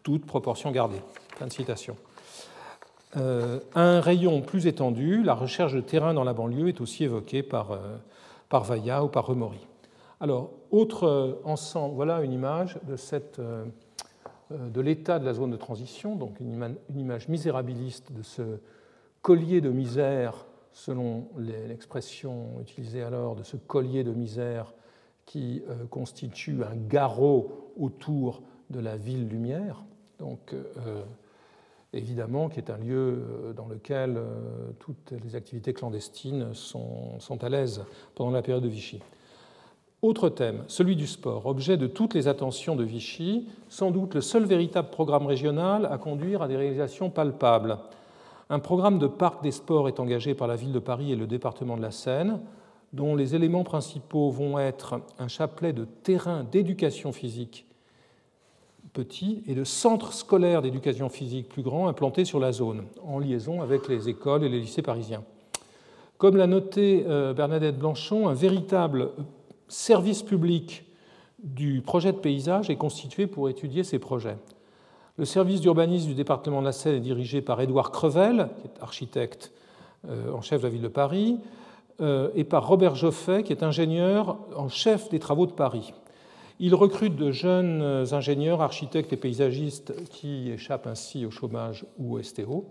toute 0.03 0.25
proportion 0.25 0.71
gardée. 0.71 1.01
Fin 1.37 1.47
de 1.47 1.51
citation. 1.51 1.95
Euh, 3.15 3.59
un 3.75 4.01
rayon 4.01 4.41
plus 4.41 4.65
étendu, 4.65 5.21
la 5.23 5.35
recherche 5.35 5.73
de 5.73 5.81
terrain 5.81 6.13
dans 6.13 6.23
la 6.23 6.33
banlieue 6.33 6.69
est 6.69 6.81
aussi 6.81 7.03
évoquée 7.03 7.43
par, 7.43 7.71
euh, 7.71 7.97
Vaillat 8.51 9.03
ou 9.03 9.07
par 9.07 9.25
Remory. 9.25 9.65
Alors, 10.19 10.51
autre 10.69 11.39
ensemble, 11.43 11.95
voilà 11.95 12.21
une 12.21 12.31
image 12.31 12.79
euh, 13.39 13.65
de 14.51 14.81
l'état 14.81 15.17
de 15.17 15.25
la 15.25 15.33
zone 15.33 15.51
de 15.51 15.57
transition, 15.57 16.15
donc 16.15 16.39
une 16.39 16.77
image 16.95 17.27
misérabiliste 17.27 18.11
de 18.11 18.21
ce 18.21 18.59
collier 19.23 19.59
de 19.59 19.69
misère, 19.69 20.45
selon 20.73 21.29
l'expression 21.37 22.59
utilisée 22.61 23.03
alors, 23.03 23.35
de 23.35 23.43
ce 23.43 23.57
collier 23.57 24.03
de 24.03 24.11
misère 24.11 24.73
qui 25.25 25.63
euh, 25.69 25.85
constitue 25.85 26.63
un 26.63 26.75
garrot 26.75 27.71
autour 27.79 28.41
de 28.69 28.79
la 28.79 28.97
ville 28.97 29.27
lumière, 29.27 29.83
donc 30.19 30.53
euh, 30.53 31.03
évidemment 31.93 32.49
qui 32.49 32.59
est 32.59 32.69
un 32.69 32.77
lieu 32.77 33.53
dans 33.55 33.67
lequel 33.67 34.19
toutes 34.79 35.13
les 35.23 35.35
activités 35.35 35.73
clandestines 35.73 36.53
sont 36.53 37.43
à 37.43 37.49
l'aise 37.49 37.85
pendant 38.15 38.31
la 38.31 38.41
période 38.41 38.63
de 38.63 38.69
Vichy. 38.69 38.99
Autre 40.03 40.27
thème, 40.27 40.65
celui 40.67 40.97
du 40.97 41.07
sport, 41.07 41.45
objet 41.45 41.77
de 41.77 41.87
toutes 41.87 42.13
les 42.13 42.27
attentions 42.27 42.75
de 42.75 42.83
Vichy, 42.83 43.47
sans 43.69 43.89
doute 43.89 44.15
le 44.15 44.19
seul 44.19 44.43
véritable 44.43 44.89
programme 44.89 45.25
régional 45.25 45.87
à 45.89 45.97
conduire 45.97 46.41
à 46.41 46.49
des 46.49 46.57
réalisations 46.57 47.09
palpables. 47.09 47.77
Un 48.53 48.59
programme 48.59 48.99
de 48.99 49.07
parc 49.07 49.41
des 49.41 49.49
sports 49.49 49.87
est 49.87 49.99
engagé 49.99 50.35
par 50.35 50.47
la 50.47 50.55
ville 50.55 50.73
de 50.73 50.77
Paris 50.77 51.11
et 51.11 51.15
le 51.15 51.25
département 51.25 51.75
de 51.75 51.81
la 51.81 51.89
Seine, 51.89 52.39
dont 52.93 53.15
les 53.15 53.33
éléments 53.33 53.63
principaux 53.63 54.29
vont 54.29 54.59
être 54.59 55.01
un 55.17 55.27
chapelet 55.27 55.73
de 55.73 55.85
terrains 55.85 56.43
d'éducation 56.43 57.11
physique 57.13 57.65
petit 58.93 59.41
et 59.47 59.55
de 59.55 59.63
centres 59.63 60.13
scolaires 60.13 60.61
d'éducation 60.61 61.09
physique 61.09 61.49
plus 61.49 61.63
grands 61.63 61.87
implantés 61.87 62.25
sur 62.25 62.39
la 62.39 62.51
zone, 62.51 62.83
en 63.03 63.17
liaison 63.17 63.63
avec 63.63 63.87
les 63.87 64.07
écoles 64.07 64.43
et 64.43 64.49
les 64.49 64.59
lycées 64.59 64.83
parisiens. 64.83 65.23
Comme 66.19 66.37
l'a 66.37 66.45
noté 66.45 67.05
euh, 67.07 67.33
Bernadette 67.33 67.79
Blanchon, 67.79 68.27
un 68.27 68.35
véritable 68.35 69.13
service 69.67 70.21
public 70.21 70.85
du 71.43 71.81
projet 71.81 72.11
de 72.11 72.19
paysage 72.19 72.69
est 72.69 72.75
constitué 72.75 73.25
pour 73.25 73.49
étudier 73.49 73.83
ces 73.83 73.97
projets. 73.97 74.37
Le 75.17 75.25
service 75.25 75.61
d'urbanisme 75.61 76.07
du 76.07 76.15
département 76.15 76.59
de 76.59 76.65
la 76.65 76.71
Seine 76.71 76.95
est 76.95 76.99
dirigé 76.99 77.41
par 77.41 77.61
Édouard 77.61 77.91
Crevel, 77.91 78.49
qui 78.59 78.67
est 78.67 78.81
architecte 78.81 79.51
euh, 80.09 80.31
en 80.31 80.41
chef 80.41 80.61
de 80.61 80.65
la 80.65 80.71
ville 80.71 80.81
de 80.81 80.87
Paris, 80.87 81.37
euh, 82.01 82.31
et 82.33 82.43
par 82.43 82.67
Robert 82.67 82.95
Joffet, 82.95 83.43
qui 83.43 83.53
est 83.53 83.61
ingénieur 83.61 84.39
en 84.55 84.69
chef 84.69 85.09
des 85.09 85.19
travaux 85.19 85.45
de 85.45 85.51
Paris. 85.51 85.93
Il 86.59 86.73
recrute 86.73 87.15
de 87.15 87.31
jeunes 87.31 88.05
ingénieurs, 88.11 88.61
architectes 88.61 89.13
et 89.13 89.17
paysagistes 89.17 89.93
qui 90.09 90.49
échappent 90.49 90.87
ainsi 90.87 91.25
au 91.25 91.31
chômage 91.31 91.85
ou 91.99 92.15
au 92.15 92.23
STO. 92.23 92.65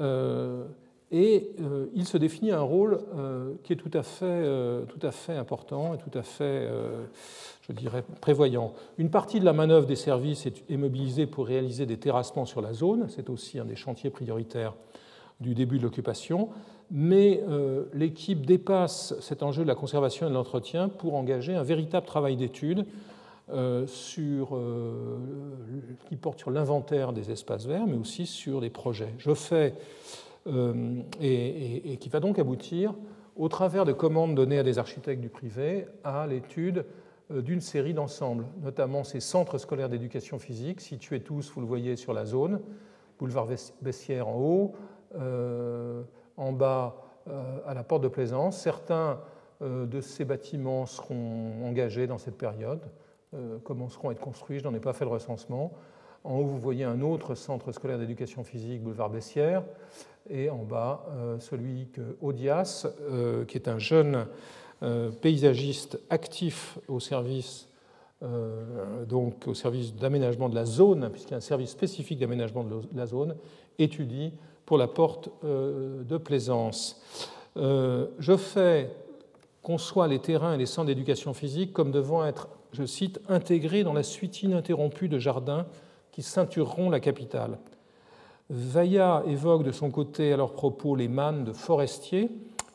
Euh, 0.00 0.64
et 1.10 1.50
euh, 1.60 1.86
il 1.94 2.06
se 2.06 2.18
définit 2.18 2.50
un 2.50 2.60
rôle 2.60 3.00
euh, 3.16 3.54
qui 3.64 3.72
est 3.72 3.76
tout 3.76 3.90
à, 3.94 4.02
fait, 4.02 4.24
euh, 4.26 4.84
tout 4.84 5.04
à 5.06 5.10
fait 5.10 5.34
important 5.34 5.94
et 5.94 5.98
tout 5.98 6.16
à 6.16 6.22
fait, 6.22 6.68
je 7.68 7.74
dirais, 7.74 8.04
prévoyant. 8.20 8.72
Une 8.96 9.10
partie 9.10 9.40
de 9.40 9.44
la 9.44 9.52
manœuvre 9.52 9.86
des 9.86 9.96
services 9.96 10.46
est 10.46 10.76
mobilisée 10.76 11.26
pour 11.26 11.46
réaliser 11.46 11.86
des 11.86 11.98
terrassements 11.98 12.46
sur 12.46 12.60
la 12.60 12.72
zone. 12.72 13.06
C'est 13.08 13.30
aussi 13.30 13.58
un 13.58 13.64
des 13.64 13.76
chantiers 13.76 14.10
prioritaires 14.10 14.74
du 15.40 15.54
début 15.54 15.78
de 15.78 15.82
l'occupation. 15.82 16.48
Mais 16.90 17.42
l'équipe 17.92 18.46
dépasse 18.46 19.14
cet 19.20 19.42
enjeu 19.42 19.62
de 19.62 19.68
la 19.68 19.74
conservation 19.74 20.26
et 20.26 20.30
de 20.30 20.34
l'entretien 20.34 20.88
pour 20.88 21.14
engager 21.14 21.54
un 21.54 21.62
véritable 21.62 22.06
travail 22.06 22.36
d'étude 22.36 22.86
sur, 23.86 24.58
qui 26.08 26.16
porte 26.16 26.38
sur 26.38 26.50
l'inventaire 26.50 27.12
des 27.12 27.30
espaces 27.30 27.66
verts, 27.66 27.86
mais 27.86 27.98
aussi 27.98 28.24
sur 28.24 28.62
des 28.62 28.70
projets. 28.70 29.12
Je 29.18 29.34
fais 29.34 29.74
euh, 30.48 31.02
et, 31.20 31.98
qui 31.98 32.08
va 32.08 32.20
donc 32.20 32.38
aboutir, 32.38 32.94
au 33.36 33.48
travers 33.48 33.84
de 33.84 33.92
commandes 33.92 34.34
données 34.34 34.58
à 34.58 34.62
des 34.62 34.78
architectes 34.78 35.20
du 35.20 35.28
privé, 35.28 35.86
à 36.04 36.26
l'étude 36.26 36.78
euh, 36.78 36.82
d'une 37.30 37.60
série 37.60 37.94
d'ensembles, 37.94 38.46
notamment 38.62 39.04
ces 39.04 39.20
centres 39.20 39.58
scolaires 39.58 39.88
d'éducation 39.88 40.38
physique, 40.38 40.80
situés 40.80 41.20
tous, 41.20 41.52
vous 41.52 41.60
le 41.60 41.66
voyez, 41.66 41.96
sur 41.96 42.12
la 42.12 42.24
zone, 42.24 42.60
boulevard 43.18 43.48
Bessières 43.82 44.28
en 44.28 44.38
haut, 44.38 44.72
euh, 45.16 46.02
en 46.36 46.52
bas 46.52 46.96
à 47.66 47.74
la 47.74 47.84
porte 47.84 48.02
de 48.02 48.08
Plaisance. 48.08 48.58
Certains 48.58 49.20
de 49.60 50.00
ces 50.00 50.24
bâtiments 50.24 50.86
seront 50.86 51.62
engagés 51.62 52.06
dans 52.06 52.16
cette 52.16 52.38
période, 52.38 52.80
commenceront 53.64 54.08
à 54.08 54.12
être 54.12 54.20
construits, 54.20 54.60
je 54.60 54.64
n'en 54.64 54.72
ai 54.72 54.80
pas 54.80 54.94
fait 54.94 55.04
le 55.04 55.10
recensement. 55.10 55.74
En 56.24 56.38
haut, 56.38 56.44
vous 56.44 56.58
voyez 56.58 56.84
un 56.84 57.00
autre 57.00 57.34
centre 57.34 57.70
scolaire 57.72 57.98
d'éducation 57.98 58.44
physique, 58.44 58.82
boulevard 58.82 59.10
Bessières 59.10 59.62
et 60.30 60.50
en 60.50 60.64
bas 60.64 61.06
euh, 61.10 61.38
celui 61.38 61.88
euh, 61.98 63.44
qui 63.44 63.56
est 63.56 63.68
un 63.68 63.78
jeune 63.78 64.14
euh, 64.16 64.24
paysagiste 65.20 65.98
actif 66.10 66.78
au 66.88 67.00
service 67.00 67.68
donc 69.08 69.46
au 69.46 69.54
service 69.54 69.94
d'aménagement 69.94 70.48
de 70.48 70.54
la 70.54 70.64
zone, 70.64 71.08
puisqu'il 71.10 71.32
y 71.32 71.34
a 71.34 71.38
un 71.38 71.40
service 71.40 71.70
spécifique 71.70 72.18
d'aménagement 72.18 72.64
de 72.64 72.80
la 72.94 73.06
zone, 73.06 73.36
étudie 73.78 74.32
pour 74.66 74.76
la 74.76 74.88
porte 74.88 75.30
de 75.44 76.16
plaisance. 76.16 77.00
Je 77.56 78.36
fais 78.36 78.90
conçoit 79.62 80.08
les 80.08 80.18
terrains 80.18 80.54
et 80.54 80.58
les 80.58 80.66
centres 80.66 80.86
d'éducation 80.86 81.34
physique 81.34 81.72
comme 81.72 81.92
devant 81.92 82.24
être, 82.24 82.48
je 82.72 82.84
cite, 82.84 83.20
intégrés 83.28 83.84
dans 83.84 83.92
la 83.92 84.02
suite 84.02 84.42
ininterrompue 84.42 85.08
de 85.08 85.18
jardins 85.18 85.66
qui 86.10 86.22
ceintureront 86.22 86.90
la 86.90 87.00
capitale. 87.00 87.58
Vaillat 88.50 89.22
évoque 89.26 89.62
de 89.62 89.72
son 89.72 89.90
côté 89.90 90.32
à 90.32 90.36
leur 90.36 90.54
propos 90.54 90.96
les 90.96 91.08
mannes 91.08 91.44
de 91.44 91.52
Forestier, 91.52 92.30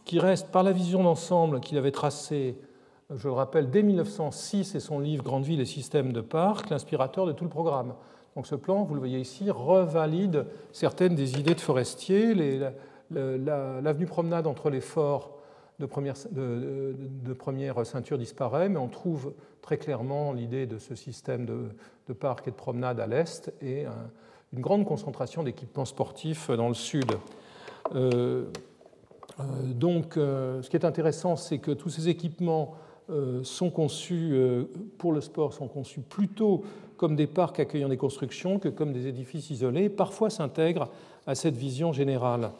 qui 0.05 0.19
restent 0.19 0.51
par 0.51 0.63
la 0.63 0.71
vision 0.71 1.03
d'ensemble 1.03 1.59
qu'il 1.59 1.77
avait 1.77 1.91
tracée, 1.91 2.57
je 3.15 3.27
le 3.27 3.33
rappelle, 3.33 3.69
dès 3.69 3.83
1906 3.83 4.75
et 4.75 4.79
son 4.79 4.99
livre 4.99 5.23
Grande 5.23 5.43
ville 5.43 5.61
et 5.61 5.65
système 5.65 6.13
de 6.13 6.21
parc, 6.21 6.69
l'inspirateur 6.69 7.25
de 7.25 7.31
tout 7.31 7.43
le 7.43 7.49
programme. 7.49 7.93
Donc 8.35 8.47
ce 8.47 8.55
plan, 8.55 8.83
vous 8.83 8.95
le 8.95 8.99
voyez 8.99 9.19
ici, 9.19 9.51
revalide 9.51 10.45
certaines 10.71 11.15
des 11.15 11.39
idées 11.39 11.55
de 11.55 11.61
Forestier, 11.61 12.33
L'avenue 13.11 14.07
promenade 14.07 14.47
entre 14.47 14.71
les 14.71 14.81
forts 14.81 15.37
de 15.79 15.85
première, 15.85 16.15
ceinture 17.85 18.17
disparaît, 18.17 18.69
mais 18.69 18.79
on 18.79 18.87
trouve 18.87 19.33
très 19.61 19.77
clairement 19.77 20.33
l'idée 20.33 20.65
de 20.65 20.79
ce 20.79 20.95
système 20.95 21.45
de, 21.45 21.69
de 22.07 22.13
parc 22.13 22.47
et 22.47 22.51
de 22.51 22.55
promenade 22.55 22.99
à 22.99 23.05
l'est 23.05 23.53
et 23.61 23.85
une 24.53 24.61
grande 24.61 24.85
concentration 24.85 25.43
d'équipements 25.43 25.85
sportifs 25.85 26.49
dans 26.49 26.69
le 26.69 26.73
sud. 26.73 27.11
Euh, 27.95 28.45
donc, 29.39 30.17
euh, 30.17 30.61
ce 30.61 30.69
qui 30.69 30.75
est 30.75 30.85
intéressant, 30.85 31.35
c'est 31.35 31.57
que 31.57 31.71
tous 31.71 31.89
ces 31.89 32.09
équipements 32.09 32.75
sont 33.43 33.69
conçus 33.69 34.33
pour 34.97 35.11
le 35.11 35.19
sport, 35.19 35.53
sont 35.53 35.67
conçus 35.67 35.99
plutôt 35.99 36.63
comme 36.95 37.17
des 37.17 37.27
parcs 37.27 37.59
accueillant 37.59 37.89
des 37.89 37.97
constructions 37.97 38.59
que 38.59 38.69
comme 38.69 38.93
des 38.93 39.07
édifices 39.07 39.49
isolés, 39.49 39.89
parfois 39.89 40.29
s'intègrent 40.29 40.87
à 41.27 41.35
cette 41.35 41.57
vision 41.57 41.91
générale. 41.91 42.51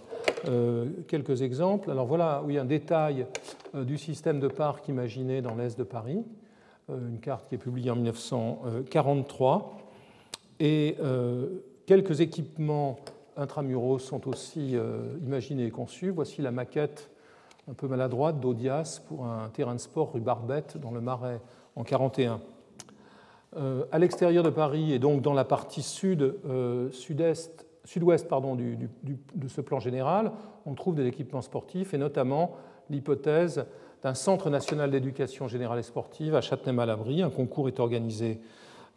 quelques 1.07 1.43
exemples. 1.43 1.89
Alors 1.89 2.05
voilà, 2.05 2.43
oui, 2.45 2.57
un 2.57 2.65
détail 2.65 3.25
du 3.73 3.97
système 3.97 4.41
de 4.41 4.49
parcs 4.49 4.85
imaginé 4.89 5.41
dans 5.41 5.55
l'est 5.55 5.79
de 5.79 5.85
Paris, 5.85 6.19
une 6.89 7.19
carte 7.21 7.47
qui 7.47 7.55
est 7.55 7.57
publiée 7.57 7.89
en 7.89 7.95
1943. 7.95 9.77
Et 10.59 10.97
quelques 11.85 12.19
équipements 12.19 12.97
intramuros 13.37 13.99
sont 13.99 14.27
aussi 14.27 14.75
euh, 14.75 15.17
imaginés 15.25 15.65
et 15.65 15.71
conçus. 15.71 16.09
Voici 16.09 16.41
la 16.41 16.51
maquette 16.51 17.09
un 17.69 17.73
peu 17.73 17.87
maladroite 17.87 18.39
d'Audias 18.39 19.01
pour 19.07 19.25
un 19.25 19.49
terrain 19.49 19.73
de 19.73 19.79
sport 19.79 20.13
rue 20.13 20.19
Barbette 20.19 20.77
dans 20.77 20.91
le 20.91 21.01
Marais 21.01 21.41
en 21.75 21.83
41. 21.83 22.41
Euh, 23.55 23.85
à 23.91 23.99
l'extérieur 23.99 24.43
de 24.43 24.49
Paris 24.49 24.93
et 24.93 24.99
donc 24.99 25.21
dans 25.21 25.33
la 25.33 25.45
partie 25.45 25.83
sud, 25.83 26.35
euh, 26.45 26.91
sud-est, 26.91 27.67
sud-ouest 27.85 28.27
pardon, 28.27 28.55
de 28.55 29.47
ce 29.47 29.61
plan 29.61 29.79
général, 29.79 30.31
on 30.65 30.73
trouve 30.73 30.95
des 30.95 31.05
équipements 31.05 31.41
sportifs 31.41 31.93
et 31.93 31.97
notamment 31.97 32.55
l'hypothèse 32.89 33.65
d'un 34.01 34.13
centre 34.13 34.49
national 34.49 34.91
d'éducation 34.91 35.47
générale 35.47 35.79
et 35.79 35.83
sportive 35.83 36.35
à 36.35 36.41
Châtenay-Malabry. 36.41 37.21
Un 37.21 37.29
concours 37.29 37.67
est 37.67 37.79
organisé 37.79 38.41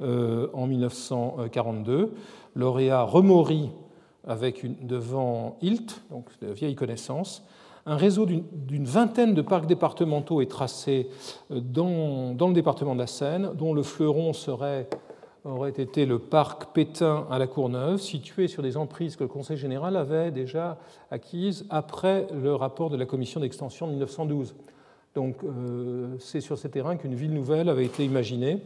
en 0.00 0.66
1942. 0.66 2.12
Lauréat 2.54 3.02
Remory 3.02 3.70
avec 4.26 4.62
une, 4.62 4.74
devant 4.82 5.56
ILT, 5.62 6.02
donc 6.10 6.26
de 6.40 6.52
vieilles 6.52 6.74
connaissances. 6.74 7.44
Un 7.88 7.96
réseau 7.96 8.26
d'une 8.26 8.84
vingtaine 8.84 9.34
de 9.34 9.42
parcs 9.42 9.66
départementaux 9.66 10.40
est 10.40 10.50
tracé 10.50 11.08
euh, 11.52 11.60
dans, 11.60 12.48
le 12.48 12.52
département 12.52 12.94
de 12.94 13.00
la 13.00 13.06
Seine, 13.06 13.52
dont 13.54 13.72
le 13.74 13.84
fleuron 13.84 14.32
aurait 15.44 15.70
été 15.76 16.04
le 16.04 16.18
parc 16.18 16.72
Pétain 16.74 17.26
à 17.30 17.38
la 17.38 17.46
Courneuve, 17.46 18.00
situé 18.00 18.48
sur 18.48 18.64
des 18.64 18.76
emprises 18.76 19.14
que 19.14 19.22
le 19.22 19.28
Conseil 19.28 19.56
général 19.56 19.96
avait 19.96 20.32
déjà 20.32 20.78
acquises 21.12 21.64
après 21.70 22.26
le 22.34 22.54
rapport 22.56 22.90
de 22.90 22.96
la 22.96 23.06
commission 23.06 23.38
d'extension 23.38 23.86
de 23.86 23.92
1912. 23.92 24.56
Donc 25.14 25.36
euh, 25.44 26.16
c'est 26.18 26.40
sur 26.40 26.58
ces 26.58 26.68
terrains 26.68 26.96
qu'une 26.96 27.14
ville 27.14 27.32
nouvelle 27.32 27.68
avait 27.68 27.86
été 27.86 28.04
imaginée 28.04 28.60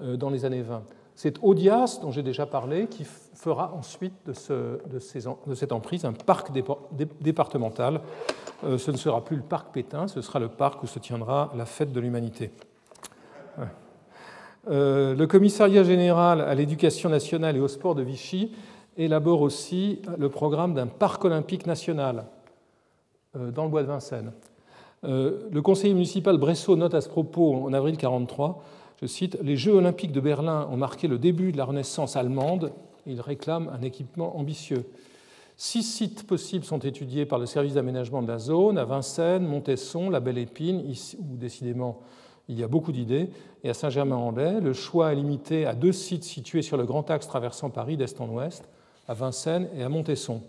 euh, 0.00 0.16
dans 0.16 0.30
les 0.30 0.44
années 0.44 0.62
20. 0.62 0.82
C'est 1.18 1.42
Odias, 1.42 1.98
dont 2.00 2.12
j'ai 2.12 2.22
déjà 2.22 2.46
parlé, 2.46 2.86
qui 2.86 3.02
fera 3.02 3.74
ensuite 3.74 4.14
de, 4.24 4.94
cette 5.54 5.72
emprise 5.72 6.04
un 6.04 6.12
parc 6.12 6.52
départemental. 7.20 8.02
Euh, 8.62 8.78
ce 8.78 8.92
ne 8.92 8.96
sera 8.96 9.24
plus 9.24 9.34
le 9.34 9.42
parc 9.42 9.74
Pétain, 9.74 10.06
ce 10.06 10.20
sera 10.20 10.38
le 10.38 10.46
parc 10.46 10.80
où 10.84 10.86
se 10.86 11.00
tiendra 11.00 11.50
la 11.56 11.66
fête 11.66 11.90
de 11.90 11.98
l'humanité. 11.98 12.52
Euh, 14.70 15.16
le 15.16 15.26
commissariat 15.26 15.82
général 15.82 16.40
à 16.40 16.54
l'éducation 16.54 17.08
nationale 17.08 17.56
et 17.56 17.60
au 17.60 17.66
sport 17.66 17.96
de 17.96 18.02
Vichy 18.02 18.52
élabore 18.96 19.40
aussi 19.40 20.00
le 20.18 20.28
programme 20.28 20.72
d'un 20.72 20.86
parc 20.86 21.24
olympique 21.24 21.66
national 21.66 22.26
euh, 23.34 23.50
dans 23.50 23.64
le 23.64 23.70
bois 23.70 23.82
de 23.82 23.88
Vincennes. 23.88 24.30
le 25.02 25.60
conseiller 25.62 25.94
municipal 25.94 26.38
Bressot 26.38 26.76
note 26.76 26.94
à 26.94 27.00
ce 27.00 27.08
propos 27.08 27.56
en 27.56 27.72
avril 27.72 27.96
1943 27.96 28.62
je 29.00 29.06
cite, 29.06 29.38
Les 29.42 29.56
Jeux 29.56 29.74
olympiques 29.74 30.12
de 30.12 30.20
Berlin 30.20 30.68
ont 30.70 30.76
marqué 30.76 31.06
le 31.06 31.18
début 31.18 31.52
de 31.52 31.56
la 31.56 31.64
Renaissance 31.64 32.16
allemande. 32.16 32.72
Il 33.06 33.20
réclame 33.20 33.70
un 33.72 33.82
équipement 33.82 34.36
ambitieux. 34.36 34.84
Six 35.56 35.82
sites 35.82 36.26
possibles 36.26 36.64
sont 36.64 36.78
étudiés 36.78 37.26
par 37.26 37.38
le 37.38 37.46
service 37.46 37.74
d'aménagement 37.74 38.22
de 38.22 38.28
la 38.28 38.38
zone, 38.38 38.78
à 38.78 38.84
Vincennes, 38.84 39.46
Montesson, 39.46 40.10
la 40.10 40.20
Belle 40.20 40.38
Épine, 40.38 40.82
où 41.18 41.36
décidément 41.36 42.00
il 42.48 42.58
y 42.58 42.64
a 42.64 42.68
beaucoup 42.68 42.92
d'idées, 42.92 43.30
et 43.62 43.70
à 43.70 43.74
Saint-Germain-en-Laye. 43.74 44.60
Le 44.60 44.72
choix 44.72 45.12
est 45.12 45.16
limité 45.16 45.66
à 45.66 45.74
deux 45.74 45.92
sites 45.92 46.24
situés 46.24 46.62
sur 46.62 46.76
le 46.76 46.84
grand 46.84 47.10
axe 47.10 47.28
traversant 47.28 47.70
Paris 47.70 47.96
d'est 47.96 48.20
en 48.20 48.28
ouest, 48.28 48.68
à 49.06 49.14
Vincennes 49.14 49.68
et 49.76 49.82
à 49.82 49.88
Montesson. 49.88 50.42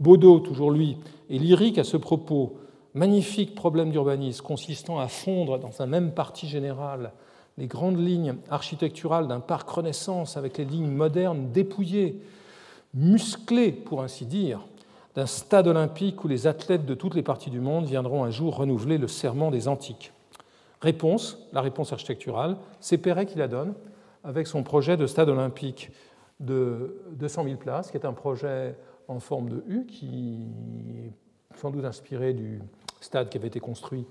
Baudot, 0.00 0.40
toujours 0.40 0.70
lui, 0.70 0.98
est 1.30 1.38
lyrique 1.38 1.78
à 1.78 1.84
ce 1.84 1.96
propos. 1.96 2.58
Magnifique 2.94 3.54
problème 3.54 3.90
d'urbanisme 3.90 4.44
consistant 4.44 4.98
à 4.98 5.08
fondre 5.08 5.58
dans 5.58 5.80
un 5.80 5.86
même 5.86 6.12
parti 6.12 6.46
général 6.46 7.12
les 7.58 7.66
grandes 7.66 7.98
lignes 7.98 8.36
architecturales 8.50 9.28
d'un 9.28 9.40
parc 9.40 9.68
Renaissance 9.68 10.36
avec 10.36 10.58
les 10.58 10.64
lignes 10.64 10.90
modernes 10.90 11.50
dépouillées, 11.52 12.20
musclées 12.94 13.72
pour 13.72 14.02
ainsi 14.02 14.26
dire, 14.26 14.66
d'un 15.14 15.26
stade 15.26 15.66
olympique 15.66 16.22
où 16.24 16.28
les 16.28 16.46
athlètes 16.46 16.84
de 16.84 16.94
toutes 16.94 17.14
les 17.14 17.22
parties 17.22 17.50
du 17.50 17.60
monde 17.60 17.86
viendront 17.86 18.24
un 18.24 18.30
jour 18.30 18.56
renouveler 18.56 18.98
le 18.98 19.08
serment 19.08 19.50
des 19.50 19.68
antiques. 19.68 20.12
Réponse, 20.82 21.38
la 21.52 21.62
réponse 21.62 21.92
architecturale, 21.92 22.56
c'est 22.80 22.98
Perret 22.98 23.24
qui 23.24 23.38
la 23.38 23.48
donne 23.48 23.74
avec 24.24 24.46
son 24.46 24.62
projet 24.62 24.98
de 24.98 25.06
stade 25.06 25.30
olympique 25.30 25.90
de 26.40 27.00
200 27.12 27.44
000 27.44 27.56
places, 27.56 27.90
qui 27.90 27.96
est 27.96 28.04
un 28.04 28.12
projet 28.12 28.74
en 29.08 29.20
forme 29.20 29.48
de 29.48 29.64
U, 29.68 29.86
qui 29.86 30.48
est 31.06 31.58
sans 31.58 31.70
doute 31.70 31.86
inspiré 31.86 32.34
du 32.34 32.60
stade 33.00 33.30
qui 33.30 33.38
avait 33.38 33.48
été 33.48 33.60
construit 33.60 34.04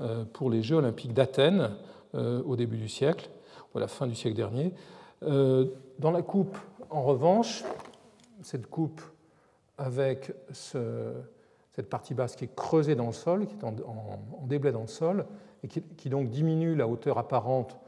euh, 0.00 0.24
pour 0.32 0.50
les 0.50 0.62
Jeux 0.62 0.76
olympiques 0.76 1.12
d'Athènes 1.12 1.70
au 2.14 2.56
début 2.56 2.76
du 2.78 2.88
siècle, 2.88 3.30
ou 3.74 3.78
à 3.78 3.80
la 3.80 3.88
fin 3.88 4.06
du 4.06 4.14
siècle 4.14 4.36
dernier. 4.36 4.72
Euh, 5.22 5.66
dans 5.98 6.10
la 6.10 6.22
coupe, 6.22 6.56
en 6.90 7.02
revanche, 7.02 7.64
cette 8.42 8.68
coupe 8.68 9.02
avec 9.76 10.32
cette 10.50 11.88
partie 11.88 12.14
basse 12.14 12.36
qui 12.36 12.44
est 12.44 12.54
creusée 12.54 12.94
dans 12.94 13.06
le 13.06 13.12
sol, 13.12 13.46
qui 13.46 13.54
est 13.54 13.64
en, 13.64 13.74
déblai 14.46 14.72
dans 14.72 14.82
le 14.82 14.86
sol, 14.86 15.26
et 15.62 15.68
qui, 15.68 16.08
donc 16.08 16.30
diminue 16.30 16.74
la 16.74 16.86
hauteur 16.86 17.18
apparente 17.18 17.78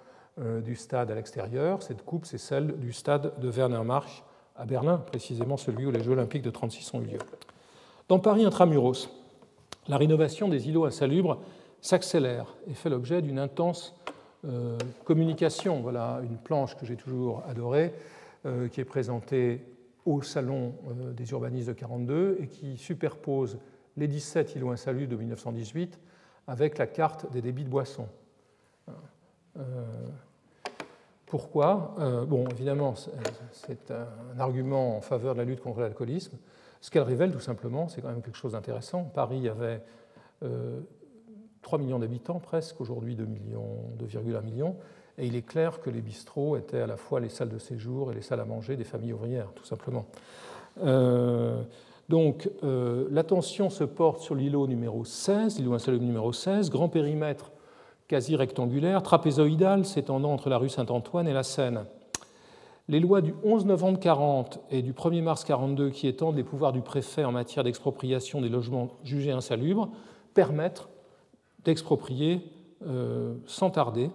euh, 0.41 0.61
du 0.61 0.75
stade 0.75 1.11
à 1.11 1.15
l'extérieur. 1.15 1.83
Cette 1.83 2.05
coupe, 2.05 2.27
c'est 2.27 2.39
celle 2.39 2.79
du 2.79 2.93
stade 2.93 3.39
de 3.41 3.49
Werner-March 3.49 4.25
à 4.57 4.67
Berlin, 4.67 4.99
précisément 4.99 5.57
celui 5.57 5.87
où 5.87 5.91
les 5.91 6.03
Jeux 6.03 6.13
olympiques 6.13 6.43
de 6.43 6.51
1936 6.51 6.95
ont 6.95 7.01
eu 7.01 7.13
lieu. 7.13 7.19
Dans 8.09 8.19
Paris 8.19 8.45
intramuros, 8.45 9.09
la 9.89 9.97
rénovation 9.97 10.49
des 10.49 10.69
îlots 10.69 10.85
insalubres 10.85 11.41
s'accélère 11.81 12.57
et 12.67 12.75
fait 12.75 12.91
l'objet 12.91 13.23
d'une 13.23 13.39
intense 13.39 13.95
euh, 14.47 14.79
communication. 15.05 15.81
Voilà 15.81 16.21
une 16.23 16.39
planche 16.39 16.75
que 16.75 16.87
j'ai 16.87 16.97
toujours 16.97 17.43
adorée, 17.47 17.93
euh, 18.47 18.69
qui 18.69 18.81
est 18.81 18.87
présentée 18.87 19.63
au 20.07 20.23
Salon 20.23 20.73
euh, 20.89 21.13
des 21.13 21.31
urbanistes 21.33 21.69
de 21.69 21.75
42 21.75 22.39
et 22.41 22.47
qui 22.47 22.79
superpose 22.79 23.59
les 23.99 24.09
17 24.09 24.55
îlots 24.57 24.71
insalubres 24.71 25.11
de 25.11 25.17
1918 25.17 26.01
avec 26.47 26.79
la 26.79 26.87
carte 26.87 27.31
des 27.31 27.43
débits 27.43 27.65
de 27.65 27.69
boissons. 27.69 28.09
pourquoi? 31.27 31.95
Bon, 32.27 32.49
évidemment, 32.49 32.95
c'est 33.53 33.91
un 33.91 34.41
argument 34.41 34.97
en 34.97 35.01
faveur 35.01 35.35
de 35.35 35.41
la 35.41 35.45
lutte 35.45 35.61
contre 35.61 35.81
l'alcoolisme. 35.81 36.39
Ce 36.81 36.91
qu'elle 36.91 37.03
révèle, 37.03 37.31
tout 37.31 37.41
simplement, 37.41 37.89
c'est 37.89 38.01
quand 38.01 38.09
même 38.09 38.23
quelque 38.23 38.39
chose 38.39 38.53
d'intéressant. 38.53 39.05
Paris 39.05 39.49
avait 39.49 39.83
3 41.63 41.79
millions 41.79 41.99
d'habitants 41.99 42.41
presque, 42.41 42.81
aujourd'hui 42.81 43.17
2,1 43.17 43.27
millions, 43.27 44.43
millions, 44.43 44.77
et 45.19 45.27
il 45.27 45.37
est 45.37 45.43
clair 45.43 45.81
que 45.81 45.91
les 45.91 46.01
bistrots 46.01 46.57
étaient 46.57 46.81
à 46.81 46.87
la 46.87 46.97
fois 46.97 47.21
les 47.21 47.29
salles 47.29 47.51
de 47.51 47.59
séjour 47.59 48.11
et 48.11 48.15
les 48.15 48.23
salles 48.23 48.41
à 48.41 48.45
manger 48.45 48.77
des 48.77 48.85
familles 48.85 49.13
ouvrières, 49.13 49.53
tout 49.55 49.65
simplement. 49.65 50.07
Euh, 50.83 51.63
donc 52.09 52.51
euh, 52.65 53.07
l'attention 53.11 53.71
se 53.71 53.85
porte 53.85 54.21
sur 54.21 54.35
l'îlot 54.35 54.67
numéro 54.67 55.05
16, 55.05 55.59
l'îlot 55.59 55.75
insalubre 55.75 56.05
numéro 56.05 56.33
16, 56.33 56.71
grand 56.71 56.89
périmètre 56.89 57.53
quasi 58.09 58.35
rectangulaire, 58.35 59.05
trapézoïdal, 59.05 59.85
s'étendant 59.85 60.33
entre 60.33 60.49
la 60.49 60.59
rue 60.59 60.69
Saint-Antoine 60.69 61.29
et 61.29 61.33
la 61.33 61.45
Seine. 61.45 61.85
Les 62.89 62.99
lois 62.99 63.21
du 63.21 63.33
11 63.45 63.67
novembre 63.67 64.01
40 64.01 64.59
et 64.73 64.83
du 64.83 64.93
1er 64.93 65.23
mars 65.23 65.45
42 65.45 65.91
qui 65.91 66.09
étendent 66.09 66.35
les 66.35 66.43
pouvoirs 66.43 66.73
du 66.73 66.81
préfet 66.81 67.23
en 67.23 67.31
matière 67.31 67.63
d'expropriation 67.63 68.41
des 68.41 68.49
logements 68.49 68.89
jugés 69.05 69.31
insalubres 69.31 69.91
permettent 70.35 70.89
d'exproprier 71.65 72.43
euh, 72.87 73.35
sans 73.47 73.71
tarder, 73.71 74.11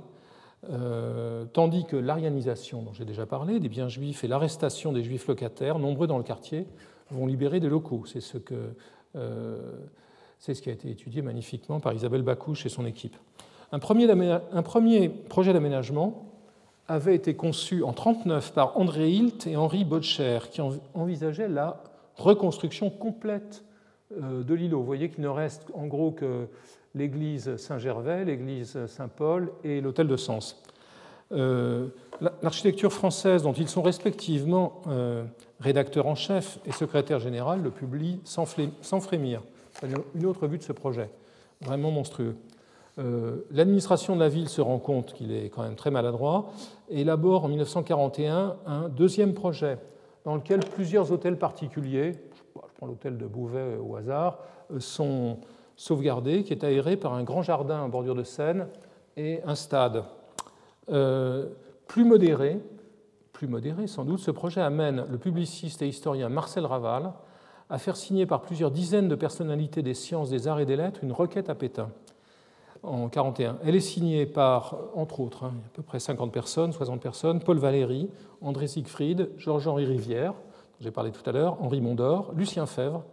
euh, 0.72 1.46
tandis 1.54 1.86
que 1.86 1.96
l'arianisation, 1.96 2.82
dont 2.82 2.94
j'ai 2.94 3.06
déjà 3.06 3.28
parlé, 3.28 3.60
des 3.60 3.70
biens 3.70 3.90
juifs 3.90 4.24
et 4.24 4.28
l'arrestation 4.28 4.92
des 4.92 5.04
juifs 5.04 5.28
locataires, 5.28 5.78
nombreux 5.78 6.08
dans 6.08 6.18
le 6.18 6.24
quartier, 6.24 6.66
vont 7.12 7.28
libérer 7.28 7.60
des 7.60 7.70
locaux. 7.70 8.04
C'est 8.08 8.22
ce, 8.22 8.40
que, 8.40 8.74
euh, 9.16 9.78
ce 10.40 10.52
qui 10.54 10.70
a 10.70 10.74
été 10.74 10.90
étudié 10.90 11.22
magnifiquement 11.22 11.80
par 11.80 11.94
Isabelle 11.94 12.24
Bacouche 12.24 12.66
et 12.66 12.70
son 12.70 12.88
équipe. 12.88 13.16
Un 13.72 13.78
premier, 13.78 14.10
un 14.10 14.64
premier 14.64 15.10
projet 15.10 15.54
d'aménagement 15.54 16.32
avait 16.88 17.16
été 17.16 17.36
conçu 17.36 17.84
en 17.84 17.94
1939 17.94 18.54
par 18.54 18.78
André 18.80 19.12
Hilt 19.12 19.46
et 19.46 19.56
Henri 19.58 19.86
Botcher, 19.86 20.40
qui 20.50 20.62
envisageaient 20.94 21.50
la 21.50 21.84
reconstruction 22.16 22.90
complète 22.90 23.64
de 24.16 24.54
l'îlot. 24.54 24.80
Vous 24.80 24.86
voyez 24.86 25.10
qu'il 25.10 25.24
ne 25.24 25.30
reste 25.30 25.66
en 25.74 25.88
gros 25.88 26.12
que 26.12 26.48
l'église 26.96 27.58
Saint-Gervais, 27.58 28.26
l'église 28.26 28.86
Saint-Paul 28.88 29.52
et 29.64 29.82
l'hôtel 29.82 30.08
de 30.08 30.18
Sens. 30.18 30.64
L'architecture 32.42 32.94
française, 32.94 33.44
dont 33.44 33.54
ils 33.54 33.68
sont 33.68 33.82
respectivement 33.82 34.82
rédacteur 35.60 36.08
en 36.08 36.16
chef 36.16 36.60
et 36.66 36.72
secrétaire 36.72 37.20
général, 37.20 37.62
le 37.62 37.72
publie 37.72 38.22
sans, 38.24 38.46
frémir. 38.46 39.42
Une 40.16 40.26
autre 40.26 40.48
vue 40.48 40.58
de 40.58 40.64
ce 40.64 40.72
projet, 40.72 41.10
vraiment 41.62 41.92
monstrueux. 41.92 42.36
Euh, 42.98 43.46
l'administration 43.52 44.16
de 44.16 44.22
la 44.22 44.30
ville 44.30 44.48
se 44.48 44.62
rend 44.62 44.80
compte 44.80 45.14
qu'il 45.14 45.34
est 45.34 45.50
quand 45.50 45.64
même 45.64 45.76
très 45.76 45.92
maladroit 45.92 46.54
et 46.90 47.02
élabore 47.02 47.44
en 47.44 47.50
1941 47.50 48.56
un 48.66 48.88
deuxième 48.88 49.34
projet 49.34 49.78
dans 50.24 50.36
lequel 50.36 50.62
plusieurs 50.62 51.12
hôtels 51.12 51.38
particuliers, 51.38 52.14
je 52.56 52.62
prends 52.78 52.88
l'hôtel 52.88 53.18
de 53.18 53.26
Bouvet 53.26 53.78
au 53.78 53.98
hasard, 53.98 54.40
euh, 54.72 54.80
sont 54.80 55.40
sauvegardés, 55.76 56.44
qui 56.44 56.54
est 56.54 56.64
aéré 56.64 56.98
par 56.98 57.14
un 57.14 57.24
grand 57.24 57.42
jardin 57.42 57.82
en 57.82 57.90
bordure 57.90 58.16
de 58.16 58.24
Seine 58.24 58.68
et 59.18 59.42
un 59.46 59.56
stade. 59.56 60.04
Euh, 60.92 61.48
plus 61.88 62.06
modéré, 62.06 62.60
plus 63.34 63.48
modéré 63.48 63.88
sans 63.88 64.06
doute, 64.06 64.20
ce 64.20 64.32
projet 64.32 64.62
amène 64.62 65.06
le 65.10 65.18
publiciste 65.18 65.82
et 65.82 65.88
historien 65.88 66.30
Marcel 66.30 66.66
Raval 66.66 67.12
à 67.70 67.78
faire 67.78 67.98
signer 67.98 68.26
par 68.26 68.42
plusieurs 68.42 68.72
dizaines 68.72 69.08
de 69.08 69.16
personnalités 69.16 69.82
des 69.82 69.94
sciences, 69.94 70.30
des 70.30 70.48
arts 70.48 70.60
et 70.60 70.66
des 70.66 70.76
lettres 70.76 71.00
une 71.04 71.12
requête 71.12 71.50
à 71.50 71.56
Pétain 71.56 71.90
en 72.84 73.08
1941. 73.10 73.58
Elle 73.66 73.76
est 73.76 73.80
signée 73.80 74.26
par, 74.26 74.78
entre 74.94 75.20
autres, 75.20 75.46
hein, 75.46 75.54
à 75.66 75.70
peu 75.76 75.82
près 75.82 76.00
50 76.00 76.32
personnes, 76.32 76.72
60 76.72 77.02
personnes, 77.02 77.40
Paul 77.40 77.58
Valéry, 77.58 78.10
André 78.42 78.68
Siegfried, 78.68 79.30
Georges-Henri 79.38 79.86
Rivière, 79.86 80.34
dont 80.34 80.82
j'ai 80.82 80.92
parlé 80.92 81.12
tout 81.12 81.28
à 81.28 81.34
l'heure, 81.34 81.58
Henri 81.62 81.82
Mondor, 81.82 82.32
Lucien 82.36 82.66
Fèvre, 82.66 83.04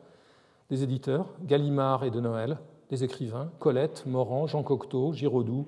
des 0.72 0.82
éditeurs, 0.82 1.26
Gallimard 1.44 2.02
et 2.02 2.10
de 2.10 2.18
Noël, 2.18 2.56
des 2.88 3.04
écrivains, 3.04 3.50
Colette, 3.58 4.04
Morand, 4.06 4.46
Jean 4.46 4.62
Cocteau, 4.62 5.12
Giraudoux, 5.12 5.66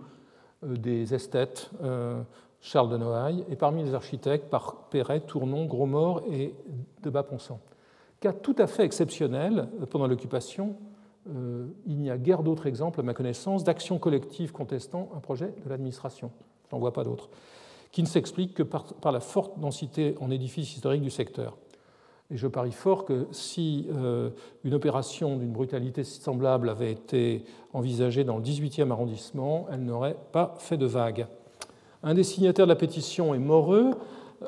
euh, 0.65 0.79
des 0.79 1.13
esthètes, 1.13 1.71
euh, 1.83 2.23
Charles 2.63 2.89
de 2.89 2.97
Noailles, 2.97 3.45
et 3.51 3.57
parmi 3.57 3.85
les 3.85 3.93
architectes, 3.93 4.49
par 4.49 4.89
Perret, 4.89 5.21
Tournon, 5.21 5.67
Grosmort 5.67 6.23
et 6.31 6.55
de 7.03 7.11
Bas-Ponsant. 7.11 7.61
Cas 8.21 8.33
tout 8.33 8.57
à 8.57 8.67
fait 8.67 8.85
exceptionnel 8.85 9.69
euh, 9.83 9.85
pendant 9.85 10.07
l'occupation, 10.07 10.75
il 11.87 11.97
n'y 12.01 12.11
a 12.11 12.19
guère 12.19 12.43
d'autres 12.43 12.67
exemples, 12.67 13.01
à 13.01 13.03
ma 13.03 13.15
connaissance, 13.15 13.65
d'actions 13.65 13.99
collectives 13.99 14.53
contestant 14.53 15.09
un 15.17 15.21
projet 15.21 15.55
de 15.65 15.71
l'administration. 15.71 16.31
J'en 16.71 16.79
vois 16.79 16.93
pas 16.93 17.03
d'autres. 17.03 17.31
Qui 17.93 18.03
ne 18.03 18.07
s'explique 18.07 18.53
que 18.53 18.63
par, 18.63 18.85
la 19.11 19.21
forte 19.21 19.59
densité 19.59 20.17
en 20.21 20.31
édifices 20.31 20.75
historiques 20.75 21.01
du 21.01 21.09
secteur. 21.09 21.57
Et 22.31 22.37
je 22.39 22.47
parie 22.47 22.73
fort 22.73 23.05
que 23.05 23.27
si 23.33 23.87
euh, 23.95 24.31
une 24.65 24.75
opération 24.75 25.37
d'une 25.37 25.53
brutalité 25.53 26.05
semblable 26.05 26.71
avait 26.71 26.93
été 26.93 27.45
envisagée 27.75 28.25
dans 28.25 28.39
le 28.39 28.43
18e 28.43 28.91
arrondissement, 28.91 29.67
elle 29.71 29.85
n'aurait 29.85 30.17
pas 30.33 30.55
fait 30.59 30.79
de 30.79 30.87
vague. 30.87 31.27
Un 32.03 32.15
des 32.15 32.23
signataires 32.23 32.67
de 32.67 32.73
la 32.73 32.77
pétition 32.77 33.35
est 33.35 33.39
Moreux, 33.39 33.91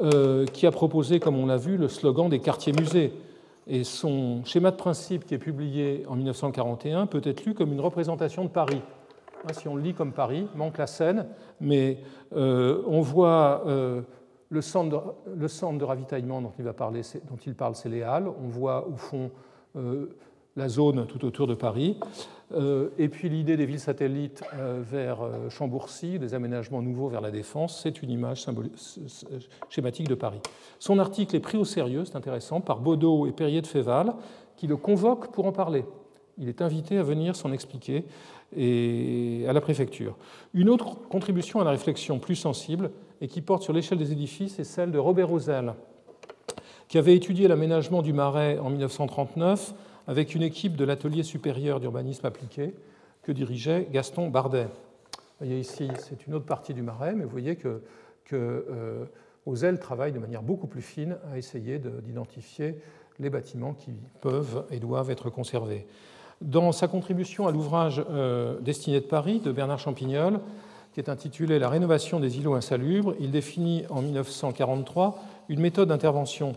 euh, 0.03 0.47
qui 0.47 0.67
a 0.67 0.71
proposé, 0.71 1.21
comme 1.21 1.39
on 1.39 1.47
l'a 1.47 1.59
vu, 1.59 1.77
le 1.77 1.89
slogan 1.89 2.29
des 2.29 2.41
quartiers 2.41 2.73
musées. 2.73 3.13
Et 3.67 3.85
son 3.85 4.45
schéma 4.45 4.71
de 4.71 4.77
principe, 4.77 5.27
qui 5.27 5.35
est 5.35 5.39
publié 5.39 6.05
en 6.09 6.17
1941, 6.17 7.07
peut 7.07 7.23
être 7.25 7.45
lu 7.45 7.55
comme 7.55 7.73
une 7.73 7.81
représentation 7.81 8.45
de 8.45 8.49
Paris. 8.49 8.81
Hein, 9.45 9.53
si 9.53 9.69
on 9.69 9.77
le 9.77 9.83
lit 9.83 9.95
comme 9.95 10.13
Paris, 10.13 10.47
manque 10.55 10.79
la 10.79 10.87
Seine, 10.87 11.27
mais 11.61 11.99
euh, 12.35 12.83
on 12.87 13.01
voit 13.01 13.65
le, 14.49 14.61
centre 14.61 15.15
de, 15.27 15.85
ravitaillement 15.85 16.41
dont 16.43 16.53
il, 17.47 17.55
parle, 17.55 17.75
c'est 17.75 17.89
les 17.89 18.03
Halles. 18.03 18.29
On 18.29 18.49
voit 18.49 18.87
au 18.89 18.97
fond 18.97 19.31
la 20.57 20.69
zone 20.69 21.07
tout 21.07 21.25
autour 21.25 21.47
de 21.47 21.55
Paris. 21.55 21.99
Euh, 22.55 22.91
et 22.97 23.09
puis 23.09 23.29
l'idée 23.29 23.57
des 23.57 23.67
villes 23.67 23.81
satellites 23.81 24.43
euh, 24.55 24.81
vers 24.83 25.21
euh, 25.21 25.51
Chambourcy, 25.51 26.19
des 26.19 26.33
aménagements 26.33 26.81
nouveaux 26.81 27.09
vers 27.09 27.21
la 27.21 27.31
Défense, 27.33 27.81
c'est 27.83 28.03
une 28.03 28.11
image 28.11 28.47
schématique 29.69 30.09
de 30.09 30.15
Paris. 30.15 30.41
Son 30.79 30.99
article 30.99 31.35
est 31.35 31.41
pris 31.41 31.59
au 31.59 31.65
sérieux, 31.65 32.05
c'est 32.05 32.17
intéressant, 32.17 32.61
par 32.61 32.81
Baudot 32.81 33.27
et 33.27 33.33
Perrier 33.33 33.63
de 33.63 33.67
Féval, 33.67 34.15
qui 34.57 34.67
le 34.67 34.77
convoquent 34.77 35.33
pour 35.33 35.47
en 35.47 35.53
parler. 35.53 35.85
Il 36.39 36.49
est 36.49 36.63
invité 36.63 36.99
à 36.99 37.03
venir 37.03 37.35
s'en 37.35 37.51
expliquer 37.53 38.05
et 38.55 39.45
à 39.49 39.53
la 39.53 39.61
préfecture. 39.61 40.17
Une 40.55 40.69
autre 40.69 41.09
contribution 41.09 41.61
à 41.61 41.65
la 41.65 41.71
réflexion 41.71 42.19
plus 42.19 42.37
sensible 42.37 42.91
et 43.21 43.29
qui 43.29 43.41
porte 43.41 43.63
sur 43.63 43.73
l'échelle 43.73 43.99
des 43.99 44.13
édifices 44.13 44.59
est 44.59 44.65
celle 44.65 44.91
de 44.91 44.99
Robert 44.99 45.29
Rosel, 45.29 45.75
qui 46.89 46.99
avait 46.99 47.17
étudié 47.17 47.49
l'aménagement 47.49 48.03
du 48.03 48.13
Marais 48.13 48.59
en 48.59 48.71
1939 48.71 49.75
avec 50.07 50.35
une 50.35 50.43
équipe 50.43 50.77
de 50.77 50.85
l'atelier 50.85 51.23
supérieur 51.23 51.81
d'urbanisme 51.81 52.27
appliqué 52.27 52.75
que 53.23 53.33
dirigeait 53.33 53.89
Gaston 53.91 54.29
Bardet. 54.29 54.69
Vous 54.69 55.47
voyez 55.47 55.59
ici, 55.59 55.89
c'est 55.99 56.27
une 56.27 56.35
autre 56.35 56.47
partie 56.47 56.75
du 56.75 56.83
Marais, 56.83 57.15
mais 57.15 57.25
vous 57.25 57.31
voyez 57.31 57.57
que, 57.57 57.83
que 58.25 58.67
euh, 58.71 59.77
travaille 59.77 60.13
de 60.13 60.19
manière 60.19 60.43
beaucoup 60.43 60.67
plus 60.67 60.83
fine 60.83 61.17
à 61.31 61.39
essayer 61.39 61.79
d'identifier 61.79 62.81
les 63.19 63.31
bâtiments 63.31 63.75
qui 63.75 63.93
peuvent 64.21 64.65
et 64.71 64.79
doivent 64.79 65.11
être 65.11 65.31
conservés. 65.31 65.87
Dans 66.41 66.71
sa 66.73 66.87
contribution 66.87 67.47
à 67.47 67.53
l'ouvrage 67.53 68.05
euh, 68.11 68.61
Destinée 68.61 69.01
de 69.01 69.07
Paris 69.07 69.41
de 69.41 69.53
Bernard 69.53 69.79
Champignol, 69.79 70.41
qui 70.97 71.01
est 71.01 71.11
intitulé 71.11 71.59
La 71.59 71.69
rénovation 71.69 72.21
des 72.21 72.39
îlots 72.39 72.55
insalubres, 72.55 73.15
il 73.21 73.31
définit 73.31 73.85
en 73.91 74.01
1943 74.01 75.19
une 75.51 75.61
méthode 75.61 75.91
d'intervention 75.91 76.55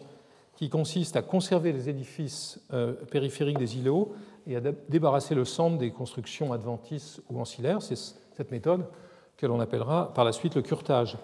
qui 0.55 0.69
consiste 0.69 1.17
à 1.17 1.21
conserver 1.21 1.73
les 1.73 1.89
édifices 1.89 2.61
euh, 2.71 2.93
périphériques 3.11 3.57
des 3.57 3.77
îlots 3.77 4.13
et 4.47 4.55
à 4.55 4.61
débarrasser 4.87 5.35
le 5.35 5.43
centre 5.43 5.77
des 5.77 5.91
constructions 5.91 6.53
adventices 6.53 7.21
ou 7.29 7.41
ancillaires. 7.41 7.81
C'est 7.81 7.97
cette 7.97 8.49
méthode 8.49 8.85
que 9.35 9.45
l'on 9.45 9.59
appellera 9.59 10.13
par 10.13 10.23
la 10.23 10.31
suite 10.31 10.55
le 10.55 10.61
curtage. 10.61 11.17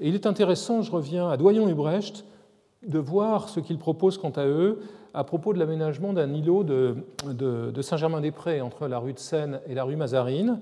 Et 0.00 0.08
il 0.08 0.16
est 0.16 0.26
intéressant, 0.26 0.82
je 0.82 0.90
reviens 0.90 1.28
à 1.30 1.36
Doyon 1.36 1.68
et 1.68 2.88
de 2.88 2.98
voir 2.98 3.48
ce 3.48 3.60
qu'ils 3.60 3.78
proposent 3.78 4.18
quant 4.18 4.30
à 4.30 4.44
eux 4.44 4.80
à 5.14 5.22
propos 5.22 5.52
de 5.52 5.60
l'aménagement 5.60 6.12
d'un 6.12 6.34
îlot 6.34 6.64
de 6.64 7.80
Saint-Germain-des-Prés 7.80 8.60
entre 8.60 8.88
la 8.88 8.98
rue 8.98 9.12
de 9.12 9.20
Seine 9.20 9.60
et 9.68 9.74
la 9.74 9.84
rue 9.84 9.94
Mazarine 9.94 10.58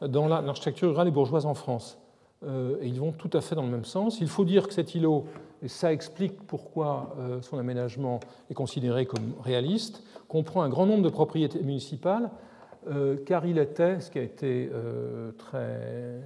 dans 0.00 0.28
l'architecture 0.28 0.88
rurale 0.90 1.08
et 1.08 1.10
bourgeoise 1.10 1.46
en 1.46 1.54
France. 1.54 1.98
Euh, 2.46 2.76
et 2.80 2.88
ils 2.88 3.00
vont 3.00 3.12
tout 3.12 3.30
à 3.32 3.40
fait 3.40 3.54
dans 3.54 3.62
le 3.62 3.70
même 3.70 3.84
sens. 3.84 4.20
Il 4.20 4.28
faut 4.28 4.44
dire 4.44 4.68
que 4.68 4.74
cet 4.74 4.94
îlot, 4.94 5.24
et 5.62 5.68
ça 5.68 5.92
explique 5.92 6.34
pourquoi 6.46 7.14
euh, 7.18 7.40
son 7.42 7.58
aménagement 7.58 8.20
est 8.50 8.54
considéré 8.54 9.06
comme 9.06 9.34
réaliste, 9.42 10.02
comprend 10.28 10.62
un 10.62 10.68
grand 10.68 10.86
nombre 10.86 11.02
de 11.02 11.08
propriétés 11.08 11.62
municipales, 11.62 12.30
euh, 12.90 13.16
car 13.24 13.46
il 13.46 13.58
était, 13.58 14.00
ce 14.00 14.10
qui 14.10 14.18
a 14.18 14.22
été 14.22 14.70
très 15.38 16.20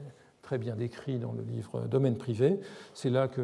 très 0.48 0.56
bien 0.56 0.76
décrit 0.76 1.18
dans 1.18 1.32
le 1.32 1.42
livre 1.42 1.82
Domaine 1.90 2.16
privé. 2.16 2.58
C'est 2.94 3.10
là 3.10 3.28
que 3.28 3.42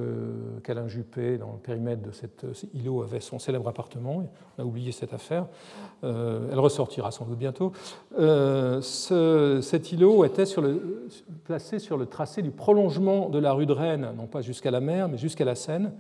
qu'Alain 0.62 0.88
Juppé, 0.88 1.36
dans 1.36 1.52
le 1.52 1.59
périmètre 1.59 2.00
de 2.00 2.12
cet 2.12 2.46
îlot, 2.72 3.02
avait 3.02 3.20
son 3.20 3.38
célèbre 3.38 3.68
appartement. 3.68 4.24
On 4.57 4.62
a 4.62 4.64
oublié 4.64 4.90
cette 4.90 5.12
affaire. 5.12 5.44
Euh, 6.02 6.48
elle 6.50 6.59
ressortira 6.59 7.11
sans 7.11 7.26
doute 7.26 7.36
bientôt. 7.36 7.72
Euh, 8.18 8.80
cet 8.80 9.92
îlot 9.92 10.24
était 10.24 10.44
placé 11.44 11.78
sur 11.78 11.98
le 11.98 12.07
tracé 12.07 12.40
du 12.40 12.50
prolongement 12.50 13.28
de 13.28 13.38
la 13.38 13.52
rue 13.52 13.66
de 13.66 13.74
Rennes, 13.74 14.09
non 14.16 14.24
pas 14.24 14.40
jusqu'à 14.40 14.70
la 14.70 14.80
mer, 14.80 15.11
mais 15.11 15.18
jusqu'à 15.18 15.44
la 15.44 15.57
Seine. 15.57 15.92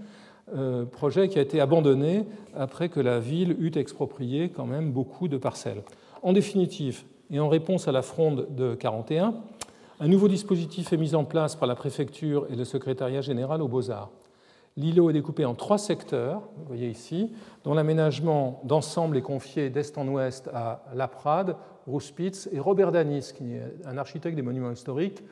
Euh, 0.56 0.86
projet 0.86 1.28
qui 1.28 1.38
a 1.38 1.42
été 1.42 1.60
abandonné 1.60 2.24
après 2.56 2.88
que 2.88 3.00
la 3.00 3.18
ville 3.18 3.56
eut 3.60 3.76
exproprié 3.76 4.48
quand 4.48 4.64
même 4.64 4.90
beaucoup 4.90 5.28
de 5.28 5.36
parcelles. 5.36 5.82
En 6.22 6.32
définitive, 6.32 7.04
et 7.30 7.40
en 7.40 7.50
réponse 7.50 7.88
à 7.88 7.92
la 7.92 8.02
fronde 8.02 8.46
de 8.56 8.74
41, 8.74 9.34
un 10.00 10.08
nouveau 10.08 10.28
dispositif 10.28 10.92
est 10.92 10.96
mis 10.96 11.14
en 11.14 11.24
place 11.24 11.54
par 11.54 11.68
la 11.68 11.74
préfecture 11.74 12.46
et 12.50 12.56
le 12.56 12.64
secrétariat 12.64 13.20
général 13.20 13.62
aux 13.62 13.68
beaux-arts. 13.68 14.10
L'îlot 14.76 15.10
est 15.10 15.12
découpé 15.12 15.44
en 15.44 15.54
trois 15.54 15.78
secteurs, 15.78 16.42
vous 16.56 16.64
voyez 16.66 16.88
ici, 16.88 17.30
dont 17.62 17.74
l'aménagement 17.74 18.60
d'ensemble 18.64 19.16
est 19.16 19.22
confié 19.22 19.70
d'est 19.70 19.96
en 19.96 20.08
ouest 20.08 20.50
à 20.52 20.82
Laprade, 20.94 21.56
Rouspitz 21.86 22.48
et 22.50 22.58
Robert 22.58 22.90
Danis, 22.90 23.30
qui 23.36 23.54
est 23.54 23.62
un 23.86 23.96
architecte 23.98 24.34
des 24.34 24.42
monuments 24.42 24.72
historiques, 24.72 25.22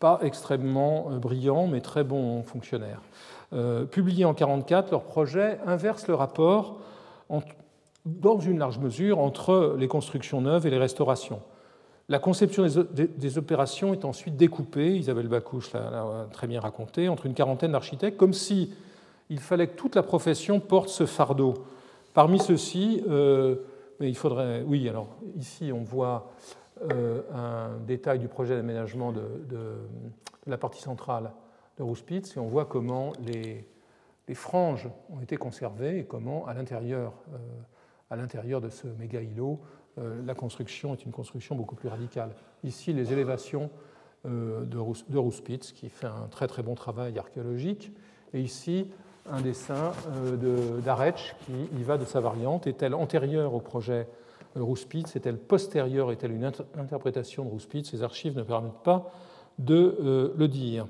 pas 0.00 0.18
extrêmement 0.22 1.12
euh, 1.12 1.18
brillant, 1.18 1.68
mais 1.68 1.80
très 1.80 2.02
bon 2.02 2.42
fonctionnaire. 2.42 3.00
Euh, 3.52 3.84
publié 3.84 4.24
en 4.24 4.32
1944, 4.32 4.90
leur 4.90 5.04
projet 5.04 5.58
inverse 5.66 6.08
le 6.08 6.14
rapport 6.14 6.80
dans 8.06 8.40
une 8.40 8.58
large 8.58 8.78
mesure 8.78 9.20
entre 9.20 9.76
les 9.78 9.86
constructions 9.86 10.40
neuves 10.40 10.66
et 10.66 10.70
les 10.70 10.78
restaurations. 10.78 11.42
La 12.10 12.18
conception 12.18 12.66
des, 12.66 13.38
opérations 13.38 13.94
est 13.94 14.04
ensuite 14.04 14.36
découpée, 14.36 14.98
Isabelle 14.98 15.28
Bacouche 15.28 15.72
l'a 15.72 16.26
très 16.32 16.48
bien 16.48 16.60
raconté, 16.60 17.08
entre 17.08 17.24
une 17.26 17.34
quarantaine 17.34 17.70
d'architectes, 17.70 18.16
comme 18.16 18.32
si 18.32 18.74
il 19.28 19.38
fallait 19.38 19.68
que 19.68 19.76
toute 19.76 19.94
la 19.94 20.02
profession 20.02 20.58
porte 20.58 20.88
ce 20.88 21.06
fardeau. 21.06 21.54
Parmi 22.12 22.40
ceux-ci, 22.40 23.04
euh, 23.08 23.54
il 24.00 24.16
faudrait. 24.16 24.64
Oui, 24.66 24.88
alors 24.88 25.06
ici 25.36 25.70
on 25.72 25.84
voit 25.84 26.32
euh, 26.90 27.22
un 27.32 27.78
détail 27.86 28.18
du 28.18 28.26
projet 28.26 28.56
d'aménagement 28.56 29.12
de, 29.12 29.22
la 30.48 30.58
partie 30.58 30.82
centrale 30.82 31.30
de 31.78 31.84
Rouspitz 31.84 32.36
et 32.36 32.40
on 32.40 32.48
voit 32.48 32.64
comment 32.64 33.12
les, 33.24 33.64
franges 34.34 34.88
ont 35.14 35.20
été 35.20 35.36
conservées 35.36 36.00
et 36.00 36.04
comment 36.04 36.44
à 36.48 36.54
l'intérieur. 36.54 37.12
Euh, 37.32 37.38
à 38.10 38.16
l'intérieur 38.16 38.60
de 38.60 38.68
ce 38.68 38.88
méga 38.98 39.22
îlot, 39.22 39.60
la 39.96 40.34
construction 40.34 40.94
est 40.94 41.04
une 41.04 41.12
construction 41.12 41.54
beaucoup 41.54 41.74
plus 41.74 41.88
radicale. 41.88 42.30
Ici, 42.64 42.92
les 42.92 43.12
élévations 43.12 43.70
de 44.24 45.18
Rouspitz, 45.18 45.72
qui 45.72 45.88
fait 45.88 46.06
un 46.06 46.28
très 46.30 46.46
très 46.46 46.62
bon 46.62 46.74
travail 46.74 47.18
archéologique, 47.18 47.92
et 48.32 48.40
ici, 48.40 48.88
un 49.30 49.40
dessin 49.40 49.92
d'Aretsch 50.84 51.34
qui 51.44 51.78
y 51.78 51.82
va 51.82 51.98
de 51.98 52.04
sa 52.04 52.20
variante. 52.20 52.66
Est-elle 52.66 52.94
antérieure 52.94 53.54
au 53.54 53.60
projet 53.60 54.06
Rouspitz 54.56 55.16
Est-elle 55.16 55.38
postérieure 55.38 56.12
Est-elle 56.12 56.32
une 56.32 56.50
interprétation 56.78 57.44
de 57.44 57.50
Rouspitz 57.50 57.90
Ces 57.90 58.02
archives 58.02 58.36
ne 58.36 58.42
permettent 58.42 58.82
pas 58.82 59.10
de 59.58 60.32
le 60.36 60.48
dire. 60.48 60.86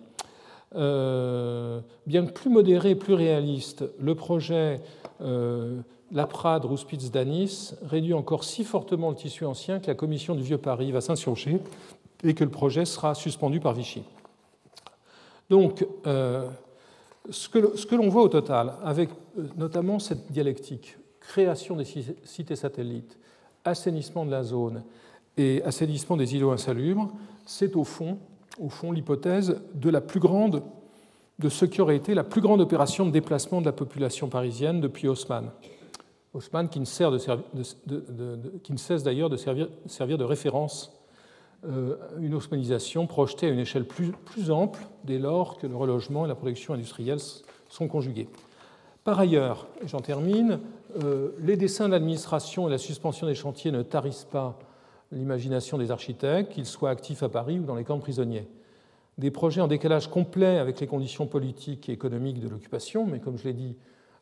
Euh, 0.76 1.80
bien 2.06 2.24
plus 2.24 2.48
modéré, 2.48 2.94
plus 2.94 3.14
réaliste, 3.14 3.84
le 3.98 4.14
projet 4.14 4.80
euh, 5.20 5.80
La 6.12 6.26
Prade, 6.26 6.64
Rouspitz, 6.64 7.10
Danis 7.10 7.72
réduit 7.82 8.14
encore 8.14 8.44
si 8.44 8.64
fortement 8.64 9.10
le 9.10 9.16
tissu 9.16 9.44
ancien 9.44 9.78
que 9.78 9.86
la 9.86 9.94
commission 9.94 10.34
du 10.34 10.42
Vieux 10.42 10.58
Paris 10.58 10.90
va 10.92 11.00
s'insurger 11.00 11.60
et 12.24 12.34
que 12.34 12.44
le 12.44 12.50
projet 12.50 12.84
sera 12.84 13.14
suspendu 13.14 13.60
par 13.60 13.74
Vichy. 13.74 14.02
Donc, 15.48 15.86
euh, 16.06 16.48
ce 17.30 17.48
que, 17.48 17.94
l'on 17.94 18.08
voit 18.08 18.22
au 18.22 18.28
total, 18.28 18.74
avec 18.82 19.10
notamment 19.56 19.98
cette 19.98 20.30
dialectique, 20.32 20.96
création 21.20 21.76
des 21.76 21.86
cités 22.24 22.56
satellites, 22.56 23.18
assainissement 23.64 24.24
de 24.24 24.30
la 24.30 24.42
zone 24.42 24.82
et 25.36 25.62
assainissement 25.64 26.16
des 26.16 26.34
îlots 26.34 26.50
insalubres, 26.50 27.10
c'est 27.46 27.76
au 27.76 27.84
fond 27.84 28.18
au 28.60 28.68
fond, 28.68 28.92
l'hypothèse 28.92 29.60
de 29.74 29.90
la 29.90 30.00
plus 30.00 30.20
grande 30.20 30.62
de 31.38 31.48
ce 31.48 31.64
qui 31.64 31.80
aurait 31.80 31.96
été 31.96 32.14
la 32.14 32.24
plus 32.24 32.40
grande 32.40 32.60
opération 32.60 33.06
de 33.06 33.10
déplacement 33.10 33.60
de 33.60 33.66
la 33.66 33.72
population 33.72 34.28
parisienne 34.28 34.80
depuis 34.80 35.08
Haussmann. 35.08 35.50
Haussmann 36.32 36.68
qui 36.68 36.78
ne, 36.78 36.84
cesse 36.84 37.08
d'ailleurs 39.02 39.30
de 39.30 39.36
servir, 39.36 40.18
de 40.18 40.24
référence 40.24 40.92
euh, 41.66 41.96
une 42.20 42.34
haussmannisation 42.34 43.06
projetée 43.06 43.48
à 43.48 43.50
une 43.50 43.58
échelle 43.58 43.84
plus, 43.84 44.12
ample 44.50 44.80
dès 45.04 45.18
lors 45.18 45.58
que 45.58 45.66
le 45.66 45.76
relogement 45.76 46.24
et 46.24 46.28
la 46.28 46.34
production 46.34 46.74
industrielle 46.74 47.18
sont 47.68 47.88
conjugués. 47.88 48.28
Par 49.02 49.18
ailleurs, 49.18 49.66
j'en 49.84 50.00
termine, 50.00 50.60
euh, 51.02 51.30
les 51.40 51.56
dessins 51.56 51.88
d'administration 51.88 52.68
et 52.68 52.70
la 52.70 52.78
suspension 52.78 53.26
des 53.26 53.34
chantiers 53.34 53.72
ne 53.72 53.82
tarissent 53.82 54.28
pas 54.30 54.58
l'imagination 55.10 55.78
des 55.78 55.90
architectes, 55.90 56.52
qu'ils 56.52 56.66
soient 56.66 56.90
actifs 56.90 57.22
à 57.22 57.28
Paris 57.28 57.58
ou 57.58 57.64
dans 57.64 57.74
les 57.74 57.84
camps 57.84 57.96
de 57.96 58.02
prisonniers. 58.02 58.46
Des 59.18 59.30
projets 59.30 59.60
en 59.60 59.66
décalage 59.66 60.08
complet 60.08 60.58
avec 60.58 60.80
les 60.80 60.86
conditions 60.86 61.26
politiques 61.26 61.88
et 61.88 61.92
économiques 61.92 62.40
de 62.40 62.48
l'occupation, 62.48 63.04
mais 63.04 63.18
comme 63.18 63.36
je 63.36 63.44
l'ai 63.44 63.52
dit 63.52 63.76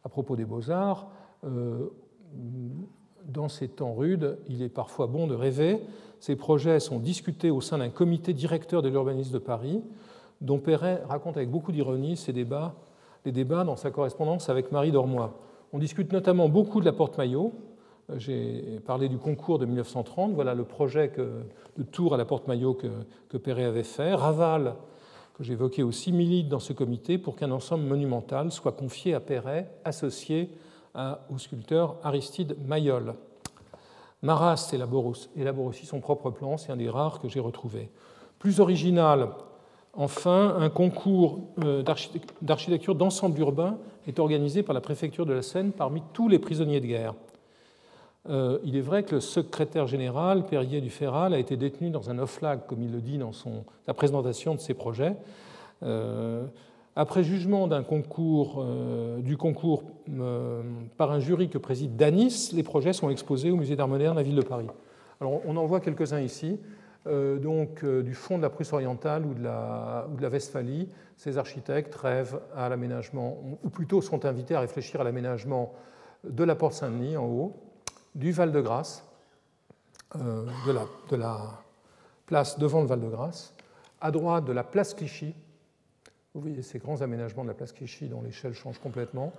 à 0.05 0.09
propos 0.09 0.35
des 0.35 0.45
beaux-arts, 0.45 1.09
dans 1.43 1.89
ces 3.49 3.69
temps 3.69 3.95
rudes, 3.95 4.39
il 4.49 4.63
est 4.63 4.69
parfois 4.69 5.07
bon 5.07 5.27
de 5.27 5.35
rêver. 5.35 5.81
Ces 6.21 6.37
projets 6.37 6.81
sont 6.81 6.99
discutés 6.99 7.51
au 7.51 7.61
sein 7.61 7.79
d'un 7.79 7.91
comité 7.91 8.33
directeur 8.33 8.83
de 8.83 8.89
l'urbanisme 8.89 9.33
de 9.33 9.39
Paris, 9.39 9.83
dont 10.41 10.59
Perret 10.59 11.03
raconte 11.09 11.37
avec 11.37 11.51
beaucoup 11.51 11.73
d'ironie 11.73 12.17
ces 12.17 12.33
débats, 12.33 12.75
les 13.25 13.33
débats 13.33 13.65
dans 13.65 13.77
sa 13.77 13.91
correspondance 13.91 14.49
avec 14.49 14.73
Marie 14.73 14.93
Dormois. 14.93 15.39
On 15.73 15.79
discute 15.79 16.13
notamment 16.13 16.49
beaucoup 16.49 16.81
de 16.81 16.87
la 16.87 16.93
porte-maillot, 16.93 17.53
j'ai 18.17 18.81
parlé 18.87 19.09
du 19.09 19.19
concours 19.19 19.59
de 19.59 19.67
1930. 19.67 20.33
Voilà 20.33 20.55
le 20.55 20.65
projet 20.65 21.13
de 21.77 21.83
tour 21.83 22.15
à 22.15 22.17
la 22.17 22.25
porte-maillot 22.25 22.73
que, 22.73 22.87
que, 23.29 23.37
Perret 23.37 23.65
avait 23.65 23.83
fait. 23.83 24.15
Raval, 24.15 24.77
que 25.35 25.45
j'évoquais 25.45 25.83
aussi, 25.83 26.13
milite 26.13 26.49
dans 26.49 26.59
ce 26.59 26.73
comité 26.73 27.19
pour 27.19 27.37
qu'un 27.37 27.51
ensemble 27.51 27.85
monumental 27.85 28.51
soit 28.51 28.73
confié 28.73 29.13
à 29.13 29.21
Perret, 29.21 29.71
associé 29.85 30.49
au 30.95 31.39
sculpteur 31.39 31.97
Aristide 32.03 32.57
Mayol. 32.67 33.15
Maras 34.23 34.73
élabore 34.73 35.67
aussi 35.67 35.87
son 35.87 36.01
propre 36.01 36.31
plan, 36.31 36.57
c'est 36.57 36.73
un 36.73 36.77
des 36.77 36.89
rares 36.89 37.21
que 37.21 37.29
j'ai 37.29 37.41
retrouvé. 37.41 37.91
Plus 38.39 38.61
original, 38.61 39.29
enfin, 39.95 40.57
un 40.59 40.71
concours 40.71 41.41
euh, 41.65 41.85
d'architecture 42.43 42.95
d'ensemble 42.95 43.39
urbain 43.39 43.79
est 44.07 44.19
organisé 44.19 44.63
par 44.63 44.75
la 44.75 44.81
préfecture 44.81 45.27
de 45.27 45.33
la 45.33 45.43
Seine 45.43 45.73
parmi 45.73 46.03
tous 46.13 46.29
les 46.29 46.39
prisonniers 46.39 46.81
de 46.81 46.87
guerre. 46.87 47.15
Euh, 48.29 48.59
il 48.65 48.77
est 48.77 48.83
vrai 48.83 49.05
que 49.05 49.15
le 49.15 49.21
secrétaire 49.21 49.87
général, 49.87 50.47
Perrier 50.47 50.81
du 50.81 50.91
Ferral, 50.91 51.33
a 51.33 51.39
été 51.39 51.57
détenu 51.57 51.91
dans 51.91 52.11
un 52.11 52.19
off-lag, 52.19 52.61
comme 52.67 52.83
il 52.83 52.93
le 52.93 53.01
dit 53.01 53.19
dans 53.19 53.33
son, 53.33 53.65
la 53.87 53.95
présentation 53.95 54.55
de 54.55 54.61
ses 54.61 54.75
projets. 54.75 55.15
Euh, 55.85 56.45
après 56.99 57.25
jugement 57.25 57.69
euh, 57.71 59.21
du 59.21 59.37
concours 59.37 59.85
par 60.97 61.13
un 61.13 61.21
jury 61.21 61.49
que 61.49 61.59
préside 61.59 61.97
Danis, 61.97 62.51
les 62.53 62.63
projets 62.63 62.93
sont 62.93 63.09
exposés 63.09 63.51
au 63.51 63.57
Musée 63.57 63.77
d'Art 63.77 63.89
moderne 63.89 64.17
la 64.17 64.23
ville 64.23 64.37
de 64.37 64.43
Paris. 64.43 64.67
Alors, 65.21 65.41
on 65.47 65.57
en 65.57 65.65
voit 65.65 65.81
quelques-uns 65.81 66.21
ici. 66.21 66.61
donc, 67.07 67.85
du 67.85 68.15
fond 68.15 68.37
de 68.37 68.43
la 68.43 68.51
Prusse 68.51 68.73
orientale 68.73 69.25
ou 69.25 69.35
de 69.35 69.43
la, 69.43 70.07
ou 70.13 70.17
de 70.17 70.23
la 70.23 70.29
Westphalie, 70.29 70.89
ces 71.17 71.39
architectes 71.39 71.95
rêvent 71.95 72.41
à 72.55 72.69
l'aménagement, 72.69 73.39
ou 73.65 73.71
plutôt 73.71 74.01
sont 74.03 74.25
invités 74.25 74.55
à 74.55 74.61
réfléchir 74.61 75.01
à 75.01 75.05
l'aménagement 75.05 75.73
de 76.25 76.45
la 76.45 76.55
Porte 76.55 76.75
Saint-Denis 76.75 77.17
en 77.17 77.27
haut, 77.27 77.57
du 78.15 78.33
Val-de-Grâce, 78.33 79.05
euh, 80.17 80.45
de, 80.67 81.17
la, 81.17 81.65
place 82.27 82.59
devant 82.59 82.81
le 82.81 82.87
Val-de-Grâce, 82.87 83.55
à 84.01 84.11
droite 84.11 84.45
de 84.45 84.53
la 84.53 84.65
place 84.65 84.95
Clichy. 84.95 85.35
Vous 86.39 86.43
voyez 86.43 86.63
ces 86.63 86.79
grands 86.79 87.03
aménagements 87.03 87.43
de 87.43 87.49
la 87.49 87.55
place 87.55 87.73
Clichy 87.73 88.07
dont 88.07 88.23
l'échelle 88.23 88.55
change 88.55 88.79
complètement. 88.79 89.33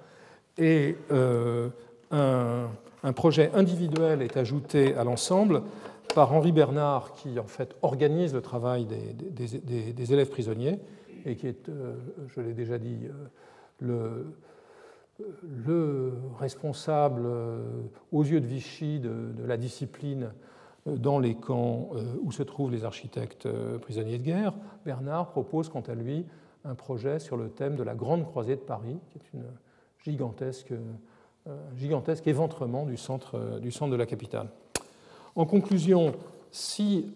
Et 0.57 0.97
euh, 1.11 1.69
un, 2.11 3.13
projet 3.13 3.51
individuel 3.53 4.21
est 4.21 4.35
ajouté 4.35 4.93
à 4.95 5.05
l'ensemble 5.05 5.63
par 6.13 6.33
Henri 6.33 6.51
Bernard, 6.51 7.13
qui 7.13 7.39
en 7.39 7.47
fait 7.47 7.73
organise 7.83 8.33
le 8.33 8.41
travail 8.41 8.85
des, 8.85 10.13
élèves 10.13 10.29
prisonniers 10.29 10.77
et 11.25 11.37
qui 11.37 11.47
est, 11.47 11.69
euh, 11.69 11.95
je 12.27 12.41
l'ai 12.41 12.53
déjà 12.53 12.77
dit, 12.77 13.07
le, 13.79 14.33
le 15.65 16.13
responsable 16.37 17.23
euh, 17.25 17.61
aux 18.11 18.23
yeux 18.23 18.41
de 18.41 18.45
Vichy 18.45 18.99
de, 18.99 19.33
la 19.45 19.57
discipline 19.57 20.31
euh, 20.87 20.95
dans 20.95 21.19
les 21.19 21.35
camps 21.35 21.89
euh, 21.95 22.03
où 22.21 22.31
se 22.31 22.43
trouvent 22.43 22.71
les 22.71 22.85
architectes 22.85 23.47
prisonniers 23.81 24.17
de 24.17 24.23
guerre, 24.23 24.53
Bernard 24.85 25.29
propose 25.29 25.69
quant 25.69 25.83
à 25.87 25.95
lui 25.95 26.25
un 26.65 26.75
projet 26.75 27.19
sur 27.19 27.37
le 27.37 27.49
thème 27.49 27.75
de 27.75 27.83
la 27.83 27.95
Grande 27.95 28.25
Croisée 28.25 28.55
de 28.55 28.61
Paris, 28.61 28.97
qui 29.09 29.17
est 29.17 29.33
une 29.33 29.45
gigantesque, 30.03 30.73
gigantesque 31.75 32.27
éventrement 32.27 32.85
du 32.85 32.97
centre, 32.97 33.59
du 33.59 33.71
centre 33.71 33.91
de 33.91 33.97
la 33.97 34.05
capitale. 34.05 34.49
En 35.35 35.45
conclusion, 35.45 36.13
si 36.51 37.13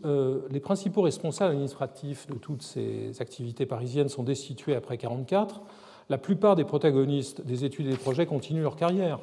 les 0.50 0.60
principaux 0.60 1.02
responsables 1.02 1.52
administratifs 1.52 2.28
de 2.28 2.36
toutes 2.36 2.62
ces 2.62 3.22
activités 3.22 3.66
parisiennes 3.66 4.10
sont 4.10 4.24
destitués 4.24 4.76
après 4.76 4.96
1944, 4.96 5.62
la 6.10 6.18
plupart 6.18 6.56
des 6.56 6.64
protagonistes 6.64 7.46
des 7.46 7.66
études 7.66 7.88
et 7.88 7.91
des 7.91 7.98
projets 7.98 8.26
continuent 8.26 8.64
leur 8.64 8.76
carrière. 8.76 9.20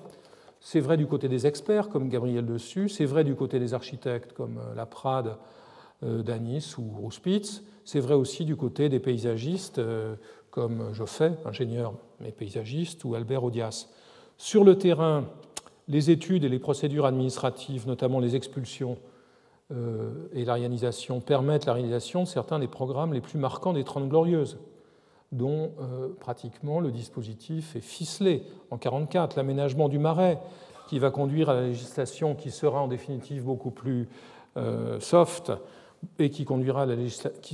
C'est 0.61 0.81
vrai 0.81 0.97
du 0.97 1.07
côté 1.07 1.29
des 1.29 1.47
experts, 1.47 1.89
comme 1.89 2.09
Gabriel 2.09 2.45
Dessus, 2.45 2.89
c'est 2.89 3.05
vrai 3.05 3.25
du 3.25 3.35
côté 3.35 3.59
des 3.59 3.75
architectes, 3.75 4.33
comme 4.33 4.59
euh, 4.59 4.75
la 4.75 4.87
Prade 4.87 5.37
euh, 6.03 6.23
d'Anis 6.23 6.75
ou 6.79 6.83
Rouspitz, 7.01 7.62
c'est 7.85 8.01
vrai 8.01 8.14
aussi 8.14 8.45
du 8.45 8.57
côté 8.57 8.89
des 8.89 9.01
paysagistes, 9.01 9.78
euh, 9.78 10.14
comme 10.51 10.93
Joffet, 10.93 11.33
ingénieur, 11.45 11.95
mais 12.20 12.33
paysagiste, 12.33 13.05
ou 13.05 13.14
Albert 13.14 13.45
Odias. 13.45 13.89
Sur 14.37 14.64
le 14.64 14.76
terrain, 14.76 15.24
les 15.89 16.11
études 16.11 16.45
et 16.45 16.49
les 16.49 16.59
procédures 16.59 17.07
administratives, 17.07 17.87
notamment 17.87 18.20
les 18.20 18.37
expulsions 18.37 18.97
et 20.35 20.45
l'arianisation, 20.45 21.20
permettent 21.20 21.66
la 21.66 21.74
réalisation 21.74 22.24
de 22.24 22.28
certains 22.28 22.59
des 22.59 22.66
programmes 22.66 23.12
les 23.12 23.20
plus 23.20 23.39
marquants 23.39 23.72
des 23.72 23.85
Trente 23.85 24.09
Glorieuses 24.09 24.59
dont 25.33 25.72
euh, 25.81 26.09
pratiquement 26.18 26.81
le 26.81 26.91
dispositif 26.91 27.76
est 27.76 27.81
ficelé. 27.81 28.43
En 28.70 28.76
1944, 28.76 29.37
l'aménagement 29.37 29.89
du 29.89 29.99
marais, 29.99 30.39
qui 30.89 30.99
va 30.99 31.11
conduire 31.11 31.49
à 31.51 31.55
la 31.55 31.62
législation 31.62 32.35
qui 32.35 32.51
sera 32.51 32.81
en 32.81 32.89
définitive 32.89 33.45
beaucoup 33.45 33.70
plus 33.70 34.09
euh, 34.57 34.99
soft 34.99 35.53
et 36.19 36.31
qui, 36.31 36.47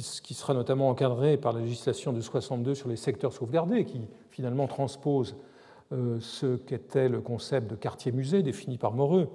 sera 0.03 0.55
notamment 0.55 0.89
encadrée 0.89 1.37
par 1.37 1.53
la 1.53 1.61
législation 1.61 2.13
de 2.13 2.21
62 2.21 2.75
sur 2.75 2.89
les 2.89 2.97
secteurs 2.97 3.33
sauvegardés, 3.33 3.85
qui 3.85 4.01
finalement 4.31 4.67
transpose 4.67 5.37
euh, 5.93 6.19
ce 6.21 6.57
qu'était 6.57 7.09
le 7.09 7.21
concept 7.21 7.71
de 7.71 7.77
quartier-musée 7.77 8.43
défini 8.43 8.79
par 8.79 8.93
Moreux. 8.93 9.29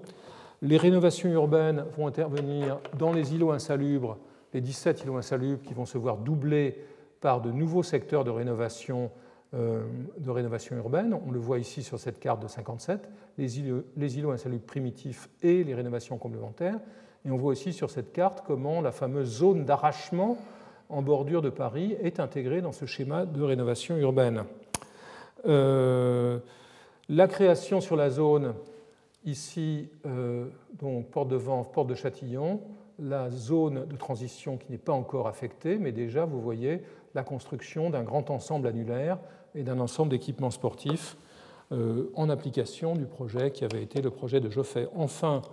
Les 0.62 0.78
rénovations 0.78 1.30
urbaines 1.30 1.86
vont 1.98 2.08
intervenir 2.08 2.80
dans 2.98 3.12
les 3.12 3.34
îlots 3.34 3.52
insalubres, 3.52 4.18
les 4.54 4.62
17 4.62 5.04
îlots 5.04 5.18
insalubres 5.18 5.62
qui 5.62 5.74
vont 5.74 5.86
se 5.86 5.98
voir 5.98 6.18
doubler 6.18 6.78
par 7.20 7.42
de 7.42 7.52
nouveaux 7.52 7.84
secteurs 7.84 8.24
de 8.24 8.32
rénovation, 8.32 9.12
euh, 9.54 9.84
urbaine. 10.72 11.18
On 11.28 11.32
le 11.32 11.40
voit 11.40 11.60
ici 11.60 11.84
sur 11.84 12.00
cette 12.00 12.20
carte 12.20 12.42
de 12.42 12.48
57, 12.48 13.10
les 13.38 13.60
îlots, 13.60 13.84
les 13.98 14.18
îlots 14.18 14.32
insalubres 14.32 14.66
primitifs 14.66 15.30
et 15.42 15.64
les 15.64 15.76
rénovations 15.76 16.18
complémentaires. 16.18 16.80
Et 17.26 17.32
on 17.32 17.38
voit 17.38 17.52
aussi 17.52 17.74
sur 17.74 17.90
cette 17.90 18.14
carte 18.14 18.44
comment 18.46 18.82
la 18.82 18.92
fameuse 18.92 19.30
zone 19.30 19.66
d'arrachement 19.66 20.38
en 20.90 21.02
bordure 21.02 21.42
de 21.42 21.50
Paris 21.50 21.96
est 22.02 22.20
intégrée 22.20 22.62
dans 22.62 22.72
ce 22.72 22.86
schéma 22.86 23.26
de 23.26 23.42
rénovation 23.42 23.98
urbaine. 23.98 24.44
Euh, 25.48 26.40
la 27.10 27.28
création 27.28 27.82
sur 27.82 27.96
la 27.96 28.10
zone 28.10 28.54
Ici, 29.24 29.88
donc, 30.80 31.12
porte 31.12 31.28
de 31.28 31.36
Vanves, 31.36 31.70
porte 31.72 31.88
de 31.88 31.94
Châtillon, 31.94 32.60
la 32.98 33.30
zone 33.30 33.86
de 33.86 33.96
transition 33.96 34.58
qui 34.58 34.72
n'est 34.72 34.80
pas 34.80 34.94
encore 34.94 35.28
affectée, 35.28 35.78
mais 35.78 35.92
déjà, 35.92 36.26
vous 36.26 36.42
voyez 36.42 36.82
la 37.14 37.24
construction 37.24 37.92
d'un 37.92 38.04
grand 38.04 38.32
ensemble 38.32 38.66
annulaire 38.66 39.20
et 39.54 39.62
d'un 39.62 39.80
ensemble 39.80 40.10
d'équipements 40.10 40.50
sportifs 40.50 41.18
euh, 41.72 42.10
en 42.16 42.30
application 42.30 42.96
du 42.96 43.06
projet 43.06 43.52
qui 43.52 43.64
avait 43.64 43.84
été 43.84 44.02
le 44.02 44.10
projet 44.10 44.40
de 44.40 44.50
Joffé. 44.50 44.88
Enfin, 44.96 45.44